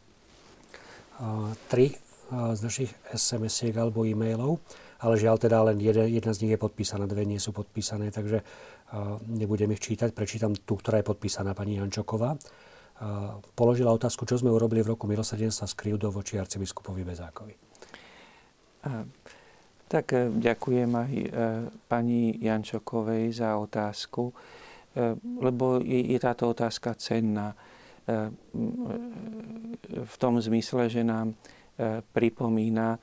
tri 1.69 1.93
z 2.33 2.59
našich 2.63 2.91
SMS-iek 3.13 3.77
alebo 3.77 4.03
e-mailov, 4.07 4.59
ale 5.03 5.19
žiaľ 5.19 5.37
teda 5.37 5.61
len 5.69 5.77
jedna, 5.77 6.07
jedna 6.07 6.31
z 6.33 6.41
nich 6.47 6.51
je 6.55 6.59
podpísaná, 6.59 7.05
dve 7.05 7.27
nie 7.27 7.37
sú 7.37 7.53
podpísané, 7.53 8.09
takže 8.09 8.41
nebudem 9.29 9.69
ich 9.75 9.83
čítať. 9.83 10.15
Prečítam 10.15 10.57
tú, 10.57 10.79
ktorá 10.79 11.01
je 11.01 11.09
podpísaná 11.13 11.53
pani 11.53 11.77
Jančoková. 11.77 12.37
Položila 13.53 13.93
otázku, 13.93 14.23
čo 14.25 14.39
sme 14.39 14.53
urobili 14.53 14.85
v 14.85 14.95
roku 14.95 15.09
milosrdenstva 15.09 15.65
s 15.67 15.77
krivdou 15.77 16.13
voči 16.13 16.39
arcibiskupovi 16.39 17.03
Bezákovi. 17.03 17.53
Tak 19.93 20.05
e, 20.13 20.33
ďakujem 20.33 20.89
aj 20.89 21.11
e, 21.13 21.27
pani 21.85 22.33
Jančokovej 22.41 23.29
za 23.37 23.61
otázku, 23.61 24.33
e, 24.33 24.33
lebo 25.37 25.77
je 25.85 26.17
táto 26.17 26.49
otázka 26.49 26.97
cenná 26.97 27.53
v 30.03 30.15
tom 30.19 30.41
zmysle, 30.41 30.91
že 30.91 31.01
nám 31.07 31.31
e, 31.31 31.35
pripomína 32.03 32.95
e, 32.95 32.99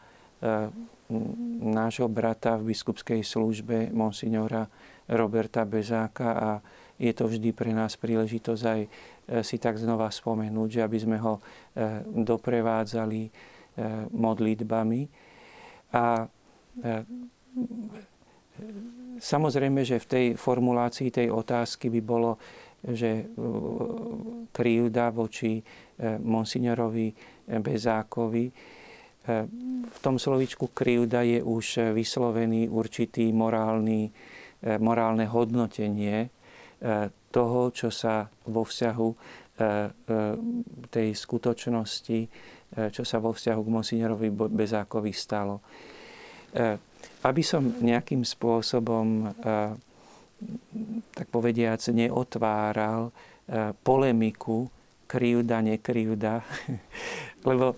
nášho 1.64 2.06
brata 2.06 2.60
v 2.60 2.70
biskupskej 2.70 3.24
službe, 3.24 3.90
monsignora 3.90 4.68
Roberta 5.10 5.64
Bezáka 5.66 6.28
a 6.36 6.50
je 7.00 7.10
to 7.16 7.26
vždy 7.26 7.50
pre 7.56 7.72
nás 7.72 7.96
príležitosť 7.96 8.62
aj 8.62 8.80
si 9.40 9.56
tak 9.56 9.80
znova 9.80 10.12
spomenúť, 10.12 10.68
že 10.68 10.80
aby 10.84 10.98
sme 11.00 11.16
ho 11.18 11.40
doprevádzali 12.04 13.22
modlitbami. 14.12 15.00
A 15.96 16.28
samozrejme, 19.20 19.80
že 19.84 20.02
v 20.02 20.06
tej 20.06 20.26
formulácii 20.36 21.12
tej 21.12 21.28
otázky 21.30 21.92
by 21.92 22.00
bolo 22.00 22.40
že 22.80 23.28
krivda 24.50 25.12
voči 25.12 25.60
e, 25.60 25.62
monsignorovi 26.16 27.12
Bezákovi. 27.60 28.44
E, 28.48 28.52
v 29.84 29.98
tom 30.00 30.16
slovičku 30.16 30.72
krivda 30.72 31.20
je 31.20 31.44
už 31.44 31.92
vyslovený 31.92 32.72
určitý 32.72 33.28
morálny, 33.36 34.08
e, 34.08 34.10
morálne 34.80 35.28
hodnotenie 35.28 36.32
toho, 37.28 37.60
čo 37.76 37.92
sa 37.92 38.24
vo 38.48 38.64
vzťahu 38.64 39.08
tej 40.88 41.08
skutočnosti, 41.12 42.20
čo 42.88 43.02
sa 43.04 43.20
vo 43.20 43.36
vzťahu 43.36 43.60
k 43.60 43.68
monsignorovi 43.68 44.32
Bezákovi 44.32 45.12
stalo. 45.12 45.60
Aby 47.20 47.42
som 47.44 47.68
nejakým 47.84 48.24
spôsobom 48.24 49.28
tak 51.14 51.26
povediac, 51.28 51.80
neotváral 51.92 53.10
e, 53.10 53.12
polemiku 53.84 54.70
krivda, 55.04 55.60
nekrivda, 55.60 56.40
lebo 57.48 57.74
e, 57.74 57.76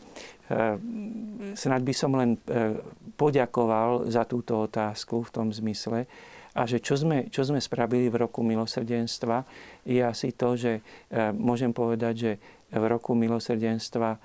snad 1.56 1.82
by 1.82 1.94
som 1.94 2.12
len 2.14 2.36
e, 2.36 2.78
poďakoval 3.18 4.06
za 4.06 4.22
túto 4.28 4.62
otázku 4.62 5.26
v 5.26 5.30
tom 5.32 5.48
zmysle, 5.50 6.06
a 6.52 6.68
že 6.68 6.84
čo 6.84 7.00
sme, 7.00 7.32
čo 7.32 7.48
sme 7.48 7.64
spravili 7.64 8.12
v 8.12 8.28
roku 8.28 8.44
milosrdenstva, 8.44 9.40
je 9.88 10.04
asi 10.04 10.36
to, 10.36 10.52
že 10.52 10.84
môžem 11.32 11.72
povedať, 11.72 12.12
že 12.12 12.32
v 12.68 12.84
roku 12.92 13.16
milosrdenstva 13.16 14.20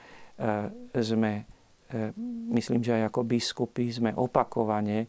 sme, 0.91 1.47
myslím, 2.51 2.83
že 2.83 2.99
aj 2.99 3.15
ako 3.15 3.21
biskupy 3.23 3.95
sme 3.95 4.11
opakovane 4.11 5.07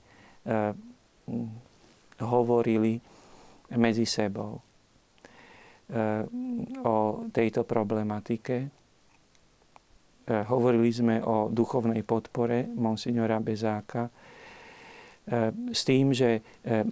hovorili 2.22 3.03
medzi 3.77 4.09
sebou 4.09 4.57
eh, 5.93 6.25
o 6.85 7.29
tejto 7.29 7.69
problematike. 7.69 8.57
Eh, 8.64 10.45
hovorili 10.49 10.89
sme 10.89 11.21
o 11.21 11.53
duchovnej 11.53 12.01
podpore 12.07 12.64
monsignora 12.73 13.37
Bezáka 13.45 14.09
eh, 14.09 15.53
s 15.69 15.85
tým, 15.85 16.16
že 16.16 16.41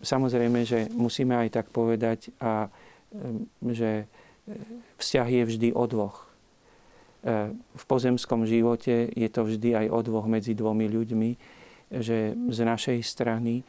samozrejme, 0.04 0.60
že 0.68 0.92
musíme 0.92 1.32
aj 1.40 1.48
tak 1.62 1.66
povedať, 1.72 2.32
a, 2.40 2.68
že 3.64 4.04
vzťah 5.00 5.28
je 5.28 5.42
vždy 5.46 5.68
o 5.72 5.84
dvoch. 5.88 6.28
V 7.56 7.84
pozemskom 7.90 8.46
živote 8.46 9.10
je 9.10 9.28
to 9.32 9.42
vždy 9.48 9.74
aj 9.74 9.86
o 9.90 9.98
dvoch 10.04 10.26
medzi 10.30 10.54
dvomi 10.54 10.86
ľuďmi. 10.86 11.30
že 11.86 12.34
z 12.34 12.58
našej 12.66 12.98
strany 13.02 13.62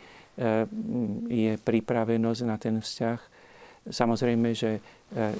je 1.27 1.51
pripravenosť 1.57 2.41
na 2.45 2.57
ten 2.61 2.77
vzťah. 2.77 3.19
Samozrejme, 3.87 4.53
že 4.53 4.83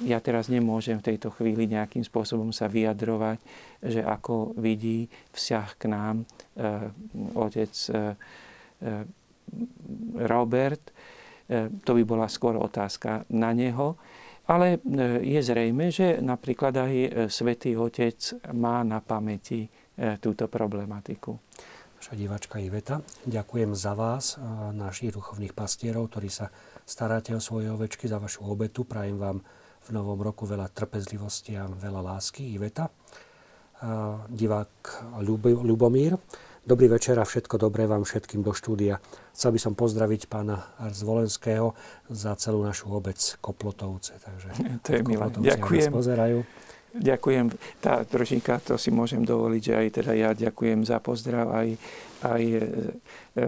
ja 0.08 0.18
teraz 0.24 0.48
nemôžem 0.48 0.98
v 0.98 1.12
tejto 1.14 1.30
chvíli 1.36 1.68
nejakým 1.68 2.00
spôsobom 2.02 2.50
sa 2.50 2.66
vyjadrovať, 2.66 3.38
že 3.84 4.00
ako 4.00 4.56
vidí 4.58 5.06
vzťah 5.36 5.68
k 5.76 5.84
nám 5.86 6.24
otec 7.36 7.72
Robert. 10.18 10.84
To 11.84 11.90
by 11.92 12.02
bola 12.08 12.26
skôr 12.26 12.56
otázka 12.56 13.28
na 13.30 13.52
neho. 13.52 14.00
Ale 14.48 14.80
je 15.20 15.40
zrejme, 15.44 15.92
že 15.92 16.24
napríklad 16.24 16.72
aj 16.72 16.92
Svetý 17.28 17.76
Otec 17.76 18.16
má 18.56 18.80
na 18.80 19.04
pamäti 19.04 19.68
túto 20.24 20.48
problematiku 20.48 21.36
naša 21.98 22.14
Iveta. 22.62 23.02
Ďakujem 23.26 23.74
za 23.74 23.92
vás, 23.98 24.38
našich 24.70 25.10
duchovných 25.18 25.50
pastierov, 25.50 26.14
ktorí 26.14 26.30
sa 26.30 26.54
staráte 26.86 27.34
o 27.34 27.42
svoje 27.42 27.74
ovečky, 27.74 28.06
za 28.06 28.22
vašu 28.22 28.46
obetu. 28.46 28.86
Prajem 28.86 29.18
vám 29.18 29.42
v 29.82 29.88
novom 29.90 30.22
roku 30.22 30.46
veľa 30.46 30.70
trpezlivosti 30.70 31.58
a 31.58 31.66
veľa 31.66 32.14
lásky. 32.14 32.54
Iveta. 32.54 32.86
Divák 34.30 35.10
Ľubomír. 35.66 36.14
Dobrý 36.62 36.86
večer 36.86 37.18
a 37.18 37.24
všetko 37.26 37.58
dobré 37.58 37.90
vám 37.90 38.06
všetkým 38.06 38.46
do 38.46 38.54
štúdia. 38.54 39.00
Chcel 39.34 39.56
by 39.56 39.60
som 39.60 39.72
pozdraviť 39.74 40.30
pána 40.30 40.70
Zvolenského 40.92 41.74
za 42.12 42.36
celú 42.38 42.62
našu 42.62 42.94
obec 42.94 43.18
Koplotovce. 43.42 44.22
Takže 44.22 44.48
to 44.86 44.88
je 44.94 45.00
milé. 45.02 45.26
Ďakujem. 45.34 45.90
pozerajú. 45.90 46.46
Ďakujem. 46.96 47.52
Tá 47.84 48.00
trošinka, 48.00 48.64
to 48.64 48.80
si 48.80 48.88
môžem 48.88 49.20
dovoliť, 49.20 49.60
že 49.60 49.74
aj 49.76 49.88
teda 50.00 50.12
ja 50.16 50.30
ďakujem 50.32 50.88
za 50.88 50.96
pozdrav, 51.04 51.52
aj, 51.52 51.76
aj 52.24 52.42
e, 52.42 52.64
e, 53.36 53.44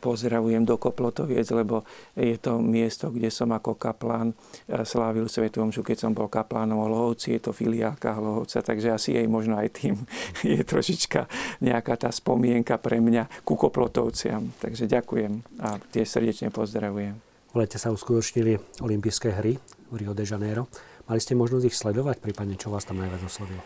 pozdravujem 0.00 0.64
do 0.64 0.80
Koplotoviec, 0.80 1.44
lebo 1.52 1.84
je 2.16 2.40
to 2.40 2.56
miesto, 2.64 3.12
kde 3.12 3.28
som 3.28 3.52
ako 3.52 3.76
kaplán 3.76 4.32
e, 4.32 4.80
slávil 4.88 5.28
Svetu 5.28 5.60
Omšu, 5.60 5.84
keď 5.84 6.08
som 6.08 6.16
bol 6.16 6.32
kaplánom 6.32 6.88
Lohovci, 6.88 7.36
je 7.36 7.40
to 7.44 7.52
filiálka 7.52 8.16
Lohovca, 8.16 8.64
takže 8.64 8.96
asi 8.96 9.12
jej 9.12 9.28
možno 9.28 9.60
aj 9.60 9.68
tým 9.76 10.00
je 10.56 10.64
trošička 10.64 11.28
nejaká 11.60 12.00
tá 12.00 12.08
spomienka 12.08 12.80
pre 12.80 12.96
mňa 12.96 13.44
ku 13.44 13.60
Koplotovciam. 13.60 14.56
Takže 14.56 14.88
ďakujem 14.88 15.60
a 15.60 15.76
tie 15.92 16.08
srdečne 16.08 16.48
pozdravujem. 16.48 17.12
V 17.50 17.58
lete 17.58 17.76
sa 17.76 17.92
uskutočnili 17.92 18.80
olympijské 18.80 19.36
hry 19.36 19.58
v 19.90 19.94
Rio 20.00 20.14
de 20.14 20.22
Janeiro. 20.22 20.70
Mali 21.10 21.18
ste 21.18 21.34
možnosť 21.34 21.66
ich 21.66 21.74
sledovať, 21.74 22.22
prípadne 22.22 22.54
čo 22.54 22.70
vás 22.70 22.86
tam 22.86 23.02
najviac 23.02 23.26
oslovilo? 23.26 23.58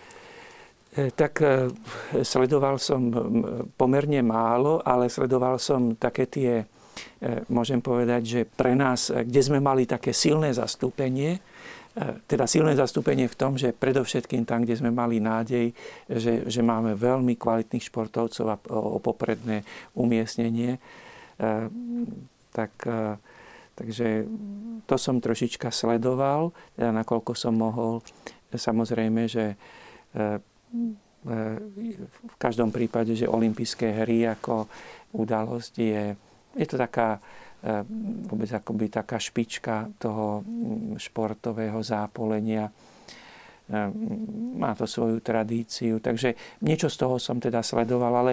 E, 0.96 1.12
tak 1.12 1.44
e, 1.44 1.68
sledoval 2.24 2.80
som 2.80 3.12
pomerne 3.76 4.24
málo, 4.24 4.80
ale 4.80 5.12
sledoval 5.12 5.60
som 5.60 5.92
také 5.92 6.24
tie, 6.24 6.64
e, 6.64 6.64
môžem 7.52 7.84
povedať, 7.84 8.22
že 8.24 8.40
pre 8.48 8.72
nás, 8.72 9.12
kde 9.12 9.40
sme 9.44 9.60
mali 9.60 9.84
také 9.84 10.16
silné 10.16 10.56
zastúpenie, 10.56 11.36
teda 12.26 12.50
silné 12.50 12.74
zastúpenie 12.74 13.30
v 13.30 13.38
tom, 13.38 13.54
že 13.54 13.70
predovšetkým 13.70 14.42
tam, 14.42 14.66
kde 14.66 14.82
sme 14.82 14.90
mali 14.90 15.22
nádej, 15.22 15.70
že, 16.10 16.48
že 16.50 16.60
máme 16.64 16.98
veľmi 16.98 17.38
kvalitných 17.38 17.86
športovcov 17.86 18.46
a 18.50 18.58
o, 18.66 18.98
popredné 18.98 19.62
umiestnenie, 19.94 20.82
tak 22.50 22.74
Takže 23.74 24.26
to 24.86 24.94
som 24.94 25.18
trošička 25.18 25.74
sledoval, 25.74 26.54
teda 26.78 26.94
nakoľko 26.94 27.32
som 27.34 27.58
mohol. 27.58 27.98
Samozrejme, 28.54 29.26
že 29.26 29.44
e, 29.50 29.56
e, 30.14 30.30
v 32.06 32.36
každom 32.38 32.70
prípade, 32.70 33.18
že 33.18 33.26
olympijské 33.26 34.06
hry 34.06 34.30
ako 34.30 34.70
udalosť 35.18 35.74
je, 35.74 36.02
je 36.54 36.66
to 36.70 36.78
taká 36.78 37.18
e, 37.18 37.20
vôbec 38.30 38.46
akoby 38.54 38.86
taká 38.94 39.18
špička 39.18 39.90
toho 39.98 40.46
športového 40.94 41.82
zápolenia. 41.82 42.70
Má 44.60 44.76
to 44.76 44.84
svoju 44.84 45.24
tradíciu, 45.24 45.96
takže 45.96 46.60
niečo 46.60 46.92
z 46.92 47.00
toho 47.00 47.16
som 47.16 47.40
teda 47.40 47.64
sledoval, 47.64 48.12
ale 48.12 48.32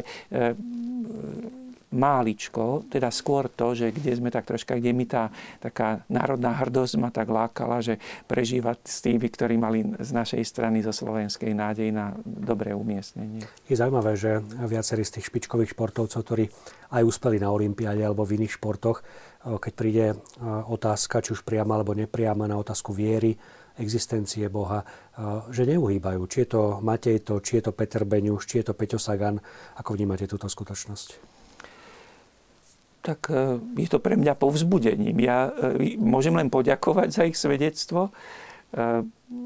máličko, 1.92 2.88
teda 2.88 3.12
skôr 3.12 3.52
to, 3.52 3.76
že 3.76 3.92
kde 3.92 4.16
sme 4.16 4.32
tak 4.32 4.48
troška, 4.48 4.80
kde 4.80 4.96
mi 4.96 5.04
tá 5.04 5.28
taká 5.60 6.08
národná 6.08 6.56
hrdosť 6.56 6.94
ma 6.96 7.12
tak 7.12 7.28
lákala, 7.28 7.84
že 7.84 8.00
prežívať 8.32 8.80
s 8.88 9.04
tými, 9.04 9.28
ktorí 9.28 9.60
mali 9.60 9.84
z 10.00 10.12
našej 10.16 10.44
strany 10.48 10.80
zo 10.80 10.96
slovenskej 10.96 11.52
nádej 11.52 11.92
na 11.92 12.16
dobré 12.24 12.72
umiestnenie. 12.72 13.44
Je 13.68 13.76
zaujímavé, 13.76 14.16
že 14.16 14.40
viacerí 14.66 15.04
z 15.04 15.20
tých 15.20 15.28
špičkových 15.28 15.76
športovcov, 15.76 16.24
ktorí 16.24 16.48
aj 16.96 17.04
uspeli 17.04 17.44
na 17.44 17.52
Olympiáde 17.52 18.04
alebo 18.08 18.24
v 18.24 18.40
iných 18.40 18.56
športoch, 18.56 19.04
keď 19.44 19.74
príde 19.76 20.06
otázka, 20.72 21.20
či 21.20 21.36
už 21.36 21.44
priama 21.44 21.76
alebo 21.76 21.92
nepriama 21.92 22.48
na 22.48 22.56
otázku 22.56 22.96
viery, 22.96 23.36
existencie 23.80 24.48
Boha, 24.52 24.84
že 25.50 25.64
neuhýbajú. 25.64 26.22
Či 26.28 26.38
je 26.44 26.50
to 26.56 26.62
Matej 26.84 27.24
to, 27.24 27.40
či 27.40 27.60
je 27.60 27.68
to 27.68 27.72
Peter 27.72 28.04
Beňuš, 28.04 28.44
či 28.48 28.62
je 28.62 28.70
to 28.70 28.74
Peťo 28.76 29.00
Sagan. 29.00 29.40
Ako 29.80 29.96
vnímate 29.96 30.28
túto 30.28 30.46
skutočnosť? 30.46 31.31
Tak 33.02 33.34
e, 33.34 33.58
je 33.82 33.90
to 33.90 33.98
pre 33.98 34.14
mňa 34.14 34.38
povzbudením. 34.38 35.18
Ja 35.18 35.50
e, 35.50 35.98
môžem 35.98 36.38
len 36.38 36.54
poďakovať 36.54 37.10
za 37.10 37.24
ich 37.26 37.36
svedectvo 37.36 38.10
e, 38.10 38.12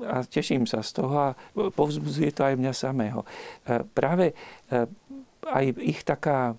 a 0.05 0.15
teším 0.27 0.67
sa 0.67 0.83
z 0.83 1.01
toho 1.01 1.15
a 1.15 1.29
povzbudzuje 1.55 2.35
to 2.35 2.41
aj 2.43 2.57
mňa 2.57 2.73
samého. 2.73 3.21
Práve 3.93 4.33
aj 5.45 5.65
ich 5.77 6.01
taká, 6.01 6.57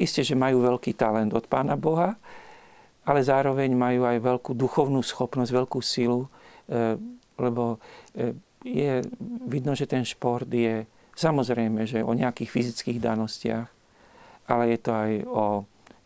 isté, 0.00 0.24
že 0.24 0.32
majú 0.32 0.64
veľký 0.64 0.96
talent 0.96 1.28
od 1.36 1.44
Pána 1.44 1.76
Boha, 1.76 2.16
ale 3.04 3.20
zároveň 3.20 3.68
majú 3.76 4.08
aj 4.08 4.16
veľkú 4.16 4.56
duchovnú 4.56 5.04
schopnosť, 5.04 5.52
veľkú 5.52 5.84
silu, 5.84 6.24
lebo 7.36 7.76
je 8.64 9.04
vidno, 9.44 9.76
že 9.76 9.84
ten 9.84 10.08
šport 10.08 10.48
je 10.48 10.88
samozrejme, 11.12 11.84
že 11.84 12.00
o 12.00 12.16
nejakých 12.16 12.48
fyzických 12.48 12.96
danostiach, 12.96 13.68
ale 14.50 14.74
je 14.74 14.78
to 14.82 14.90
aj 14.90 15.12
o 15.30 15.44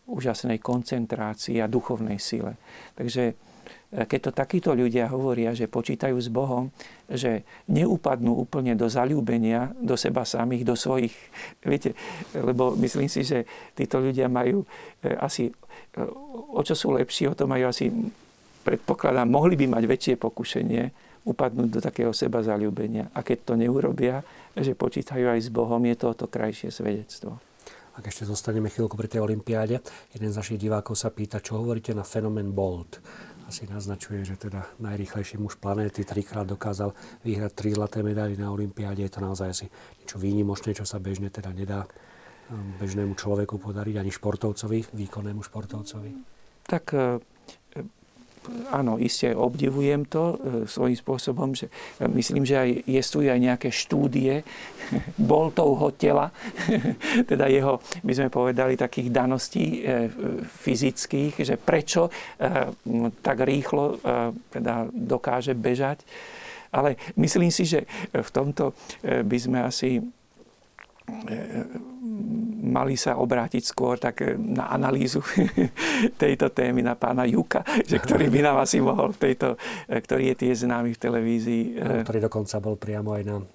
úžasnej 0.05 0.61
koncentrácii 0.61 1.57
a 1.61 1.69
duchovnej 1.69 2.21
sile. 2.21 2.61
Takže 2.93 3.33
e, 3.33 4.05
keď 4.05 4.19
to 4.29 4.31
takíto 4.37 4.69
ľudia 4.77 5.09
hovoria, 5.09 5.57
že 5.57 5.65
počítajú 5.65 6.13
s 6.13 6.29
Bohom, 6.29 6.69
že 7.09 7.41
neupadnú 7.65 8.37
úplne 8.37 8.77
do 8.77 8.85
zalúbenia 8.85 9.73
do 9.81 9.97
seba 9.97 10.21
samých, 10.21 10.61
do 10.61 10.77
svojich, 10.77 11.13
viete, 11.65 11.97
lebo 12.37 12.77
myslím 12.77 13.09
si, 13.09 13.25
že 13.25 13.49
títo 13.73 13.97
ľudia 13.97 14.29
majú 14.29 14.61
e, 15.01 15.09
asi, 15.17 15.49
e, 15.49 16.01
o 16.53 16.61
čo 16.61 16.77
sú 16.77 16.93
lepší, 16.93 17.25
o 17.25 17.33
to 17.33 17.49
majú 17.49 17.65
asi, 17.65 17.89
predpokladám, 18.61 19.25
mohli 19.25 19.57
by 19.57 19.65
mať 19.73 19.83
väčšie 19.89 20.13
pokušenie 20.21 20.83
upadnúť 21.25 21.69
do 21.73 21.81
takého 21.81 22.13
seba 22.13 22.45
zalúbenia. 22.45 23.09
A 23.17 23.25
keď 23.25 23.37
to 23.41 23.53
neurobia, 23.57 24.21
že 24.53 24.77
počítajú 24.77 25.25
aj 25.25 25.39
s 25.41 25.49
Bohom, 25.49 25.81
je 25.81 25.97
to 25.97 26.13
o 26.13 26.17
to 26.17 26.29
krajšie 26.29 26.69
svedectvo. 26.69 27.41
Ak 27.95 28.11
ešte 28.11 28.27
zostaneme 28.27 28.67
chvíľku 28.67 28.99
pri 28.99 29.07
tej 29.07 29.23
olympiáde, 29.23 29.79
jeden 30.11 30.29
z 30.31 30.35
našich 30.35 30.59
divákov 30.59 30.99
sa 30.99 31.15
pýta, 31.15 31.39
čo 31.39 31.63
hovoríte 31.63 31.95
na 31.95 32.03
fenomén 32.03 32.51
Bolt. 32.51 32.99
Asi 33.47 33.69
naznačuje, 33.69 34.25
že 34.25 34.35
teda 34.35 34.67
najrýchlejší 34.83 35.39
muž 35.39 35.55
planéty 35.61 36.03
trikrát 36.03 36.43
dokázal 36.43 36.91
vyhrať 37.23 37.51
tri 37.55 37.71
zlaté 37.71 38.03
medaily 38.03 38.35
na 38.35 38.51
olympiáde. 38.51 39.05
Je 39.05 39.13
to 39.13 39.23
naozaj 39.23 39.47
asi 39.47 39.65
niečo 40.01 40.17
výnimočné, 40.19 40.75
čo 40.75 40.83
sa 40.83 40.99
bežne 40.99 41.31
teda 41.31 41.53
nedá 41.55 41.85
um, 41.85 42.75
bežnému 42.81 43.15
človeku 43.15 43.61
podariť, 43.61 43.95
ani 44.01 44.11
športovcovi, 44.11 44.91
výkonnému 44.97 45.45
športovcovi. 45.45 46.11
Tak 46.65 46.83
e, 46.97 47.21
áno, 48.71 48.97
iste 48.99 49.31
obdivujem 49.31 50.05
to 50.05 50.23
e, 50.23 50.35
svojím 50.69 50.97
spôsobom, 50.97 51.53
že 51.53 51.71
e, 51.97 52.07
myslím, 52.15 52.43
že 52.43 52.55
aj 52.57 52.69
tu 53.09 53.19
aj 53.23 53.39
nejaké 53.39 53.69
štúdie 53.71 54.41
Boltovho 55.31 55.93
tela, 55.95 56.31
teda 57.31 57.47
jeho, 57.47 57.79
by 58.03 58.13
sme 58.13 58.27
povedali, 58.29 58.75
takých 58.75 59.09
daností 59.13 59.81
e, 59.81 60.09
fyzických, 60.45 61.33
že 61.41 61.55
prečo 61.55 62.07
tak 63.21 63.37
rýchlo 63.41 63.97
teda 64.51 64.87
dokáže 64.91 65.55
bežať. 65.57 66.03
Ale 66.75 66.99
myslím 67.15 67.49
si, 67.49 67.63
že 67.65 67.87
v 68.11 68.29
tomto 68.29 68.75
by 69.01 69.37
sme 69.39 69.63
asi 69.63 70.03
mali 72.65 72.97
sa 72.97 73.21
obrátiť 73.21 73.63
skôr 73.63 74.01
tak 74.01 74.25
na 74.35 74.73
analýzu 74.73 75.21
tejto 76.21 76.49
témy 76.49 76.81
na 76.81 76.97
pána 76.97 77.29
Juka, 77.29 77.61
že 77.85 78.01
ktorý 78.01 78.27
by 78.33 78.39
nám 78.41 78.57
asi 78.59 78.81
mohol 78.81 79.13
v 79.13 79.21
tejto, 79.31 79.47
ktorý 79.87 80.33
je 80.33 80.35
tiež 80.35 80.65
známy 80.65 80.97
v 80.97 80.99
televízii. 80.99 81.63
No, 81.77 82.01
ktorý 82.01 82.19
dokonca 82.25 82.55
bol 82.57 82.75
priamo 82.75 83.13
aj 83.13 83.23
na 83.23 83.37
eh, 83.37 83.45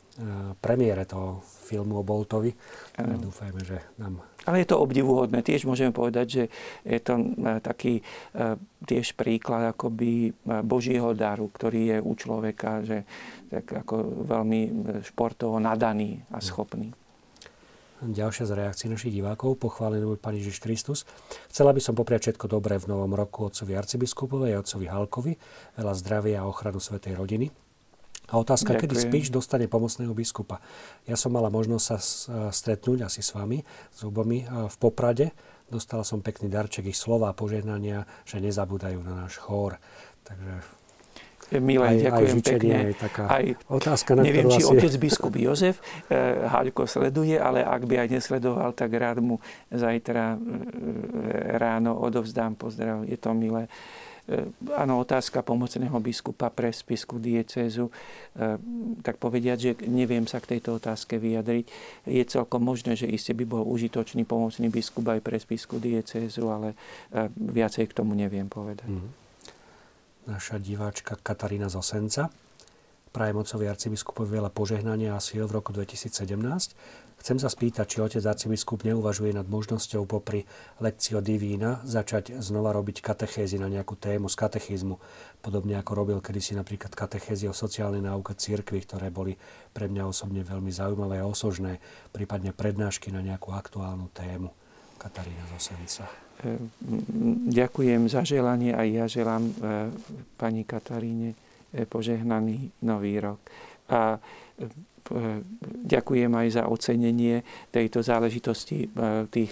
premiére 0.63 1.03
toho 1.05 1.43
filmu 1.43 2.01
o 2.01 2.07
Boltovi. 2.07 2.55
Ano. 3.03 3.19
Dúfajme, 3.19 3.61
že 3.67 3.79
nám... 3.99 4.23
Ale 4.49 4.65
je 4.65 4.73
to 4.73 4.81
obdivuhodné. 4.81 5.45
Tiež 5.45 5.69
môžeme 5.69 5.93
povedať, 5.93 6.27
že 6.27 6.45
je 6.87 6.99
to 7.03 7.19
eh, 7.19 7.59
taký 7.59 8.01
eh, 8.01 8.55
tiež 8.87 9.19
príklad 9.19 9.77
akoby 9.77 10.33
Božieho 10.65 11.13
daru, 11.13 11.53
ktorý 11.53 11.81
je 11.93 11.99
u 12.01 12.13
človeka, 12.17 12.81
že 12.81 13.05
tak 13.51 13.67
ako 13.85 14.25
veľmi 14.31 14.61
športovo 15.03 15.59
nadaný 15.59 16.23
a 16.31 16.39
schopný. 16.39 16.95
Ďalšia 18.01 18.49
z 18.49 18.53
reakcií 18.57 18.89
našich 18.89 19.13
divákov. 19.13 19.61
Pochválený 19.61 20.09
buď 20.09 20.19
Pán 20.25 20.37
Ježiš 20.37 20.65
Kristus. 20.65 21.05
Chcela 21.53 21.77
by 21.77 21.81
som 21.85 21.93
popriať 21.93 22.33
všetko 22.33 22.49
dobré 22.49 22.81
v 22.81 22.89
novom 22.89 23.13
roku 23.13 23.45
otcovi 23.45 23.77
arcibiskupovej 23.77 24.57
a 24.57 24.61
otcovi 24.65 24.87
Halkovi. 24.89 25.33
Veľa 25.77 25.95
zdravia 26.01 26.37
a 26.41 26.49
ochranu 26.49 26.81
svetej 26.81 27.15
rodiny. 27.21 27.53
A 28.31 28.39
otázka, 28.39 28.79
Ďakujem. 28.79 28.83
kedy 28.87 28.95
spíš, 28.95 29.27
dostane 29.35 29.67
pomocného 29.67 30.15
biskupa. 30.15 30.63
Ja 31.03 31.19
som 31.19 31.35
mala 31.35 31.51
možnosť 31.51 31.85
sa 31.85 31.99
stretnúť 32.55 33.11
asi 33.11 33.27
s 33.27 33.35
vami, 33.35 33.61
s 33.91 34.01
obami 34.07 34.47
v 34.47 34.77
Poprade. 34.79 35.35
Dostala 35.67 36.07
som 36.07 36.23
pekný 36.23 36.47
darček 36.47 36.87
ich 36.91 36.99
slova 36.99 37.31
a 37.31 37.35
požehnania, 37.35 38.07
že 38.23 38.39
nezabúdajú 38.39 39.03
na 39.03 39.27
náš 39.27 39.43
chór. 39.43 39.83
Takže 40.23 40.80
Milé, 41.59 41.83
aj, 41.83 41.97
ďakujem 42.07 42.37
aj 42.39 42.47
pekne. 42.47 42.75
Aj 42.79 42.95
taká 42.95 43.23
aj, 43.27 43.45
otázka, 43.67 44.11
na 44.15 44.23
neviem, 44.23 44.47
či 44.47 44.63
asi... 44.63 44.71
otec 44.71 44.93
biskup 45.03 45.35
Jozef 45.35 45.83
e, 46.07 46.47
Háďko 46.47 46.87
sleduje, 46.87 47.35
ale 47.35 47.67
ak 47.67 47.91
by 47.91 48.07
aj 48.07 48.09
nesledoval, 48.15 48.71
tak 48.71 48.95
rád 48.95 49.19
mu 49.19 49.43
zajtra 49.75 50.39
e, 50.39 50.39
ráno 51.59 51.99
odovzdám 51.99 52.55
pozdrav. 52.55 53.03
Je 53.03 53.19
to 53.19 53.35
milé. 53.35 53.67
E, 54.31 54.47
áno, 54.79 55.03
otázka 55.03 55.43
pomocného 55.43 55.99
biskupa 55.99 56.55
pre 56.55 56.71
spisku 56.71 57.19
diecézu, 57.19 57.91
tak 59.03 59.19
povediať, 59.19 59.59
že 59.59 59.73
neviem 59.91 60.31
sa 60.31 60.39
k 60.39 60.55
tejto 60.55 60.79
otázke 60.79 61.19
vyjadriť. 61.19 61.67
Je 62.07 62.23
celkom 62.31 62.63
možné, 62.63 62.95
že 62.95 63.11
iste 63.11 63.35
by 63.35 63.43
bol 63.43 63.67
užitočný 63.67 64.23
pomocný 64.23 64.71
biskup 64.71 65.03
aj 65.11 65.19
pre 65.19 65.35
spisku 65.35 65.83
diecézu, 65.83 66.47
ale 66.47 66.79
viacej 67.35 67.91
k 67.91 67.97
tomu 67.97 68.15
neviem 68.15 68.47
povedať. 68.47 68.87
Mm 68.87 69.30
naša 70.29 70.61
diváčka 70.61 71.17
Katarína 71.21 71.73
Zosenca. 71.73 72.33
Prajem 73.11 73.43
otcovi 73.43 73.67
arcibiskupovi 73.67 74.39
veľa 74.39 74.55
požehnania 74.55 75.19
a 75.19 75.21
síl 75.21 75.43
v 75.47 75.59
roku 75.59 75.75
2017. 75.75 76.41
Chcem 77.21 77.37
sa 77.37 77.53
spýtať, 77.53 77.85
či 77.85 77.99
otec 78.01 78.25
arcibiskup 78.25 78.81
neuvažuje 78.81 79.37
nad 79.37 79.45
možnosťou 79.45 80.09
popri 80.09 80.49
lekcio 80.81 81.21
divína 81.21 81.85
začať 81.85 82.41
znova 82.41 82.73
robiť 82.73 83.05
katechézy 83.05 83.61
na 83.61 83.69
nejakú 83.69 83.93
tému 83.93 84.33
z 84.33 84.41
katechizmu, 84.41 84.97
podobne 85.45 85.77
ako 85.77 85.93
robil 86.01 86.19
kedysi 86.25 86.57
napríklad 86.57 86.97
katechézy 86.97 87.45
o 87.45 87.53
sociálnej 87.53 88.01
náuke 88.01 88.33
církvy, 88.33 88.89
ktoré 88.89 89.13
boli 89.13 89.37
pre 89.77 89.93
mňa 89.93 90.09
osobne 90.09 90.41
veľmi 90.41 90.73
zaujímavé 90.73 91.21
a 91.21 91.29
osožné, 91.29 91.77
prípadne 92.09 92.57
prednášky 92.57 93.13
na 93.13 93.21
nejakú 93.21 93.53
aktuálnu 93.53 94.09
tému. 94.17 94.49
Katarína 94.97 95.45
Zosenca. 95.53 96.30
E, 96.41 96.57
ďakujem 97.53 98.09
za 98.09 98.25
želanie 98.25 98.73
a 98.73 98.81
ja 98.89 99.05
želám 99.05 99.45
e, 99.45 99.53
pani 100.41 100.65
Kataríne 100.65 101.37
e, 101.73 101.85
požehnaný 101.85 102.73
nový 102.85 103.21
rok. 103.21 103.41
A 103.91 104.17
ďakujem 105.83 106.31
aj 106.31 106.49
za 106.55 106.63
ocenenie 106.71 107.43
tejto 107.75 108.07
záležitosti 108.07 108.87
tých 109.35 109.51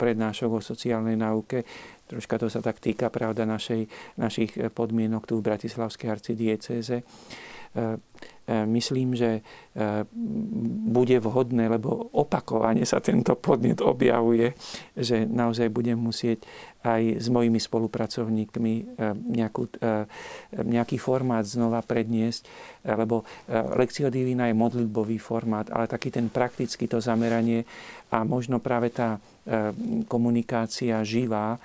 prednášok 0.00 0.48
o 0.48 0.60
sociálnej 0.64 1.20
náuke. 1.20 1.60
Troška 2.08 2.40
to 2.40 2.48
sa 2.48 2.64
tak 2.64 2.80
týka, 2.80 3.12
pravda, 3.12 3.44
našej, 3.44 3.84
našich 4.16 4.56
podmienok 4.72 5.28
tu 5.28 5.36
v 5.36 5.52
Bratislavskej 5.52 6.08
arcidiecéze. 6.08 7.04
E, 7.04 7.53
myslím, 8.48 9.16
že 9.16 9.40
e, 9.40 9.42
bude 10.92 11.16
vhodné, 11.16 11.68
lebo 11.68 12.12
opakovane 12.12 12.84
sa 12.84 13.00
tento 13.00 13.32
podnet 13.40 13.80
objavuje, 13.80 14.52
že 14.92 15.24
naozaj 15.24 15.72
budem 15.72 15.96
musieť 15.96 16.44
aj 16.84 17.24
s 17.24 17.32
mojimi 17.32 17.56
spolupracovníkmi 17.56 18.74
e, 18.76 18.84
nejakú, 19.40 19.64
nejaký 20.60 21.00
formát 21.00 21.48
znova 21.48 21.80
predniesť, 21.80 22.44
lebo 22.84 23.24
Lekcio 23.48 24.12
Divina 24.12 24.52
je 24.52 24.60
modlitbový 24.60 25.16
formát, 25.16 25.72
ale 25.72 25.88
taký 25.88 26.12
ten 26.12 26.28
praktický 26.28 26.84
to 26.84 27.00
zameranie 27.00 27.64
a 28.12 28.28
možno 28.28 28.60
práve 28.60 28.92
tá 28.92 29.16
komunikácia 30.08 31.00
živá 31.04 31.56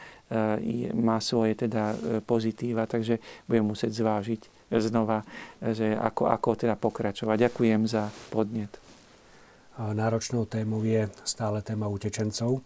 má 0.95 1.18
svoje 1.20 1.68
teda 1.68 1.95
pozitíva, 2.24 2.88
takže 2.88 3.20
budem 3.47 3.66
musieť 3.68 3.91
zvážiť 3.99 4.59
znova, 4.78 5.26
že 5.61 5.97
ako, 5.97 6.30
ako 6.30 6.49
teda 6.53 6.78
pokračovať. 6.78 7.49
Ďakujem 7.49 7.82
za 7.89 8.13
podnet. 8.30 8.70
Náročnou 9.80 10.45
témou 10.45 10.86
je 10.86 11.09
stále 11.26 11.65
téma 11.65 11.89
utečencov. 11.89 12.61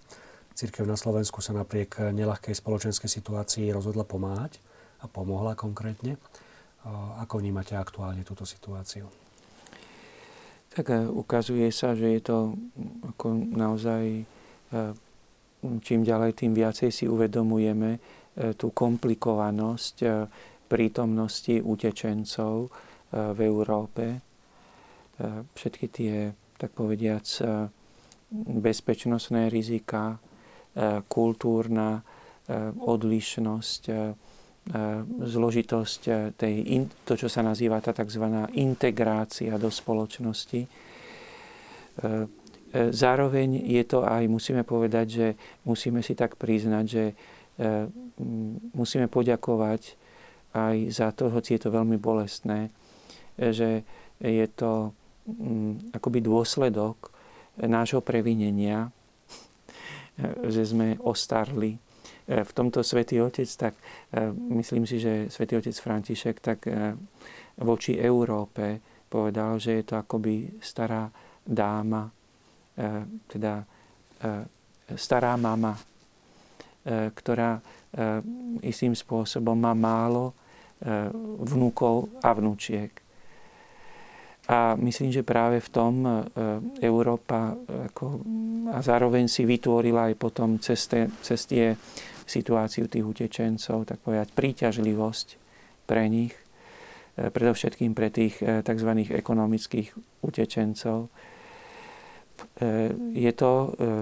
Církev 0.54 0.84
na 0.84 1.00
Slovensku 1.00 1.40
sa 1.40 1.56
napriek 1.56 2.12
nelahkej 2.12 2.58
spoločenskej 2.58 3.10
situácii 3.10 3.72
rozhodla 3.72 4.04
pomáhať 4.04 4.58
a 5.02 5.08
pomohla 5.08 5.54
konkrétne. 5.54 6.18
Ako 7.24 7.40
vnímate 7.40 7.80
aktuálne 7.80 8.28
túto 8.28 8.44
situáciu? 8.44 9.08
Tak 10.74 10.90
e, 10.90 11.06
ukazuje 11.06 11.70
sa, 11.70 11.94
že 11.94 12.18
je 12.18 12.22
to 12.22 12.38
ako 13.14 13.30
naozaj 13.54 14.04
e, 14.04 14.24
čím 15.86 16.02
ďalej, 16.02 16.34
tým 16.34 16.52
viacej 16.58 16.90
si 16.90 17.06
uvedomujeme 17.06 17.96
e, 17.96 18.00
tú 18.58 18.74
komplikovanosť 18.74 19.96
prítomnosti 20.74 21.62
utečencov 21.62 22.66
eh, 22.66 23.30
v 23.38 23.40
Európe. 23.46 24.06
Eh, 24.10 25.46
všetky 25.54 25.86
tie, 25.94 26.34
tak 26.58 26.74
povediac, 26.74 27.26
eh, 27.46 27.70
bezpečnostné 28.34 29.54
rizika, 29.54 30.18
kultúrna 31.06 32.02
odlišnosť, 32.82 33.84
zložitosť 35.22 36.02
tej, 36.34 36.54
to, 37.06 37.14
čo 37.14 37.30
sa 37.30 37.46
nazýva 37.46 37.78
tá 37.78 37.94
tzv. 37.94 38.26
integrácia 38.58 39.54
do 39.62 39.70
spoločnosti. 39.70 40.66
Zároveň 42.74 43.50
je 43.70 43.84
to 43.86 44.02
aj, 44.02 44.26
musíme 44.26 44.66
povedať, 44.66 45.06
že 45.06 45.28
musíme 45.62 46.02
si 46.02 46.18
tak 46.18 46.42
priznať, 46.42 46.86
že 46.90 47.14
musíme 48.74 49.06
poďakovať 49.14 50.03
aj 50.54 50.78
za 50.94 51.10
to, 51.12 51.34
hoci 51.34 51.58
je 51.58 51.66
to 51.66 51.70
veľmi 51.74 51.98
bolestné, 51.98 52.70
že 53.38 53.82
je 54.22 54.46
to 54.54 54.94
mm, 55.26 55.98
akoby 55.98 56.22
dôsledok 56.22 57.10
nášho 57.58 58.02
previnenia, 58.06 58.90
že 60.54 60.64
sme 60.66 60.98
ostarli. 61.02 61.78
V 62.24 62.52
tomto 62.56 62.80
Svetý 62.88 63.20
Otec, 63.20 63.50
tak 63.60 63.76
e, 63.76 64.32
myslím 64.64 64.88
si, 64.88 64.96
že 64.96 65.28
Svetý 65.28 65.60
Otec 65.60 65.76
František 65.76 66.40
tak 66.40 66.60
e, 66.72 66.96
voči 67.60 68.00
Európe 68.00 68.80
povedal, 69.12 69.60
že 69.60 69.82
je 69.82 69.84
to 69.84 70.00
akoby 70.00 70.56
stará 70.64 71.12
dáma, 71.44 72.08
e, 72.08 72.92
teda 73.28 73.54
stará 74.96 75.36
mama, 75.36 75.76
ktorá 77.12 77.60
istým 78.64 78.96
spôsobom 78.96 79.52
má 79.52 79.76
málo 79.76 80.32
vnúkov 81.40 82.12
a 82.20 82.36
vnúčiek. 82.36 83.04
A 84.52 84.76
myslím, 84.76 85.08
že 85.16 85.24
práve 85.24 85.64
v 85.64 85.70
tom 85.72 86.04
eh, 86.04 86.20
Európa 86.84 87.56
eh, 87.56 87.88
ako, 87.88 88.20
a 88.76 88.84
zároveň 88.84 89.32
si 89.32 89.48
vytvorila 89.48 90.12
aj 90.12 90.16
potom 90.20 90.60
cez, 90.60 90.84
te, 90.92 91.08
cez 91.24 91.48
tie 91.48 91.72
situáciu 92.28 92.92
tých 92.92 93.04
utečencov, 93.08 93.88
tak 93.88 94.04
povedať, 94.04 94.32
príťažlivosť 94.36 95.28
pre 95.84 96.08
nich, 96.08 96.32
predovšetkým 97.14 97.92
pre 97.92 98.10
tých 98.10 98.40
tzv. 98.40 98.90
ekonomických 99.12 99.92
utečencov. 100.24 101.12
Je 103.12 103.32
to, 103.36 103.54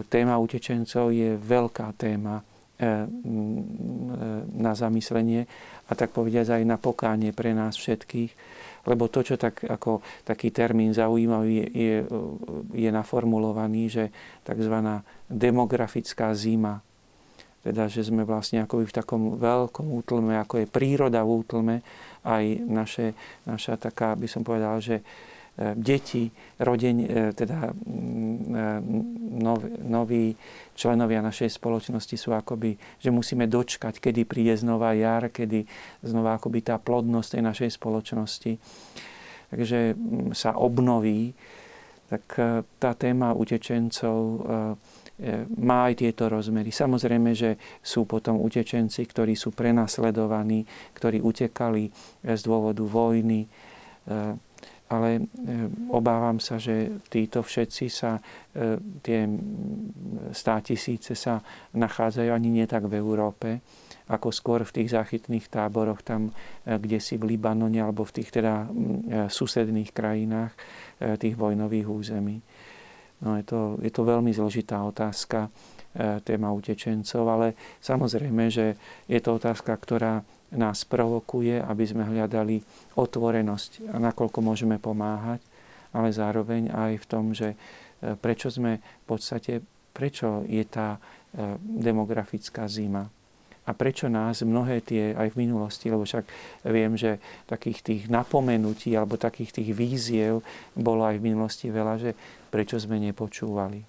téma 0.08 0.38
utečencov 0.38 1.12
je 1.12 1.34
veľká 1.34 1.98
téma 1.98 2.46
na 4.58 4.74
zamyslenie 4.74 5.46
a 5.88 5.92
tak 5.94 6.12
povediať 6.12 6.58
aj 6.58 6.64
na 6.66 6.82
pokánie 6.82 7.30
pre 7.32 7.54
nás 7.54 7.78
všetkých. 7.78 8.32
Lebo 8.90 9.06
to, 9.14 9.22
čo 9.22 9.38
tak, 9.38 9.62
ako 9.62 10.02
taký 10.26 10.50
termín 10.50 10.90
zaujímavý 10.92 11.54
je, 11.62 11.68
je, 11.70 11.98
je 12.74 12.90
naformulovaný, 12.90 13.94
že 13.94 14.04
tzv. 14.42 14.74
demografická 15.30 16.34
zima, 16.34 16.82
teda, 17.62 17.86
že 17.86 18.02
sme 18.02 18.26
vlastne 18.26 18.66
ako 18.66 18.82
v 18.82 18.94
takom 18.94 19.22
veľkom 19.38 19.86
útlme, 20.02 20.34
ako 20.34 20.66
je 20.66 20.68
príroda 20.68 21.22
v 21.22 21.46
útlme, 21.46 21.76
aj 22.26 22.44
naše, 22.66 23.14
naša 23.46 23.78
taká, 23.78 24.18
by 24.18 24.26
som 24.26 24.42
povedal, 24.42 24.82
že 24.82 25.06
deti, 25.60 26.32
rodeň, 26.64 26.96
e, 27.04 27.08
teda 27.36 27.70
e, 27.70 27.74
noví 29.86 30.34
členovia 30.74 31.20
našej 31.20 31.52
spoločnosti 31.60 32.16
sú 32.16 32.32
akoby, 32.32 32.80
že 32.98 33.12
musíme 33.12 33.46
dočkať, 33.46 34.00
kedy 34.00 34.24
príde 34.24 34.56
znova 34.56 34.96
jar, 34.96 35.28
kedy 35.28 35.68
znova 36.02 36.40
akoby 36.40 36.64
tá 36.64 36.80
plodnosť 36.80 37.38
tej 37.38 37.44
našej 37.44 37.70
spoločnosti. 37.76 38.52
Takže 39.52 39.80
sa 40.32 40.56
obnoví, 40.56 41.36
tak 42.08 42.24
tá 42.80 42.92
téma 42.96 43.36
utečencov 43.36 44.48
má 45.60 45.92
aj 45.92 45.94
tieto 46.00 46.32
rozmery. 46.32 46.72
Samozrejme, 46.72 47.36
že 47.36 47.60
sú 47.84 48.08
potom 48.08 48.40
utečenci, 48.40 49.04
ktorí 49.04 49.36
sú 49.36 49.52
prenasledovaní, 49.52 50.64
ktorí 50.96 51.20
utekali 51.20 51.92
z 52.24 52.42
dôvodu 52.48 52.84
vojny, 52.84 53.48
ale 54.92 55.32
obávam 55.88 56.44
sa, 56.44 56.60
že 56.60 57.00
títo 57.08 57.40
všetci 57.40 57.86
sa, 57.88 58.20
tie 59.00 59.24
stá 60.36 60.60
tisíce 60.60 61.16
sa 61.16 61.40
nachádzajú 61.72 62.28
ani 62.28 62.52
nie 62.52 62.68
tak 62.68 62.92
v 62.92 63.00
Európe, 63.00 63.64
ako 64.12 64.36
skôr 64.36 64.68
v 64.68 64.84
tých 64.84 64.92
záchytných 64.92 65.48
táboroch, 65.48 66.04
tam, 66.04 66.36
kde 66.68 67.00
si 67.00 67.16
v 67.16 67.32
Libanone 67.32 67.80
alebo 67.80 68.04
v 68.04 68.20
tých 68.20 68.36
teda 68.36 68.68
susedných 69.32 69.96
krajinách 69.96 70.52
tých 71.16 71.40
vojnových 71.40 71.88
území. 71.88 72.44
No 73.24 73.40
je 73.40 73.46
to, 73.48 73.80
je 73.80 73.92
to 73.94 74.04
veľmi 74.04 74.36
zložitá 74.36 74.84
otázka, 74.84 75.48
téma 76.24 76.52
utečencov, 76.56 77.24
ale 77.28 77.48
samozrejme, 77.84 78.48
že 78.48 78.80
je 79.12 79.20
to 79.20 79.36
otázka, 79.36 79.76
ktorá 79.76 80.24
nás 80.52 80.84
provokuje, 80.84 81.64
aby 81.64 81.84
sme 81.88 82.04
hľadali 82.04 82.60
otvorenosť 83.00 83.92
a 83.92 83.96
nakoľko 84.00 84.40
môžeme 84.44 84.76
pomáhať, 84.78 85.40
ale 85.96 86.12
zároveň 86.12 86.72
aj 86.72 86.92
v 87.00 87.06
tom, 87.08 87.32
že 87.32 87.56
e, 87.56 87.58
prečo 88.20 88.52
sme 88.52 88.80
v 88.80 89.06
podstate, 89.08 89.64
prečo 89.96 90.44
je 90.48 90.64
tá 90.68 90.96
e, 90.96 91.00
demografická 91.60 92.68
zima. 92.68 93.08
A 93.62 93.72
prečo 93.78 94.10
nás 94.10 94.42
mnohé 94.42 94.82
tie 94.82 95.14
aj 95.14 95.38
v 95.38 95.48
minulosti, 95.48 95.88
lebo 95.88 96.02
však 96.04 96.26
viem, 96.66 96.98
že 96.98 97.22
takých 97.46 97.80
tých 97.86 98.02
napomenutí 98.10 98.92
alebo 98.98 99.22
takých 99.22 99.62
tých 99.62 99.70
víziev 99.72 100.42
bolo 100.74 101.06
aj 101.06 101.22
v 101.22 101.26
minulosti 101.32 101.70
veľa, 101.70 101.96
že 102.02 102.12
prečo 102.50 102.82
sme 102.82 102.98
nepočúvali. 103.00 103.86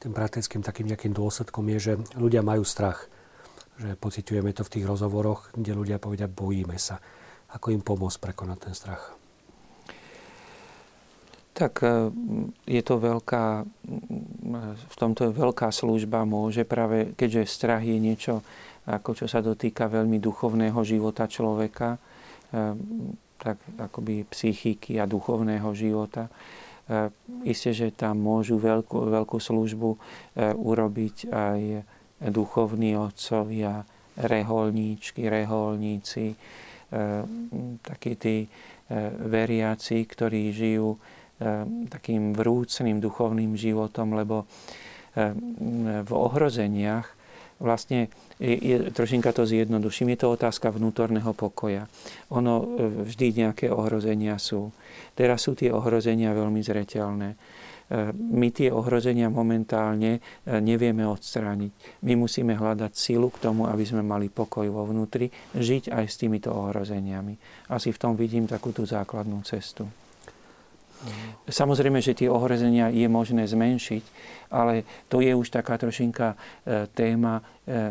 Tým 0.00 0.12
praktickým 0.16 0.64
takým 0.64 0.88
nejakým 0.90 1.12
dôsledkom 1.12 1.68
je, 1.76 1.78
že 1.78 1.92
ľudia 2.16 2.40
majú 2.40 2.64
strach 2.64 3.04
že 3.76 3.92
pociťujeme 3.96 4.50
to 4.56 4.64
v 4.64 4.72
tých 4.72 4.88
rozhovoroch, 4.88 5.52
kde 5.52 5.76
ľudia 5.76 6.00
povedia, 6.00 6.28
bojíme 6.28 6.80
sa. 6.80 6.96
Ako 7.52 7.70
im 7.70 7.84
pomôcť 7.84 8.18
prekonať 8.18 8.58
ten 8.58 8.74
strach? 8.74 9.16
Tak 11.56 11.80
e, 11.80 12.12
je 12.68 12.82
to 12.84 13.00
veľká, 13.00 13.64
v 14.76 14.96
tomto 15.00 15.32
veľká 15.32 15.72
služba 15.72 16.28
môže 16.28 16.68
práve, 16.68 17.16
keďže 17.16 17.48
strach 17.48 17.80
je 17.80 17.96
niečo, 17.96 18.44
ako 18.84 19.16
čo 19.16 19.26
sa 19.26 19.40
dotýka 19.40 19.88
veľmi 19.88 20.20
duchovného 20.20 20.76
života 20.84 21.24
človeka, 21.24 21.96
e, 21.96 21.98
tak 23.40 23.56
akoby 23.80 24.28
psychiky 24.28 25.00
a 25.00 25.08
duchovného 25.08 25.72
života. 25.72 26.28
E, 26.28 27.08
isté, 27.48 27.72
že 27.72 27.88
tam 27.88 28.20
môžu 28.20 28.60
veľkú, 28.60 29.08
veľkú 29.08 29.40
službu 29.40 29.90
urobiť 30.60 31.16
aj 31.32 31.60
duchovní 32.20 32.96
otcovia, 32.96 33.84
reholníčky, 34.16 35.28
reholníci, 35.28 36.32
e, 36.32 36.36
takí 37.84 38.16
tí 38.16 38.36
e, 38.44 38.48
veriaci, 39.28 40.08
ktorí 40.08 40.52
žijú 40.56 40.96
e, 40.96 40.98
takým 41.92 42.32
vrúcným 42.32 42.98
duchovným 43.00 43.52
životom, 43.56 44.16
lebo 44.16 44.48
v 46.04 46.12
ohrozeniach 46.12 47.08
vlastne 47.56 48.12
je, 48.36 48.92
trošinka 48.92 49.32
to 49.32 49.48
zjednoduším, 49.48 50.12
je 50.12 50.20
to 50.20 50.36
otázka 50.36 50.68
vnútorného 50.68 51.32
pokoja. 51.32 51.88
Ono 52.28 52.76
vždy 53.08 53.32
nejaké 53.32 53.72
ohrozenia 53.72 54.36
sú. 54.36 54.76
Teraz 55.16 55.48
sú 55.48 55.56
tie 55.56 55.72
ohrozenia 55.72 56.36
veľmi 56.36 56.60
zreteľné 56.60 57.32
my 58.14 58.48
tie 58.50 58.74
ohrozenia 58.74 59.30
momentálne 59.30 60.18
e, 60.18 60.20
nevieme 60.58 61.06
odstrániť. 61.06 62.02
My 62.02 62.18
musíme 62.18 62.58
hľadať 62.58 62.92
silu 62.98 63.30
k 63.30 63.38
tomu, 63.38 63.70
aby 63.70 63.86
sme 63.86 64.02
mali 64.02 64.26
pokoj 64.26 64.66
vo 64.66 64.82
vnútri, 64.90 65.30
žiť 65.54 65.94
aj 65.94 66.04
s 66.10 66.18
týmito 66.18 66.50
ohrozeniami. 66.50 67.38
Asi 67.70 67.94
v 67.94 68.00
tom 68.02 68.18
vidím 68.18 68.50
takú 68.50 68.74
tú 68.74 68.82
základnú 68.82 69.38
cestu. 69.46 69.86
Samozrejme, 71.46 72.02
že 72.02 72.16
tie 72.16 72.26
ohrozenia 72.26 72.90
je 72.90 73.06
možné 73.06 73.46
zmenšiť, 73.46 74.04
ale 74.50 74.82
to 75.06 75.22
je 75.22 75.30
už 75.30 75.54
taká 75.54 75.78
trošinka 75.78 76.34
e, 76.34 76.90
téma, 76.90 77.44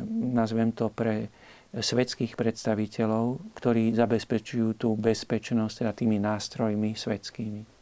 nazvem 0.09 0.71
to 0.71 0.87
pre 0.91 1.27
svetských 1.75 2.39
predstaviteľov, 2.39 3.51
ktorí 3.59 3.91
zabezpečujú 3.91 4.79
tú 4.79 4.95
bezpečnosť 4.95 5.83
teda 5.83 5.91
tými 5.91 6.17
nástrojmi 6.23 6.95
svetskými. 6.95 7.74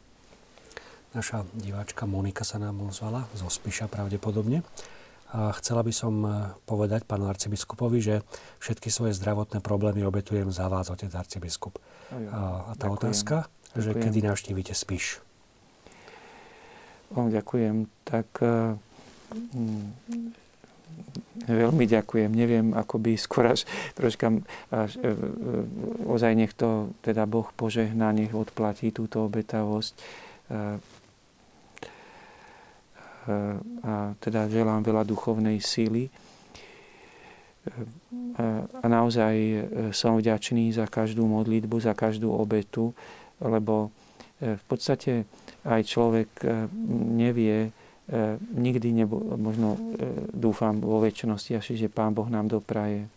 Naša 1.14 1.46
diváčka 1.54 2.10
Monika 2.10 2.42
sa 2.42 2.58
nám 2.58 2.90
ozvala, 2.90 3.30
zo 3.38 3.46
Spiša 3.46 3.86
pravdepodobne. 3.86 4.66
A 5.30 5.54
chcela 5.62 5.86
by 5.86 5.94
som 5.94 6.14
e, 6.26 6.30
povedať 6.66 7.06
pánu 7.06 7.30
arcibiskupovi, 7.30 8.02
že 8.02 8.26
všetky 8.58 8.90
svoje 8.90 9.14
zdravotné 9.18 9.62
problémy 9.62 10.02
obetujem 10.02 10.50
za 10.50 10.66
vás, 10.66 10.90
otec 10.90 11.10
arcibiskup. 11.14 11.78
A, 12.10 12.14
a 12.14 12.72
tá 12.74 12.86
ďakujem. 12.86 12.98
otázka, 12.98 13.36
ďakujem. 13.46 13.82
že 13.82 13.90
kedy 13.94 14.18
navštívite 14.26 14.72
Spiš? 14.74 15.22
O, 17.14 17.30
ďakujem. 17.30 17.86
Tak 18.06 18.28
mm, 18.42 19.86
veľmi 21.46 21.84
ďakujem. 21.86 22.30
Neviem, 22.30 22.66
ako 22.74 22.98
by 22.98 23.14
skôr 23.14 23.54
až 23.54 23.66
troška 23.94 24.34
až, 24.70 24.98
e, 24.98 25.14
e, 25.14 25.14
ozaj 26.10 26.34
nech 26.34 26.54
to 26.58 26.90
teda 27.06 27.26
Boh 27.26 27.46
požehná, 27.54 28.10
nech 28.10 28.34
odplatí 28.34 28.90
túto 28.90 29.22
obetavosť. 29.26 29.94
E, 33.24 33.58
a 33.84 34.12
teda 34.20 34.46
želám 34.52 34.84
veľa 34.84 35.02
duchovnej 35.08 35.58
síly. 35.64 36.12
A 38.82 38.84
naozaj 38.84 39.34
e, 39.34 39.58
som 39.96 40.20
vďačný 40.20 40.68
za 40.76 40.84
každú 40.84 41.24
modlitbu, 41.24 41.80
za 41.80 41.96
každú 41.96 42.28
obetu, 42.28 42.92
lebo 43.40 43.88
e, 44.36 44.60
v 44.60 44.64
podstate 44.68 45.24
aj 45.64 45.80
človek 45.88 46.28
e, 46.44 46.68
nevie, 47.14 47.72
nikdy 48.52 48.92
nebo, 48.92 49.16
možno 49.40 49.80
dúfam 50.28 50.76
vo 50.76 51.00
väčšnosti, 51.00 51.56
až 51.56 51.72
že 51.72 51.88
Pán 51.88 52.12
Boh 52.12 52.28
nám 52.28 52.52
dopraje 52.52 53.08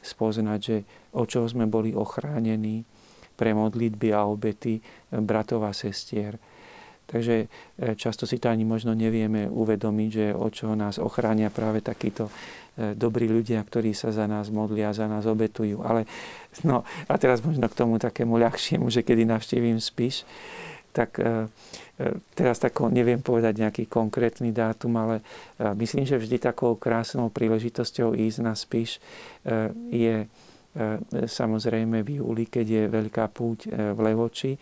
spoznať, 0.00 0.58
že 0.64 0.76
o 1.12 1.28
čo 1.28 1.44
sme 1.44 1.68
boli 1.68 1.92
ochránení 1.92 2.80
pre 3.36 3.52
modlitby 3.52 4.08
a 4.16 4.24
obety 4.24 4.80
bratov 5.12 5.68
a 5.68 5.76
sestier 5.76 6.40
Takže 7.12 7.34
e, 7.36 7.46
často 7.92 8.24
si 8.24 8.40
to 8.40 8.48
ani 8.48 8.64
možno 8.64 8.96
nevieme 8.96 9.44
uvedomiť, 9.52 10.08
že 10.08 10.26
o 10.32 10.48
čo 10.48 10.72
nás 10.72 10.96
ochránia 10.96 11.52
práve 11.52 11.84
takíto 11.84 12.32
e, 12.32 12.96
dobrí 12.96 13.28
ľudia, 13.28 13.60
ktorí 13.60 13.92
sa 13.92 14.08
za 14.16 14.24
nás 14.24 14.48
modlia, 14.48 14.96
za 14.96 15.04
nás 15.04 15.28
obetujú. 15.28 15.84
Ale 15.84 16.08
no, 16.64 16.88
a 17.04 17.14
teraz 17.20 17.44
možno 17.44 17.68
k 17.68 17.76
tomu 17.76 18.00
takému 18.00 18.40
ľahšiemu, 18.40 18.88
že 18.88 19.04
kedy 19.04 19.28
navštívim 19.28 19.76
spíš, 19.76 20.24
tak 20.96 21.20
e, 21.20 21.52
teraz 22.32 22.56
tako, 22.56 22.88
neviem 22.88 23.20
povedať 23.20 23.60
nejaký 23.60 23.84
konkrétny 23.92 24.48
dátum, 24.48 24.96
ale 24.96 25.20
myslím, 25.60 26.08
že 26.08 26.16
vždy 26.16 26.40
takou 26.40 26.74
krásnou 26.74 27.28
príležitosťou 27.28 28.16
ísť 28.16 28.38
na 28.42 28.58
spíš 28.58 28.98
je 29.92 30.26
samozrejme 31.14 32.02
v 32.02 32.18
júli, 32.18 32.50
keď 32.50 32.66
je 32.66 32.84
veľká 32.90 33.30
púť 33.30 33.70
v 33.70 33.98
Levoči 34.02 34.58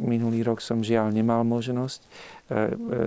minulý 0.00 0.40
rok 0.44 0.64
som 0.64 0.80
žiaľ 0.80 1.12
nemal 1.12 1.44
možnosť 1.44 2.00
e, 2.00 2.06
e, 2.06 2.58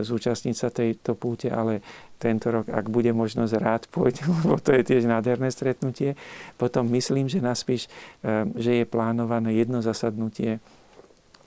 zúčastniť 0.06 0.56
sa 0.56 0.70
tejto 0.70 1.18
púte, 1.18 1.50
ale 1.50 1.82
tento 2.22 2.52
rok, 2.52 2.70
ak 2.70 2.86
bude 2.92 3.10
možnosť, 3.16 3.54
rád 3.58 3.84
pôjdem, 3.90 4.30
lebo 4.44 4.62
to 4.62 4.76
je 4.78 4.84
tiež 4.86 5.10
nádherné 5.10 5.50
stretnutie. 5.50 6.14
Potom 6.60 6.86
myslím, 6.94 7.32
že 7.32 7.40
naspíš, 7.42 7.88
že 8.60 8.72
je 8.84 8.86
plánované 8.86 9.56
jedno 9.56 9.80
zasadnutie 9.80 10.62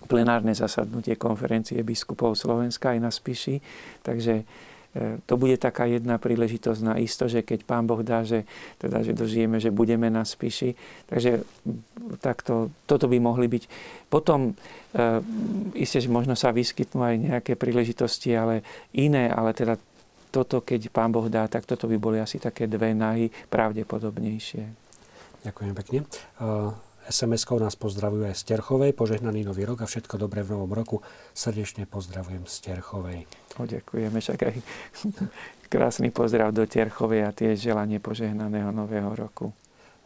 plenárne 0.03 0.51
zasadnutie 0.51 1.15
konferencie 1.15 1.79
biskupov 1.87 2.35
Slovenska 2.35 2.91
aj 2.91 2.99
na 2.99 3.11
Spiši. 3.15 3.63
Takže 4.03 4.43
E, 4.43 4.72
to 5.25 5.35
bude 5.41 5.57
taká 5.57 5.89
jedna 5.89 6.21
príležitosť 6.21 6.81
na 6.85 6.95
isto, 7.01 7.25
že 7.25 7.41
keď 7.41 7.65
Pán 7.65 7.89
Boh 7.89 8.05
dá, 8.05 8.29
že, 8.29 8.45
teda, 8.77 9.01
že 9.01 9.17
dožijeme, 9.17 9.57
že 9.57 9.73
budeme 9.73 10.13
na 10.13 10.21
spíši. 10.21 10.77
Takže 11.09 11.49
takto, 12.21 12.69
toto 12.85 13.09
by 13.09 13.17
mohli 13.17 13.49
byť. 13.49 13.65
Potom 14.13 14.53
e, 14.53 14.55
isté, 15.81 15.97
že 15.97 16.13
možno 16.13 16.37
sa 16.37 16.53
vyskytnú 16.53 17.01
aj 17.01 17.17
nejaké 17.17 17.53
príležitosti, 17.57 18.37
ale 18.37 18.61
iné, 18.93 19.33
ale 19.33 19.57
teda 19.57 19.81
toto, 20.29 20.61
keď 20.61 20.93
Pán 20.93 21.09
Boh 21.09 21.25
dá, 21.33 21.49
tak 21.49 21.65
toto 21.65 21.89
by 21.89 21.97
boli 21.97 22.21
asi 22.21 22.37
také 22.37 22.69
dve 22.69 22.93
nahy 22.93 23.33
pravdepodobnejšie. 23.49 24.65
Ďakujem 25.49 25.73
pekne. 25.73 25.99
SMS-kou 27.11 27.59
nás 27.59 27.75
pozdravujú 27.75 28.31
aj 28.31 28.37
z 28.39 28.55
Terchovej. 28.55 28.95
Požehnaný 28.95 29.43
nový 29.43 29.67
rok 29.67 29.83
a 29.83 29.91
všetko 29.91 30.23
dobré 30.23 30.47
v 30.47 30.55
novom 30.55 30.71
roku. 30.71 31.03
Srdečne 31.35 31.91
pozdravujem 31.91 32.47
z 32.47 32.57
Terchovej. 32.63 33.27
O, 33.59 33.67
ďakujeme 33.67 34.19
však 34.23 34.41
aj 34.47 34.57
krásny 35.73 36.15
pozdrav 36.15 36.55
do 36.55 36.63
Terchovej 36.63 37.27
a 37.27 37.35
tiež 37.35 37.59
želanie 37.59 37.99
požehnaného 37.99 38.71
nového 38.71 39.11
roku. 39.19 39.51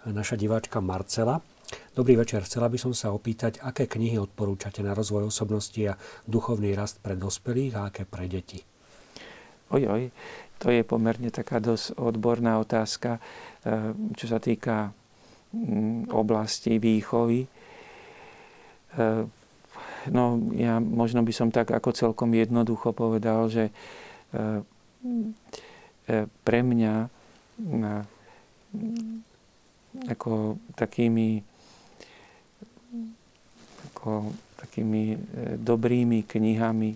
Naša 0.08 0.40
diváčka 0.40 0.80
Marcela. 0.80 1.44
Dobrý 1.92 2.16
večer. 2.16 2.46
Chcela 2.46 2.70
by 2.70 2.78
som 2.78 2.94
sa 2.94 3.10
opýtať, 3.10 3.58
aké 3.60 3.90
knihy 3.90 4.16
odporúčate 4.16 4.80
na 4.80 4.94
rozvoj 4.94 5.28
osobnosti 5.28 5.82
a 5.82 5.98
duchovný 6.24 6.72
rast 6.78 7.02
pre 7.02 7.18
dospelých 7.18 7.72
a 7.76 7.80
aké 7.90 8.06
pre 8.06 8.30
deti? 8.30 8.62
Oj, 9.74 9.82
oj, 9.90 10.02
to 10.62 10.70
je 10.70 10.86
pomerne 10.86 11.26
taká 11.34 11.58
dosť 11.58 11.98
odborná 11.98 12.62
otázka, 12.62 13.18
eh, 13.66 13.92
čo 14.14 14.26
sa 14.30 14.38
týka 14.38 14.94
oblasti 16.10 16.78
výchovy. 16.80 17.44
E, 17.44 17.48
no 20.10 20.22
ja 20.54 20.78
možno 20.78 21.22
by 21.26 21.32
som 21.34 21.48
tak 21.50 21.70
ako 21.74 21.90
celkom 21.92 22.30
jednoducho 22.34 22.94
povedal, 22.94 23.50
že 23.50 23.74
pre 26.46 26.58
mňa 26.62 26.94
ako 30.06 30.60
takými 30.76 31.40
ako 33.90 34.30
takými 34.60 35.18
dobrými 35.58 36.22
knihami, 36.22 36.90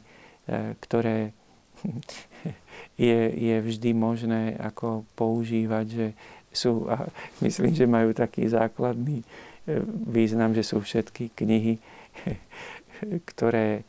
ktoré 0.84 1.32
je, 3.08 3.20
je 3.34 3.56
vždy 3.60 3.90
možné 3.96 4.54
ako 4.60 5.08
používať, 5.16 5.86
že 5.88 6.06
sú, 6.50 6.86
a 6.90 7.06
myslím, 7.40 7.72
že 7.74 7.86
majú 7.86 8.10
taký 8.10 8.46
základný 8.50 9.22
význam, 10.06 10.50
že 10.50 10.66
sú 10.66 10.82
všetky 10.82 11.30
knihy, 11.34 11.78
ktoré 13.30 13.86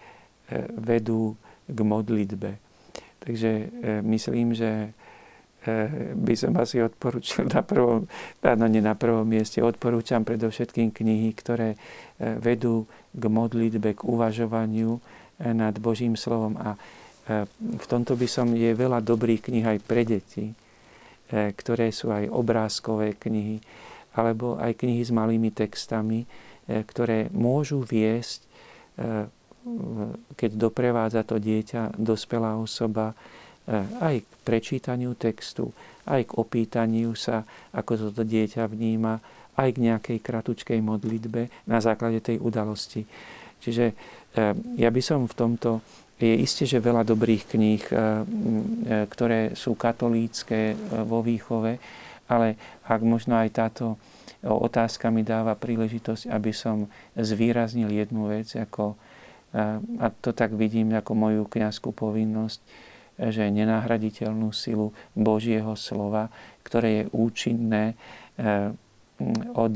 vedú 0.78 1.34
k 1.66 1.80
modlitbe. 1.80 2.52
Takže 3.22 3.52
myslím, 4.02 4.54
že 4.58 4.92
by 6.18 6.34
som 6.34 6.58
asi 6.58 6.82
odporúčil 6.82 7.46
na 7.46 7.62
prvom, 7.62 8.10
áno, 8.42 8.66
nie 8.66 8.82
na 8.82 8.98
prvom 8.98 9.24
mieste, 9.24 9.62
odporúčam 9.62 10.26
predovšetkým 10.26 10.90
knihy, 10.90 11.30
ktoré 11.38 11.78
vedú 12.18 12.90
k 13.14 13.24
modlitbe, 13.30 13.94
k 13.94 14.02
uvažovaniu 14.02 14.98
nad 15.38 15.78
Božím 15.78 16.18
slovom. 16.18 16.58
A 16.58 16.76
v 17.58 17.86
tomto 17.86 18.18
by 18.18 18.26
som, 18.26 18.50
je 18.58 18.74
veľa 18.74 19.06
dobrých 19.06 19.46
knih 19.46 19.78
aj 19.78 19.80
pre 19.86 20.02
deti, 20.02 20.58
ktoré 21.32 21.96
sú 21.96 22.12
aj 22.12 22.28
obrázkové 22.28 23.16
knihy, 23.16 23.64
alebo 24.12 24.60
aj 24.60 24.76
knihy 24.84 25.00
s 25.00 25.16
malými 25.16 25.56
textami, 25.56 26.28
ktoré 26.68 27.32
môžu 27.32 27.80
viesť, 27.80 28.44
keď 30.36 30.52
doprevádza 30.60 31.24
to 31.24 31.40
dieťa, 31.40 31.96
dospelá 31.96 32.60
osoba, 32.60 33.16
aj 34.04 34.20
k 34.20 34.30
prečítaniu 34.44 35.16
textu, 35.16 35.72
aj 36.04 36.28
k 36.28 36.36
opýtaniu 36.36 37.16
sa, 37.16 37.48
ako 37.72 38.12
toto 38.12 38.28
dieťa 38.28 38.68
vníma, 38.68 39.22
aj 39.56 39.70
k 39.72 39.84
nejakej 39.88 40.18
kratučkej 40.20 40.80
modlitbe 40.84 41.48
na 41.70 41.80
základe 41.80 42.20
tej 42.20 42.42
udalosti. 42.42 43.08
Čiže 43.62 43.86
ja 44.76 44.90
by 44.90 45.02
som 45.04 45.30
v 45.30 45.38
tomto 45.38 45.80
je 46.26 46.36
isté, 46.46 46.64
že 46.70 46.78
veľa 46.78 47.02
dobrých 47.02 47.44
kníh, 47.50 47.84
ktoré 49.10 49.58
sú 49.58 49.74
katolícké 49.74 50.78
vo 51.06 51.26
výchove, 51.26 51.82
ale 52.30 52.56
ak 52.86 53.02
možno 53.02 53.42
aj 53.42 53.50
táto 53.52 53.98
otázka 54.42 55.10
mi 55.14 55.22
dáva 55.22 55.54
príležitosť, 55.54 56.30
aby 56.30 56.52
som 56.54 56.90
zvýraznil 57.14 57.94
jednu 57.94 58.30
vec, 58.30 58.54
ako, 58.58 58.98
a 60.02 60.06
to 60.22 60.34
tak 60.34 60.56
vidím 60.58 60.96
ako 60.98 61.12
moju 61.14 61.44
kniazskú 61.46 61.94
povinnosť, 61.94 62.62
že 63.22 63.54
nenahraditeľnú 63.54 64.50
silu 64.50 64.96
Božieho 65.14 65.78
slova, 65.78 66.34
ktoré 66.66 66.90
je 66.90 67.04
účinné 67.14 67.94
od, 69.54 69.76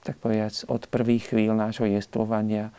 tak 0.00 0.16
povedať, 0.22 0.64
od 0.72 0.88
prvých 0.88 1.36
chvíľ 1.36 1.52
nášho 1.52 1.84
jestvovania 1.84 2.72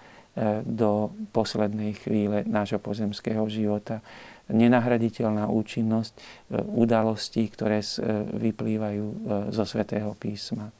do 0.63 1.09
poslednej 1.33 1.97
chvíle 1.97 2.45
nášho 2.45 2.77
pozemského 2.77 3.41
života. 3.49 4.05
Nenahraditeľná 4.47 5.51
účinnosť 5.51 6.13
e, 6.15 6.19
udalostí, 6.63 7.43
ktoré 7.51 7.83
e, 7.83 7.87
vyplývajú 8.31 9.05
e, 9.05 9.15
zo 9.51 9.67
Svetého 9.67 10.15
písma. 10.15 10.71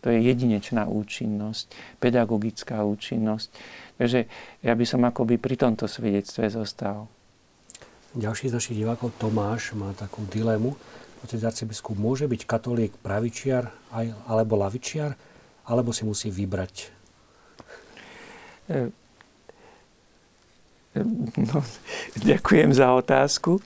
To 0.00 0.08
je 0.08 0.16
jedinečná 0.16 0.88
účinnosť, 0.88 1.98
pedagogická 2.00 2.80
účinnosť. 2.80 3.48
Takže 4.00 4.20
ja 4.64 4.72
by 4.72 4.84
som 4.88 5.04
akoby 5.04 5.36
pri 5.36 5.60
tomto 5.60 5.84
svedectve 5.84 6.48
zostal. 6.48 7.04
Ďalší 8.16 8.52
z 8.52 8.56
našich 8.56 8.76
divákov, 8.80 9.12
Tomáš, 9.20 9.76
má 9.76 9.92
takú 9.92 10.24
dilemu. 10.28 10.76
Otec 11.24 11.40
arcibiskup 11.44 11.96
môže 11.96 12.28
byť 12.28 12.48
katolík 12.48 12.92
pravičiar 13.00 13.72
alebo 14.28 14.56
lavičiar, 14.56 15.16
alebo 15.68 15.92
si 15.92 16.04
musí 16.04 16.28
vybrať 16.28 17.01
E, 17.01 17.01
no, 21.38 21.58
ďakujem 22.32 22.70
za 22.72 22.88
otázku. 22.92 23.58
E, 23.58 23.62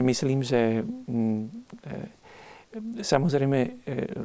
myslím, 0.00 0.42
že 0.42 0.84
mm, 0.84 1.42
samozrejme 3.00 3.58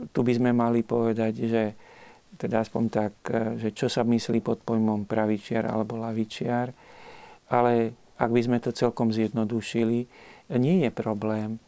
tu 0.10 0.26
by 0.26 0.34
sme 0.34 0.50
mali 0.52 0.82
povedať, 0.82 1.34
že 1.46 1.64
teda 2.40 2.66
aspoň 2.66 2.84
tak, 2.90 3.14
že 3.60 3.76
čo 3.76 3.92
sa 3.92 4.02
myslí 4.02 4.40
pod 4.42 4.64
pojmom 4.64 5.06
pravičiar 5.06 5.70
alebo 5.70 6.00
lavičiar, 6.00 6.72
ale 7.54 7.94
ak 8.18 8.30
by 8.32 8.42
sme 8.42 8.58
to 8.64 8.72
celkom 8.74 9.14
zjednodušili, 9.14 10.00
nie 10.58 10.78
je 10.82 10.90
problém, 10.90 11.62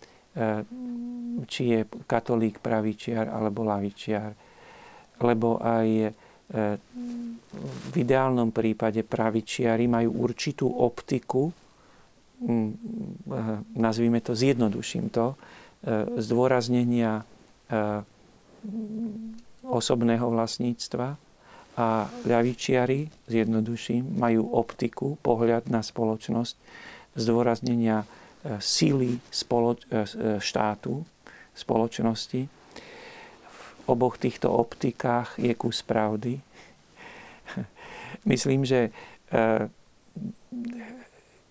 či 1.48 1.62
je 1.76 1.80
katolík 2.08 2.64
pravičiar 2.64 3.28
alebo 3.28 3.68
lavičiar, 3.68 4.32
lebo 5.22 5.60
aj 5.60 6.16
v 7.92 7.94
ideálnom 7.96 8.52
prípade 8.52 9.08
pravičiari 9.08 9.88
majú 9.88 10.28
určitú 10.28 10.68
optiku, 10.68 11.52
mm, 12.44 12.70
nazvime 13.80 14.20
to, 14.20 14.36
zjednoduším 14.36 15.08
to, 15.12 15.36
e, 15.36 15.36
zdôraznenia 16.20 17.24
e, 17.24 17.24
osobného 19.64 20.28
vlastníctva 20.28 21.08
a 21.80 21.88
ľavičiari, 22.28 23.32
zjednoduším, 23.32 24.20
majú 24.20 24.52
optiku, 24.52 25.16
pohľad 25.24 25.72
na 25.72 25.80
spoločnosť, 25.80 26.56
zdôraznenia 27.16 28.04
e, 28.04 28.08
síly 28.60 29.24
spoloč- 29.32 29.88
štátu, 30.44 31.08
spoločnosti 31.56 32.61
oboch 33.92 34.16
týchto 34.16 34.48
optikách 34.48 35.36
je 35.36 35.52
kus 35.54 35.84
pravdy. 35.84 36.40
Myslím, 38.32 38.64
že 38.64 38.90
eh, 39.36 39.68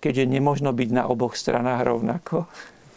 keďže 0.00 0.24
nemožno 0.24 0.72
byť 0.72 0.90
na 0.90 1.04
oboch 1.06 1.36
stranách 1.36 1.84
rovnako, 1.84 2.48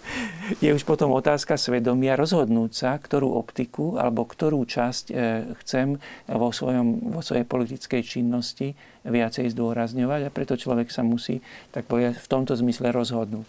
je 0.63 0.71
už 0.71 0.83
potom 0.83 1.15
otázka 1.15 1.55
svedomia 1.55 2.19
rozhodnúť 2.19 2.71
sa, 2.71 2.91
ktorú 2.99 3.35
optiku 3.39 3.95
alebo 3.99 4.27
ktorú 4.27 4.63
časť 4.63 5.05
eh, 5.11 5.15
chcem 5.63 5.99
vo, 6.27 6.49
svojom, 6.51 7.13
vo 7.13 7.21
svojej 7.23 7.47
politickej 7.47 8.01
činnosti 8.03 8.75
viacej 9.03 9.51
zdôrazňovať 9.51 10.21
a 10.27 10.33
preto 10.33 10.55
človek 10.55 10.87
sa 10.87 11.03
musí 11.03 11.43
tak 11.75 11.87
povedať, 11.87 12.19
v 12.19 12.31
tomto 12.31 12.55
zmysle 12.55 12.91
rozhodnúť. 12.95 13.47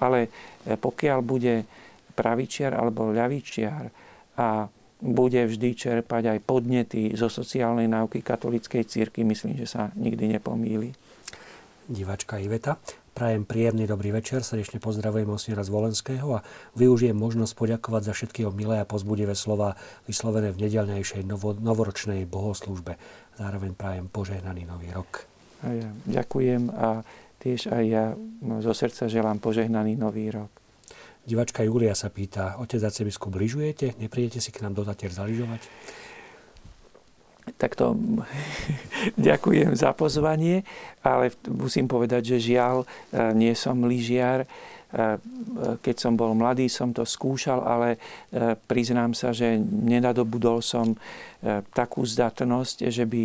Ale 0.00 0.28
eh, 0.28 0.76
pokiaľ 0.76 1.18
bude 1.20 1.68
pravičiar 2.14 2.78
alebo 2.78 3.10
ľavičiar 3.10 3.90
a 4.38 4.70
bude 5.04 5.36
vždy 5.44 5.76
čerpať 5.76 6.32
aj 6.32 6.38
podnety 6.48 7.12
zo 7.12 7.28
sociálnej 7.28 7.84
náuky 7.92 8.24
katolíckej 8.24 8.88
círky. 8.88 9.20
Myslím, 9.20 9.60
že 9.60 9.68
sa 9.68 9.92
nikdy 10.00 10.40
nepomíli. 10.40 10.96
Divačka 11.84 12.40
Iveta. 12.40 12.80
Prajem 13.14 13.46
príjemný 13.46 13.86
dobrý 13.86 14.10
večer, 14.10 14.42
srdečne 14.42 14.82
pozdravujem 14.82 15.30
osniera 15.30 15.62
z 15.62 15.70
Volenského 15.70 16.34
a 16.34 16.44
využijem 16.74 17.14
možnosť 17.14 17.54
poďakovať 17.54 18.10
za 18.10 18.12
všetky 18.16 18.42
milé 18.50 18.82
a 18.82 18.88
pozbudivé 18.88 19.38
slova 19.38 19.78
vyslovené 20.10 20.50
v 20.50 20.66
nedelnejšej 20.66 21.22
novo, 21.22 21.54
novoročnej 21.54 22.26
bohoslužbe. 22.26 22.98
Zároveň 23.38 23.78
prajem 23.78 24.10
požehnaný 24.10 24.66
nový 24.66 24.90
rok. 24.90 25.30
A 25.62 25.70
ja 25.78 25.88
ďakujem 26.10 26.74
a 26.74 27.06
tiež 27.38 27.70
aj 27.70 27.84
ja 27.86 28.18
zo 28.58 28.72
srdca 28.74 29.06
želám 29.06 29.38
požehnaný 29.38 29.94
nový 29.94 30.34
rok. 30.34 30.63
Divačka 31.24 31.64
Julia 31.64 31.96
sa 31.96 32.12
pýta, 32.12 32.60
otec 32.60 32.84
arcibiskup, 32.84 33.32
lyžujete? 33.32 33.96
Neprídete 33.96 34.44
si 34.44 34.52
k 34.52 34.60
nám 34.60 34.76
do 34.76 34.84
Tatier 34.84 35.08
zaližovať? 35.08 35.64
to 37.76 37.96
ďakujem 39.30 39.72
za 39.76 39.92
pozvanie, 39.92 40.64
ale 41.04 41.32
musím 41.48 41.88
povedať, 41.88 42.36
že 42.36 42.52
žiaľ, 42.52 42.84
e, 42.84 42.86
nie 43.36 43.52
som 43.56 43.84
lyžiar. 43.84 44.44
E, 44.44 44.48
keď 45.80 45.96
som 45.96 46.14
bol 46.14 46.32
mladý, 46.36 46.70
som 46.70 46.94
to 46.94 47.02
skúšal, 47.08 47.64
ale 47.64 47.96
e, 47.96 47.98
priznám 48.68 49.12
sa, 49.12 49.32
že 49.32 49.58
nenadobudol 49.60 50.60
som 50.60 50.96
takú 51.76 52.00
zdatnosť, 52.08 52.88
že 52.88 53.04
by 53.04 53.22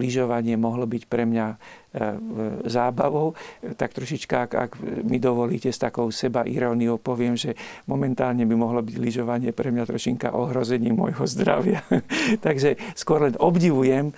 lyžovanie 0.00 0.56
mohlo 0.56 0.88
byť 0.88 1.02
pre 1.04 1.28
mňa 1.28 1.46
E, 1.94 2.18
zábavou, 2.66 3.38
tak 3.78 3.94
trošička, 3.94 4.50
ak, 4.50 4.52
ak 4.58 4.72
mi 5.06 5.22
dovolíte 5.22 5.70
s 5.70 5.78
takou 5.78 6.10
seba 6.10 6.42
iróniou, 6.42 6.98
poviem, 6.98 7.38
že 7.38 7.54
momentálne 7.86 8.42
by 8.42 8.54
mohlo 8.58 8.82
byť 8.82 8.98
lyžovanie 8.98 9.54
pre 9.54 9.70
mňa 9.70 9.86
trošinka 9.86 10.34
ohrozením 10.34 10.98
môjho 10.98 11.22
zdravia. 11.22 11.86
Takže 12.46 12.98
skôr 12.98 13.30
len 13.30 13.38
obdivujem 13.38 14.10
e, 14.10 14.14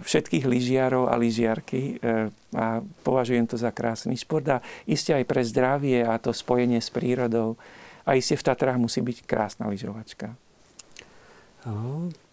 všetkých 0.00 0.48
lyžiarov 0.48 1.12
a 1.12 1.20
lyžiarky 1.20 2.00
e, 2.00 2.32
a 2.56 2.80
považujem 3.04 3.52
to 3.52 3.60
za 3.60 3.68
krásny 3.68 4.16
šport 4.16 4.48
a 4.48 4.64
iste 4.88 5.12
aj 5.12 5.28
pre 5.28 5.44
zdravie 5.44 6.00
a 6.00 6.16
to 6.16 6.32
spojenie 6.32 6.80
s 6.80 6.88
prírodou. 6.88 7.60
A 8.08 8.16
iste 8.16 8.32
v 8.32 8.48
Tatrách 8.48 8.80
musí 8.80 9.04
byť 9.04 9.28
krásna 9.28 9.68
lyžovačka. 9.68 10.32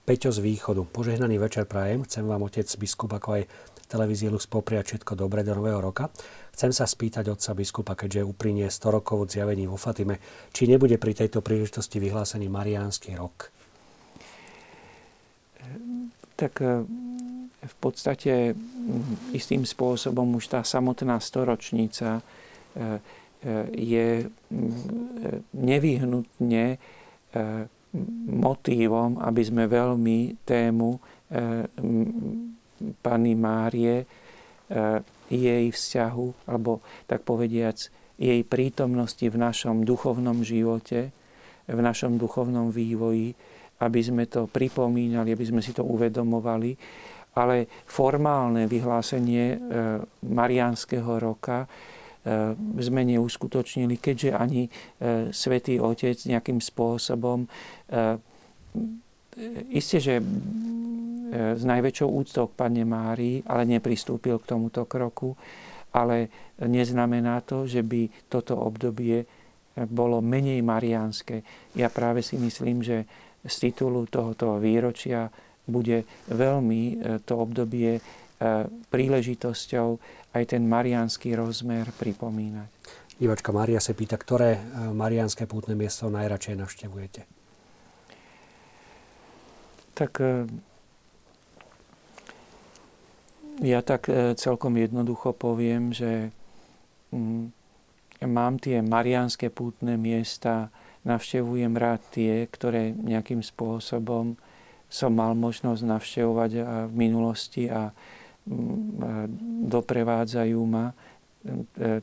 Peťo 0.07 0.31
z 0.31 0.39
východu. 0.39 0.87
Požehnaný 0.87 1.35
večer 1.35 1.67
prajem. 1.67 2.07
Chcem 2.07 2.23
vám 2.23 2.47
otec 2.47 2.63
biskup 2.79 3.11
ako 3.11 3.43
aj 3.43 3.43
televízii 3.91 4.31
Lux 4.31 4.47
popriať 4.47 4.95
všetko 4.95 5.19
dobré 5.19 5.43
do 5.43 5.51
nového 5.51 5.83
roka. 5.83 6.07
Chcem 6.55 6.71
sa 6.71 6.87
spýtať 6.87 7.27
otca 7.27 7.51
biskupa, 7.51 7.91
keďže 7.91 8.23
uplynie 8.23 8.71
100 8.71 8.87
rokov 8.87 9.27
od 9.27 9.29
zjavení 9.35 9.67
vo 9.67 9.75
Fatime, 9.75 10.23
či 10.55 10.71
nebude 10.71 10.95
pri 10.95 11.11
tejto 11.11 11.43
príležitosti 11.43 11.99
vyhlásený 11.99 12.47
Mariánsky 12.47 13.19
rok. 13.19 13.51
Tak 16.39 16.55
e, 16.63 16.87
v 17.67 17.75
podstate 17.83 18.55
istým 19.35 19.67
spôsobom 19.67 20.39
už 20.39 20.55
tá 20.55 20.63
samotná 20.63 21.19
storočnica 21.19 22.15
e, 22.15 22.21
e, 22.23 22.89
je 23.75 24.07
nevyhnutne 25.51 26.79
motívom, 28.27 29.21
aby 29.23 29.41
sme 29.43 29.65
veľmi 29.65 30.43
tému 30.45 30.89
e, 30.95 30.99
Pany 33.01 33.33
Márie, 33.33 34.03
e, 34.03 34.05
jej 35.27 35.65
vzťahu, 35.67 36.47
alebo 36.47 36.79
tak 37.09 37.27
povediac, 37.27 37.77
jej 38.17 38.41
prítomnosti 38.47 39.21
v 39.21 39.37
našom 39.37 39.85
duchovnom 39.85 40.41
živote, 40.41 41.13
v 41.67 41.79
našom 41.79 42.17
duchovnom 42.17 42.73
vývoji, 42.73 43.35
aby 43.77 43.99
sme 44.01 44.25
to 44.25 44.49
pripomínali, 44.49 45.35
aby 45.35 45.45
sme 45.45 45.61
si 45.61 45.75
to 45.75 45.85
uvedomovali. 45.85 46.73
Ale 47.37 47.69
formálne 47.85 48.65
vyhlásenie 48.65 49.45
e, 49.53 49.57
Mariánskeho 50.25 51.21
roka 51.21 51.69
sme 52.79 53.01
neuskutočnili, 53.07 53.95
keďže 53.97 54.29
ani 54.35 54.67
e, 54.67 54.69
Svetý 55.31 55.79
Otec 55.79 56.17
nejakým 56.27 56.59
spôsobom 56.59 57.45
e, 57.45 58.19
Isté, 59.69 60.01
že 60.01 60.17
s 61.53 61.61
najväčšou 61.61 62.09
úctou 62.09 62.49
k 62.49 62.57
Pane 62.57 62.81
Márii, 62.81 63.45
ale 63.45 63.69
nepristúpil 63.69 64.41
k 64.41 64.49
tomuto 64.49 64.89
kroku, 64.89 65.37
ale 65.93 66.25
neznamená 66.57 67.45
to, 67.45 67.69
že 67.69 67.85
by 67.85 68.09
toto 68.33 68.57
obdobie 68.57 69.29
bolo 69.77 70.25
menej 70.25 70.65
mariánske. 70.65 71.45
Ja 71.77 71.93
práve 71.93 72.25
si 72.25 72.41
myslím, 72.41 72.81
že 72.81 73.05
z 73.45 73.69
titulu 73.69 74.09
tohoto 74.09 74.57
výročia 74.57 75.29
bude 75.69 76.01
veľmi 76.33 76.81
to 77.21 77.33
obdobie 77.37 78.01
príležitosťou 78.93 79.87
aj 80.37 80.43
ten 80.45 80.61
mariánsky 80.69 81.33
rozmer 81.33 81.89
pripomínať. 81.97 82.69
Divačka 83.17 83.49
Mária 83.49 83.81
sa 83.81 83.97
pýta, 83.97 84.13
ktoré 84.13 84.61
e, 84.61 84.93
mariánske 84.93 85.49
pútne 85.49 85.73
miesto 85.73 86.05
najradšej 86.05 86.53
navštevujete? 86.53 87.21
Tak 89.97 90.11
e, 90.21 90.45
ja 93.65 93.81
tak 93.81 94.05
e, 94.05 94.37
celkom 94.37 94.77
jednoducho 94.77 95.33
poviem, 95.33 95.89
že 95.97 96.29
mm, 97.09 97.49
mám 98.29 98.61
tie 98.61 98.85
mariánske 98.85 99.49
pútne 99.49 99.97
miesta, 99.97 100.69
navštevujem 101.01 101.73
rád 101.73 102.05
tie, 102.13 102.45
ktoré 102.45 102.93
nejakým 102.93 103.41
spôsobom 103.41 104.37
som 104.93 105.11
mal 105.11 105.33
možnosť 105.33 105.83
navštevovať 105.83 106.51
v 106.87 106.93
minulosti 106.95 107.67
a 107.67 107.91
doprevádzajú 109.67 110.59
ma 110.63 110.91
e, 110.91 110.95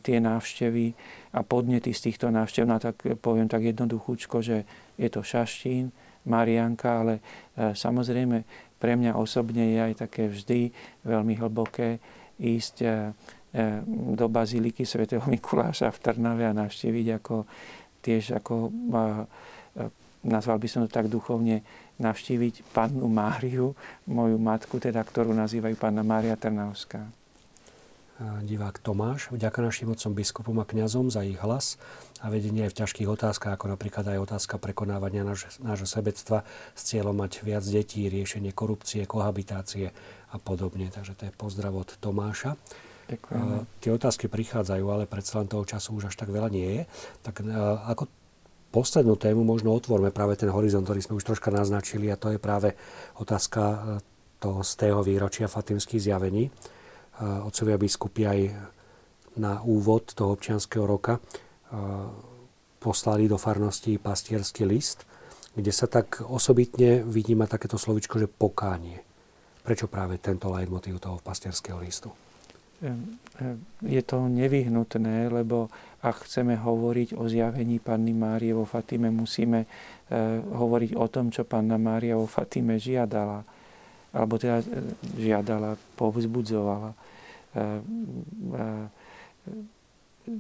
tie 0.01 0.18
návštevy 0.20 0.92
a 1.32 1.40
podnety 1.40 1.90
z 1.97 2.11
týchto 2.11 2.28
návštev, 2.28 2.64
no 2.68 2.76
tak 2.76 3.01
poviem 3.18 3.49
tak 3.49 3.64
jednoduchúčko, 3.64 4.45
že 4.45 4.68
je 5.01 5.09
to 5.09 5.24
Šaštín, 5.24 5.90
Marianka, 6.28 7.05
ale 7.05 7.14
e, 7.57 7.72
samozrejme 7.72 8.45
pre 8.76 8.92
mňa 9.01 9.16
osobne 9.16 9.64
je 9.72 9.78
aj 9.80 9.95
také 10.09 10.28
vždy 10.28 10.68
veľmi 11.09 11.34
hlboké 11.40 11.99
ísť 12.40 12.76
e, 12.84 12.88
do 14.18 14.26
baziliky 14.26 14.82
svätého 14.82 15.22
Mikuláša 15.30 15.95
v 15.95 16.03
Trnave 16.03 16.42
a 16.42 16.57
navštíviť 16.59 17.07
ako 17.22 17.47
tiež 18.03 18.36
ako 18.42 18.74
nazval 20.24 20.57
by 20.57 20.68
som 20.68 20.80
to 20.88 20.90
tak 20.90 21.12
duchovne, 21.12 21.61
navštíviť 22.01 22.74
pannu 22.74 23.07
Máriu, 23.07 23.78
moju 24.11 24.36
matku, 24.38 24.82
teda, 24.82 25.03
ktorú 25.03 25.30
nazývajú 25.34 25.76
panna 25.78 26.03
Mária 26.03 26.34
Trnavská. 26.34 27.07
Divák 28.14 28.78
Tomáš, 28.78 29.34
vďaka 29.34 29.59
našim 29.59 29.90
otcom 29.90 30.14
biskupom 30.14 30.55
a 30.62 30.64
kňazom 30.64 31.11
za 31.11 31.26
ich 31.26 31.34
hlas 31.42 31.82
a 32.22 32.30
vedenie 32.30 32.62
aj 32.62 32.70
v 32.70 32.78
ťažkých 32.86 33.11
otázkach, 33.11 33.59
ako 33.59 33.74
napríklad 33.74 34.07
aj 34.07 34.22
otázka 34.30 34.55
prekonávania 34.62 35.26
náš, 35.26 35.59
nášho 35.59 35.90
sebectva 35.90 36.47
s 36.78 36.95
cieľom 36.95 37.11
mať 37.18 37.42
viac 37.42 37.66
detí, 37.66 38.07
riešenie 38.07 38.55
korupcie, 38.55 39.03
kohabitácie 39.03 39.90
a 40.30 40.36
podobne. 40.38 40.95
Takže 40.95 41.18
to 41.18 41.22
je 41.26 41.34
pozdrav 41.34 41.74
od 41.74 41.90
Tomáša. 41.99 42.55
Ďakujem. 43.11 43.66
Tie 43.82 43.90
otázky 43.90 44.30
prichádzajú, 44.30 44.84
ale 44.95 45.11
predsa 45.11 45.42
len 45.42 45.51
toho 45.51 45.66
času 45.66 45.99
už 45.99 46.09
až 46.09 46.14
tak 46.14 46.30
veľa 46.30 46.55
nie 46.55 46.70
je. 46.70 46.82
Tak 47.26 47.42
ako 47.90 48.07
poslednú 48.75 49.14
tému 49.14 49.47
možno 49.47 49.70
otvorme 49.70 50.11
práve 50.11 50.35
ten 50.35 50.51
horizont, 50.51 50.83
ktorý 50.83 50.99
sme 50.99 51.16
už 51.22 51.31
troška 51.31 51.55
naznačili 51.55 52.11
a 52.11 52.18
to 52.18 52.35
je 52.35 52.43
práve 52.43 52.75
otázka 53.22 53.62
e, 53.62 53.77
toho 54.43 54.66
z 54.66 54.72
tého 54.75 54.99
výročia 55.07 55.47
Fatimských 55.47 56.11
zjavení. 56.11 56.51
E, 56.51 56.53
otcovia 57.47 57.79
biskupy 57.79 58.22
aj 58.27 58.41
na 59.39 59.62
úvod 59.62 60.11
toho 60.18 60.35
občianského 60.35 60.83
roka 60.83 61.18
e, 61.18 61.20
poslali 62.83 63.31
do 63.31 63.39
farnosti 63.39 63.95
pastierský 64.03 64.66
list, 64.66 65.07
kde 65.55 65.70
sa 65.70 65.87
tak 65.87 66.27
osobitne 66.27 67.07
vidíme 67.07 67.47
takéto 67.47 67.79
slovičko, 67.79 68.18
že 68.18 68.27
pokánie. 68.27 68.99
Prečo 69.62 69.87
práve 69.87 70.18
tento 70.18 70.51
leitmotiv 70.51 70.99
toho 70.99 71.22
pastierského 71.22 71.79
listu? 71.79 72.24
Je 73.80 74.03
to 74.05 74.28
nevyhnutné, 74.28 75.32
lebo 75.32 75.72
ak 76.05 76.28
chceme 76.28 76.55
hovoriť 76.61 77.16
o 77.16 77.24
zjavení 77.24 77.80
Panny 77.80 78.12
Márie 78.12 78.53
vo 78.53 78.68
Fatime, 78.68 79.09
musíme 79.09 79.64
hovoriť 80.53 80.93
o 80.95 81.07
tom, 81.09 81.32
čo 81.32 81.49
Panna 81.49 81.80
Mária 81.80 82.14
vo 82.14 82.28
Fatime 82.28 82.76
žiadala. 82.76 83.41
Alebo 84.14 84.37
teda 84.37 84.61
žiadala, 85.16 85.80
povzbudzovala. 85.96 86.92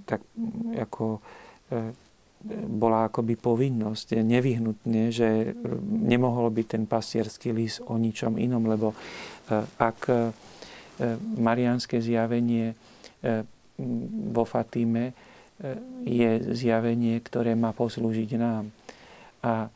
Tak 0.04 0.20
ako 0.78 1.24
bola 2.68 3.08
akoby 3.08 3.40
povinnosť, 3.40 4.20
nevyhnutne, 4.20 5.08
že 5.08 5.56
nemohol 5.88 6.52
byť 6.52 6.66
ten 6.68 6.84
pastierský 6.84 7.56
list 7.56 7.80
o 7.88 7.96
ničom 7.96 8.36
inom, 8.36 8.68
lebo 8.68 8.92
ak 9.80 10.12
E, 10.94 11.18
mariánske 11.42 11.98
zjavenie 11.98 12.70
e, 12.70 12.74
vo 14.30 14.46
Fatíme 14.46 15.10
e, 15.10 15.14
je 16.06 16.54
zjavenie, 16.54 17.18
ktoré 17.18 17.58
má 17.58 17.74
poslúžiť 17.74 18.30
nám. 18.38 18.70
A 19.42 19.68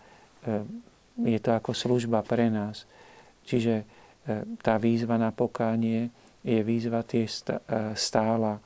je 1.19 1.39
to 1.43 1.51
ako 1.51 1.75
služba 1.75 2.23
pre 2.23 2.49
nás. 2.49 2.89
Čiže 3.45 3.85
tá 4.65 4.81
výzva 4.81 5.21
na 5.21 5.29
pokánie 5.29 6.09
je 6.41 6.63
výzva 6.65 7.05
tie 7.05 7.29
stála, 7.93 8.57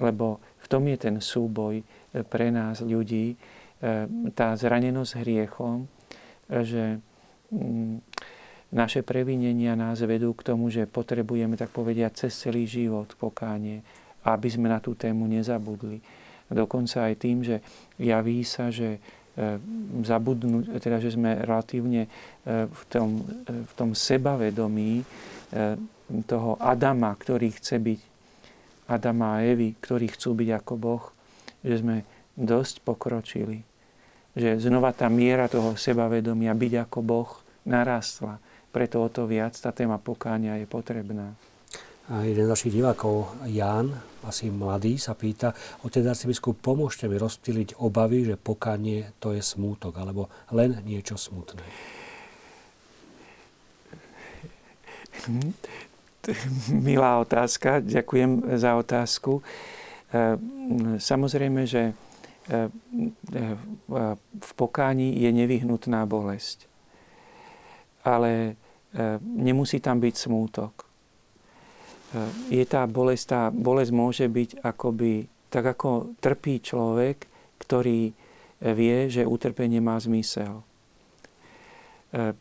lebo 0.00 0.40
v 0.64 0.66
tom 0.70 0.86
je 0.88 0.96
ten 0.96 1.16
súboj 1.20 1.82
pre 2.30 2.48
nás 2.48 2.80
ľudí, 2.80 3.36
tá 4.32 4.56
zranenosť 4.56 5.12
hriechom, 5.20 5.84
že 6.48 7.02
mm, 7.52 8.00
naše 8.70 9.02
previnenia 9.02 9.74
nás 9.74 9.98
vedú 10.06 10.30
k 10.34 10.46
tomu, 10.54 10.70
že 10.70 10.86
potrebujeme, 10.86 11.58
tak 11.58 11.74
povediať, 11.74 12.26
cez 12.26 12.32
celý 12.38 12.70
život 12.70 13.10
pokánie, 13.18 13.82
aby 14.22 14.46
sme 14.46 14.70
na 14.70 14.78
tú 14.78 14.94
tému 14.94 15.26
nezabudli. 15.26 15.98
Dokonca 16.50 17.10
aj 17.10 17.14
tým, 17.18 17.42
že 17.42 17.62
javí 17.98 18.42
sa, 18.46 18.70
že 18.70 18.98
e, 18.98 18.98
zabudnú, 20.02 20.66
teda, 20.78 20.98
že 21.02 21.14
sme 21.14 21.42
relatívne 21.42 22.06
e, 22.06 22.10
v 22.66 22.82
tom, 22.90 23.22
e, 23.46 23.66
v 23.66 23.72
tom 23.74 23.90
sebavedomí 23.94 25.02
toho 26.30 26.54
Adama, 26.62 27.10
ktorý 27.10 27.50
chce 27.58 27.82
byť, 27.82 28.00
Adama 28.86 29.38
a 29.38 29.42
Evy, 29.42 29.74
ktorí 29.78 30.14
chcú 30.14 30.38
byť 30.38 30.50
ako 30.62 30.72
Boh, 30.78 31.04
že 31.66 31.82
sme 31.82 32.06
dosť 32.38 32.86
pokročili. 32.86 33.66
Že 34.38 34.62
znova 34.62 34.94
tá 34.94 35.10
miera 35.10 35.50
toho 35.50 35.74
sebavedomia 35.74 36.54
byť 36.54 36.86
ako 36.86 36.98
Boh 37.02 37.30
narastla 37.66 38.38
preto 38.70 39.02
o 39.02 39.08
to 39.10 39.26
viac 39.26 39.58
tá 39.58 39.74
téma 39.74 39.98
pokáňa 39.98 40.62
je 40.62 40.66
potrebná. 40.66 41.34
A 42.10 42.26
jeden 42.26 42.42
z 42.42 42.50
našich 42.50 42.74
divákov, 42.74 43.30
Ján, 43.46 43.94
asi 44.26 44.50
mladý, 44.50 44.98
sa 44.98 45.14
pýta, 45.14 45.54
otec 45.86 46.02
arcibiskup, 46.10 46.58
pomôžte 46.58 47.06
mi 47.06 47.14
rozptýliť 47.14 47.78
obavy, 47.78 48.26
že 48.26 48.34
pokánie 48.34 49.14
to 49.22 49.30
je 49.30 49.38
smútok, 49.38 49.94
alebo 49.94 50.26
len 50.50 50.82
niečo 50.82 51.14
smutné. 51.14 51.62
Milá 56.86 57.22
otázka, 57.22 57.78
ďakujem 57.78 58.58
za 58.58 58.74
otázku. 58.74 59.38
E, 59.38 59.42
samozrejme, 60.98 61.62
že 61.62 61.82
e, 61.90 61.92
e, 61.94 63.54
v 64.42 64.50
pokání 64.58 65.14
je 65.14 65.30
nevyhnutná 65.30 66.02
bolesť. 66.10 66.66
ale 68.04 68.56
nemusí 69.22 69.78
tam 69.78 70.02
byť 70.02 70.14
smútok. 70.16 70.74
Je 72.50 72.64
tá 72.66 72.90
bolesť, 72.90 73.24
tá 73.30 73.42
bolesť 73.54 73.92
môže 73.94 74.26
byť 74.26 74.66
akoby, 74.66 75.30
tak 75.46 75.78
ako 75.78 76.18
trpí 76.18 76.58
človek, 76.58 77.30
ktorý 77.62 78.10
vie, 78.60 78.96
že 79.06 79.22
utrpenie 79.22 79.78
má 79.78 79.94
zmysel. 80.02 80.66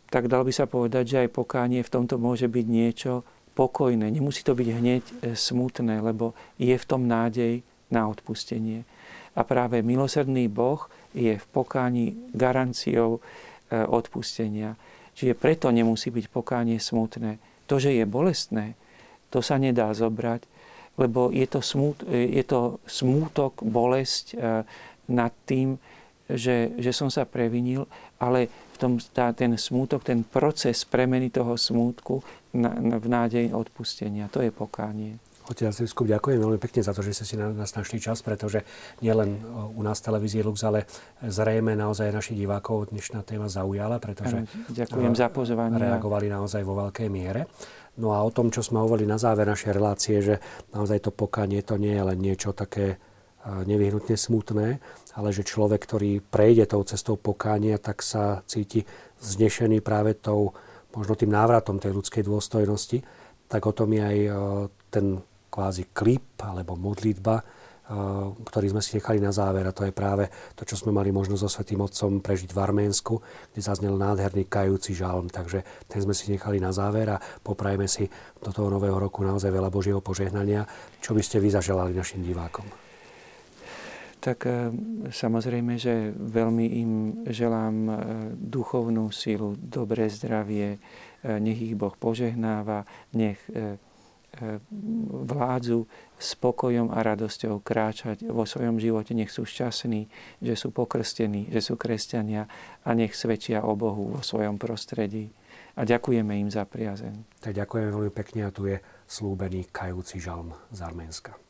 Tak 0.09 0.25
dal 0.25 0.41
by 0.41 0.49
sa 0.49 0.65
povedať, 0.65 1.03
že 1.05 1.17
aj 1.25 1.37
pokánie 1.37 1.85
v 1.85 1.93
tomto 1.93 2.17
môže 2.17 2.49
byť 2.49 2.65
niečo 2.65 3.21
pokojné. 3.53 4.09
Nemusí 4.09 4.41
to 4.41 4.57
byť 4.57 4.67
hneď 4.73 5.03
smutné, 5.37 6.01
lebo 6.01 6.33
je 6.57 6.73
v 6.73 6.87
tom 6.89 7.05
nádej 7.05 7.61
na 7.93 8.09
odpustenie. 8.09 8.89
A 9.37 9.45
práve 9.45 9.85
milosrdný 9.85 10.49
Boh 10.49 10.89
je 11.13 11.37
v 11.37 11.45
pokáni 11.53 12.17
garanciou 12.33 13.21
odpustenia. 13.69 14.73
Čiže 15.19 15.35
preto 15.35 15.67
nemusí 15.67 16.07
byť 16.15 16.31
pokánie 16.31 16.79
smutné. 16.79 17.43
To, 17.67 17.75
že 17.75 17.91
je 17.91 18.07
bolestné, 18.07 18.79
to 19.27 19.43
sa 19.43 19.59
nedá 19.59 19.91
zobrať, 19.91 20.47
lebo 20.95 21.27
je 21.27 21.43
to, 21.43 21.59
smút, 21.59 22.07
je 22.07 22.39
to 22.47 22.79
smútok, 22.87 23.59
bolesť 23.59 24.25
eh, 24.31 24.63
nad 25.11 25.35
tým, 25.43 25.75
že, 26.31 26.71
že 26.79 26.95
som 26.95 27.11
sa 27.11 27.27
previnil, 27.27 27.83
ale 28.15 28.47
v 28.47 28.77
tom, 28.79 28.93
tá, 29.11 29.35
ten 29.35 29.59
smútok, 29.59 30.07
ten 30.07 30.23
proces 30.23 30.87
premeny 30.87 31.27
toho 31.27 31.59
smútku 31.59 32.23
na, 32.55 32.71
na, 32.79 32.95
v 32.95 33.07
nádej 33.11 33.45
odpustenia, 33.51 34.31
to 34.31 34.39
je 34.39 34.55
pokánie. 34.55 35.19
Otec 35.49 35.65
Arcibiskup, 35.65 36.05
ďakujem 36.05 36.37
veľmi 36.37 36.61
pekne 36.61 36.85
za 36.85 36.93
to, 36.93 37.01
že 37.01 37.17
ste 37.17 37.25
si 37.25 37.33
na 37.33 37.49
nás 37.49 37.73
našli 37.73 37.97
čas, 37.97 38.21
pretože 38.21 38.61
nielen 39.01 39.41
u 39.73 39.81
nás 39.81 39.97
v 39.97 40.05
televízii 40.13 40.45
Lux, 40.45 40.61
ale 40.61 40.85
zrejme 41.25 41.73
naozaj 41.73 42.13
našich 42.13 42.37
divákov 42.37 42.93
dnešná 42.93 43.25
téma 43.25 43.49
zaujala, 43.49 43.97
pretože 43.97 44.45
ďakujem 44.69 45.17
za 45.17 45.33
pozvanie. 45.33 45.81
reagovali 45.81 46.29
naozaj 46.29 46.61
vo 46.61 46.77
veľkej 46.85 47.09
miere. 47.09 47.49
No 47.97 48.13
a 48.13 48.21
o 48.21 48.29
tom, 48.29 48.53
čo 48.53 48.61
sme 48.61 48.77
hovorili 48.77 49.09
na 49.09 49.17
záver 49.17 49.49
našej 49.49 49.73
relácie, 49.73 50.21
že 50.21 50.37
naozaj 50.69 51.09
to 51.09 51.11
pokanie 51.11 51.65
to 51.65 51.81
nie 51.81 51.97
je 51.97 52.03
len 52.05 52.19
niečo 52.21 52.53
také 52.53 53.01
nevyhnutne 53.49 54.13
smutné, 54.13 54.77
ale 55.17 55.29
že 55.33 55.41
človek, 55.41 55.81
ktorý 55.81 56.21
prejde 56.21 56.69
tou 56.69 56.85
cestou 56.85 57.17
pokánia, 57.17 57.81
tak 57.81 58.05
sa 58.05 58.45
cíti 58.45 58.85
znešený 59.17 59.81
práve 59.81 60.13
tou, 60.13 60.53
možno 60.93 61.17
tým 61.17 61.33
návratom 61.33 61.81
tej 61.81 61.97
ľudskej 61.97 62.21
dôstojnosti, 62.21 63.01
tak 63.49 63.65
o 63.65 63.73
tom 63.73 63.89
je 63.97 64.03
aj 64.05 64.17
ten 64.93 65.25
kvázi 65.49 65.89
klip 65.91 66.37
alebo 66.45 66.77
modlitba, 66.77 67.41
eh, 67.41 67.45
ktorý 68.45 68.77
sme 68.77 68.81
si 68.85 69.01
nechali 69.01 69.17
na 69.17 69.33
záver 69.33 69.65
a 69.65 69.75
to 69.75 69.83
je 69.83 69.91
práve 69.91 70.29
to, 70.53 70.63
čo 70.63 70.77
sme 70.77 70.93
mali 70.93 71.09
možnosť 71.09 71.41
so 71.41 71.49
Svetým 71.49 71.81
Otcom 71.81 72.21
prežiť 72.21 72.53
v 72.53 72.61
Arménsku, 72.61 73.19
kde 73.51 73.59
zaznel 73.59 73.97
nádherný 73.97 74.45
kajúci 74.45 74.93
žalm. 74.93 75.27
Takže 75.27 75.89
ten 75.89 75.99
sme 75.99 76.13
si 76.13 76.29
nechali 76.29 76.61
na 76.61 76.69
záver 76.69 77.09
a 77.09 77.21
poprajme 77.41 77.89
si 77.89 78.05
do 78.39 78.53
toho 78.53 78.69
nového 78.69 78.95
roku 78.95 79.25
naozaj 79.25 79.49
veľa 79.49 79.73
Božieho 79.73 79.99
požehnania. 79.99 80.69
Čo 81.01 81.17
by 81.17 81.21
ste 81.25 81.41
vy 81.41 81.49
zaželali 81.49 81.91
našim 81.91 82.21
divákom? 82.21 82.69
Tak 84.21 84.39
eh, 84.45 84.69
samozrejme, 85.09 85.81
že 85.81 86.13
veľmi 86.13 86.65
im 86.85 86.91
želám 87.25 87.75
eh, 87.89 87.95
duchovnú 88.37 89.09
sílu, 89.09 89.57
dobré 89.57 90.07
zdravie, 90.07 90.77
nech 91.19 91.59
ich 91.59 91.75
Boh 91.75 91.91
požehnáva, 91.99 92.87
nech 93.11 93.43
vládzu 95.09 95.89
spokojom 96.19 96.93
a 96.93 97.01
radosťou 97.01 97.59
kráčať 97.63 98.29
vo 98.29 98.45
svojom 98.45 98.77
živote. 98.77 99.17
Nech 99.17 99.33
sú 99.33 99.43
šťastní, 99.43 100.07
že 100.39 100.53
sú 100.53 100.69
pokrstení, 100.69 101.49
že 101.49 101.61
sú 101.63 101.75
kresťania 101.75 102.45
a 102.85 102.89
nech 102.93 103.17
svedčia 103.17 103.65
o 103.65 103.73
Bohu 103.73 104.15
vo 104.15 104.21
svojom 104.21 104.61
prostredí. 104.61 105.33
A 105.79 105.87
ďakujeme 105.87 106.35
im 106.43 106.49
za 106.51 106.67
priazeň. 106.67 107.39
Tak 107.39 107.55
ďakujeme 107.55 107.89
veľmi 107.89 108.11
pekne 108.11 108.41
a 108.47 108.53
tu 108.53 108.67
je 108.67 108.77
slúbený 109.07 109.71
kajúci 109.71 110.19
žalm 110.19 110.51
z 110.75 110.79
Arménska. 110.83 111.48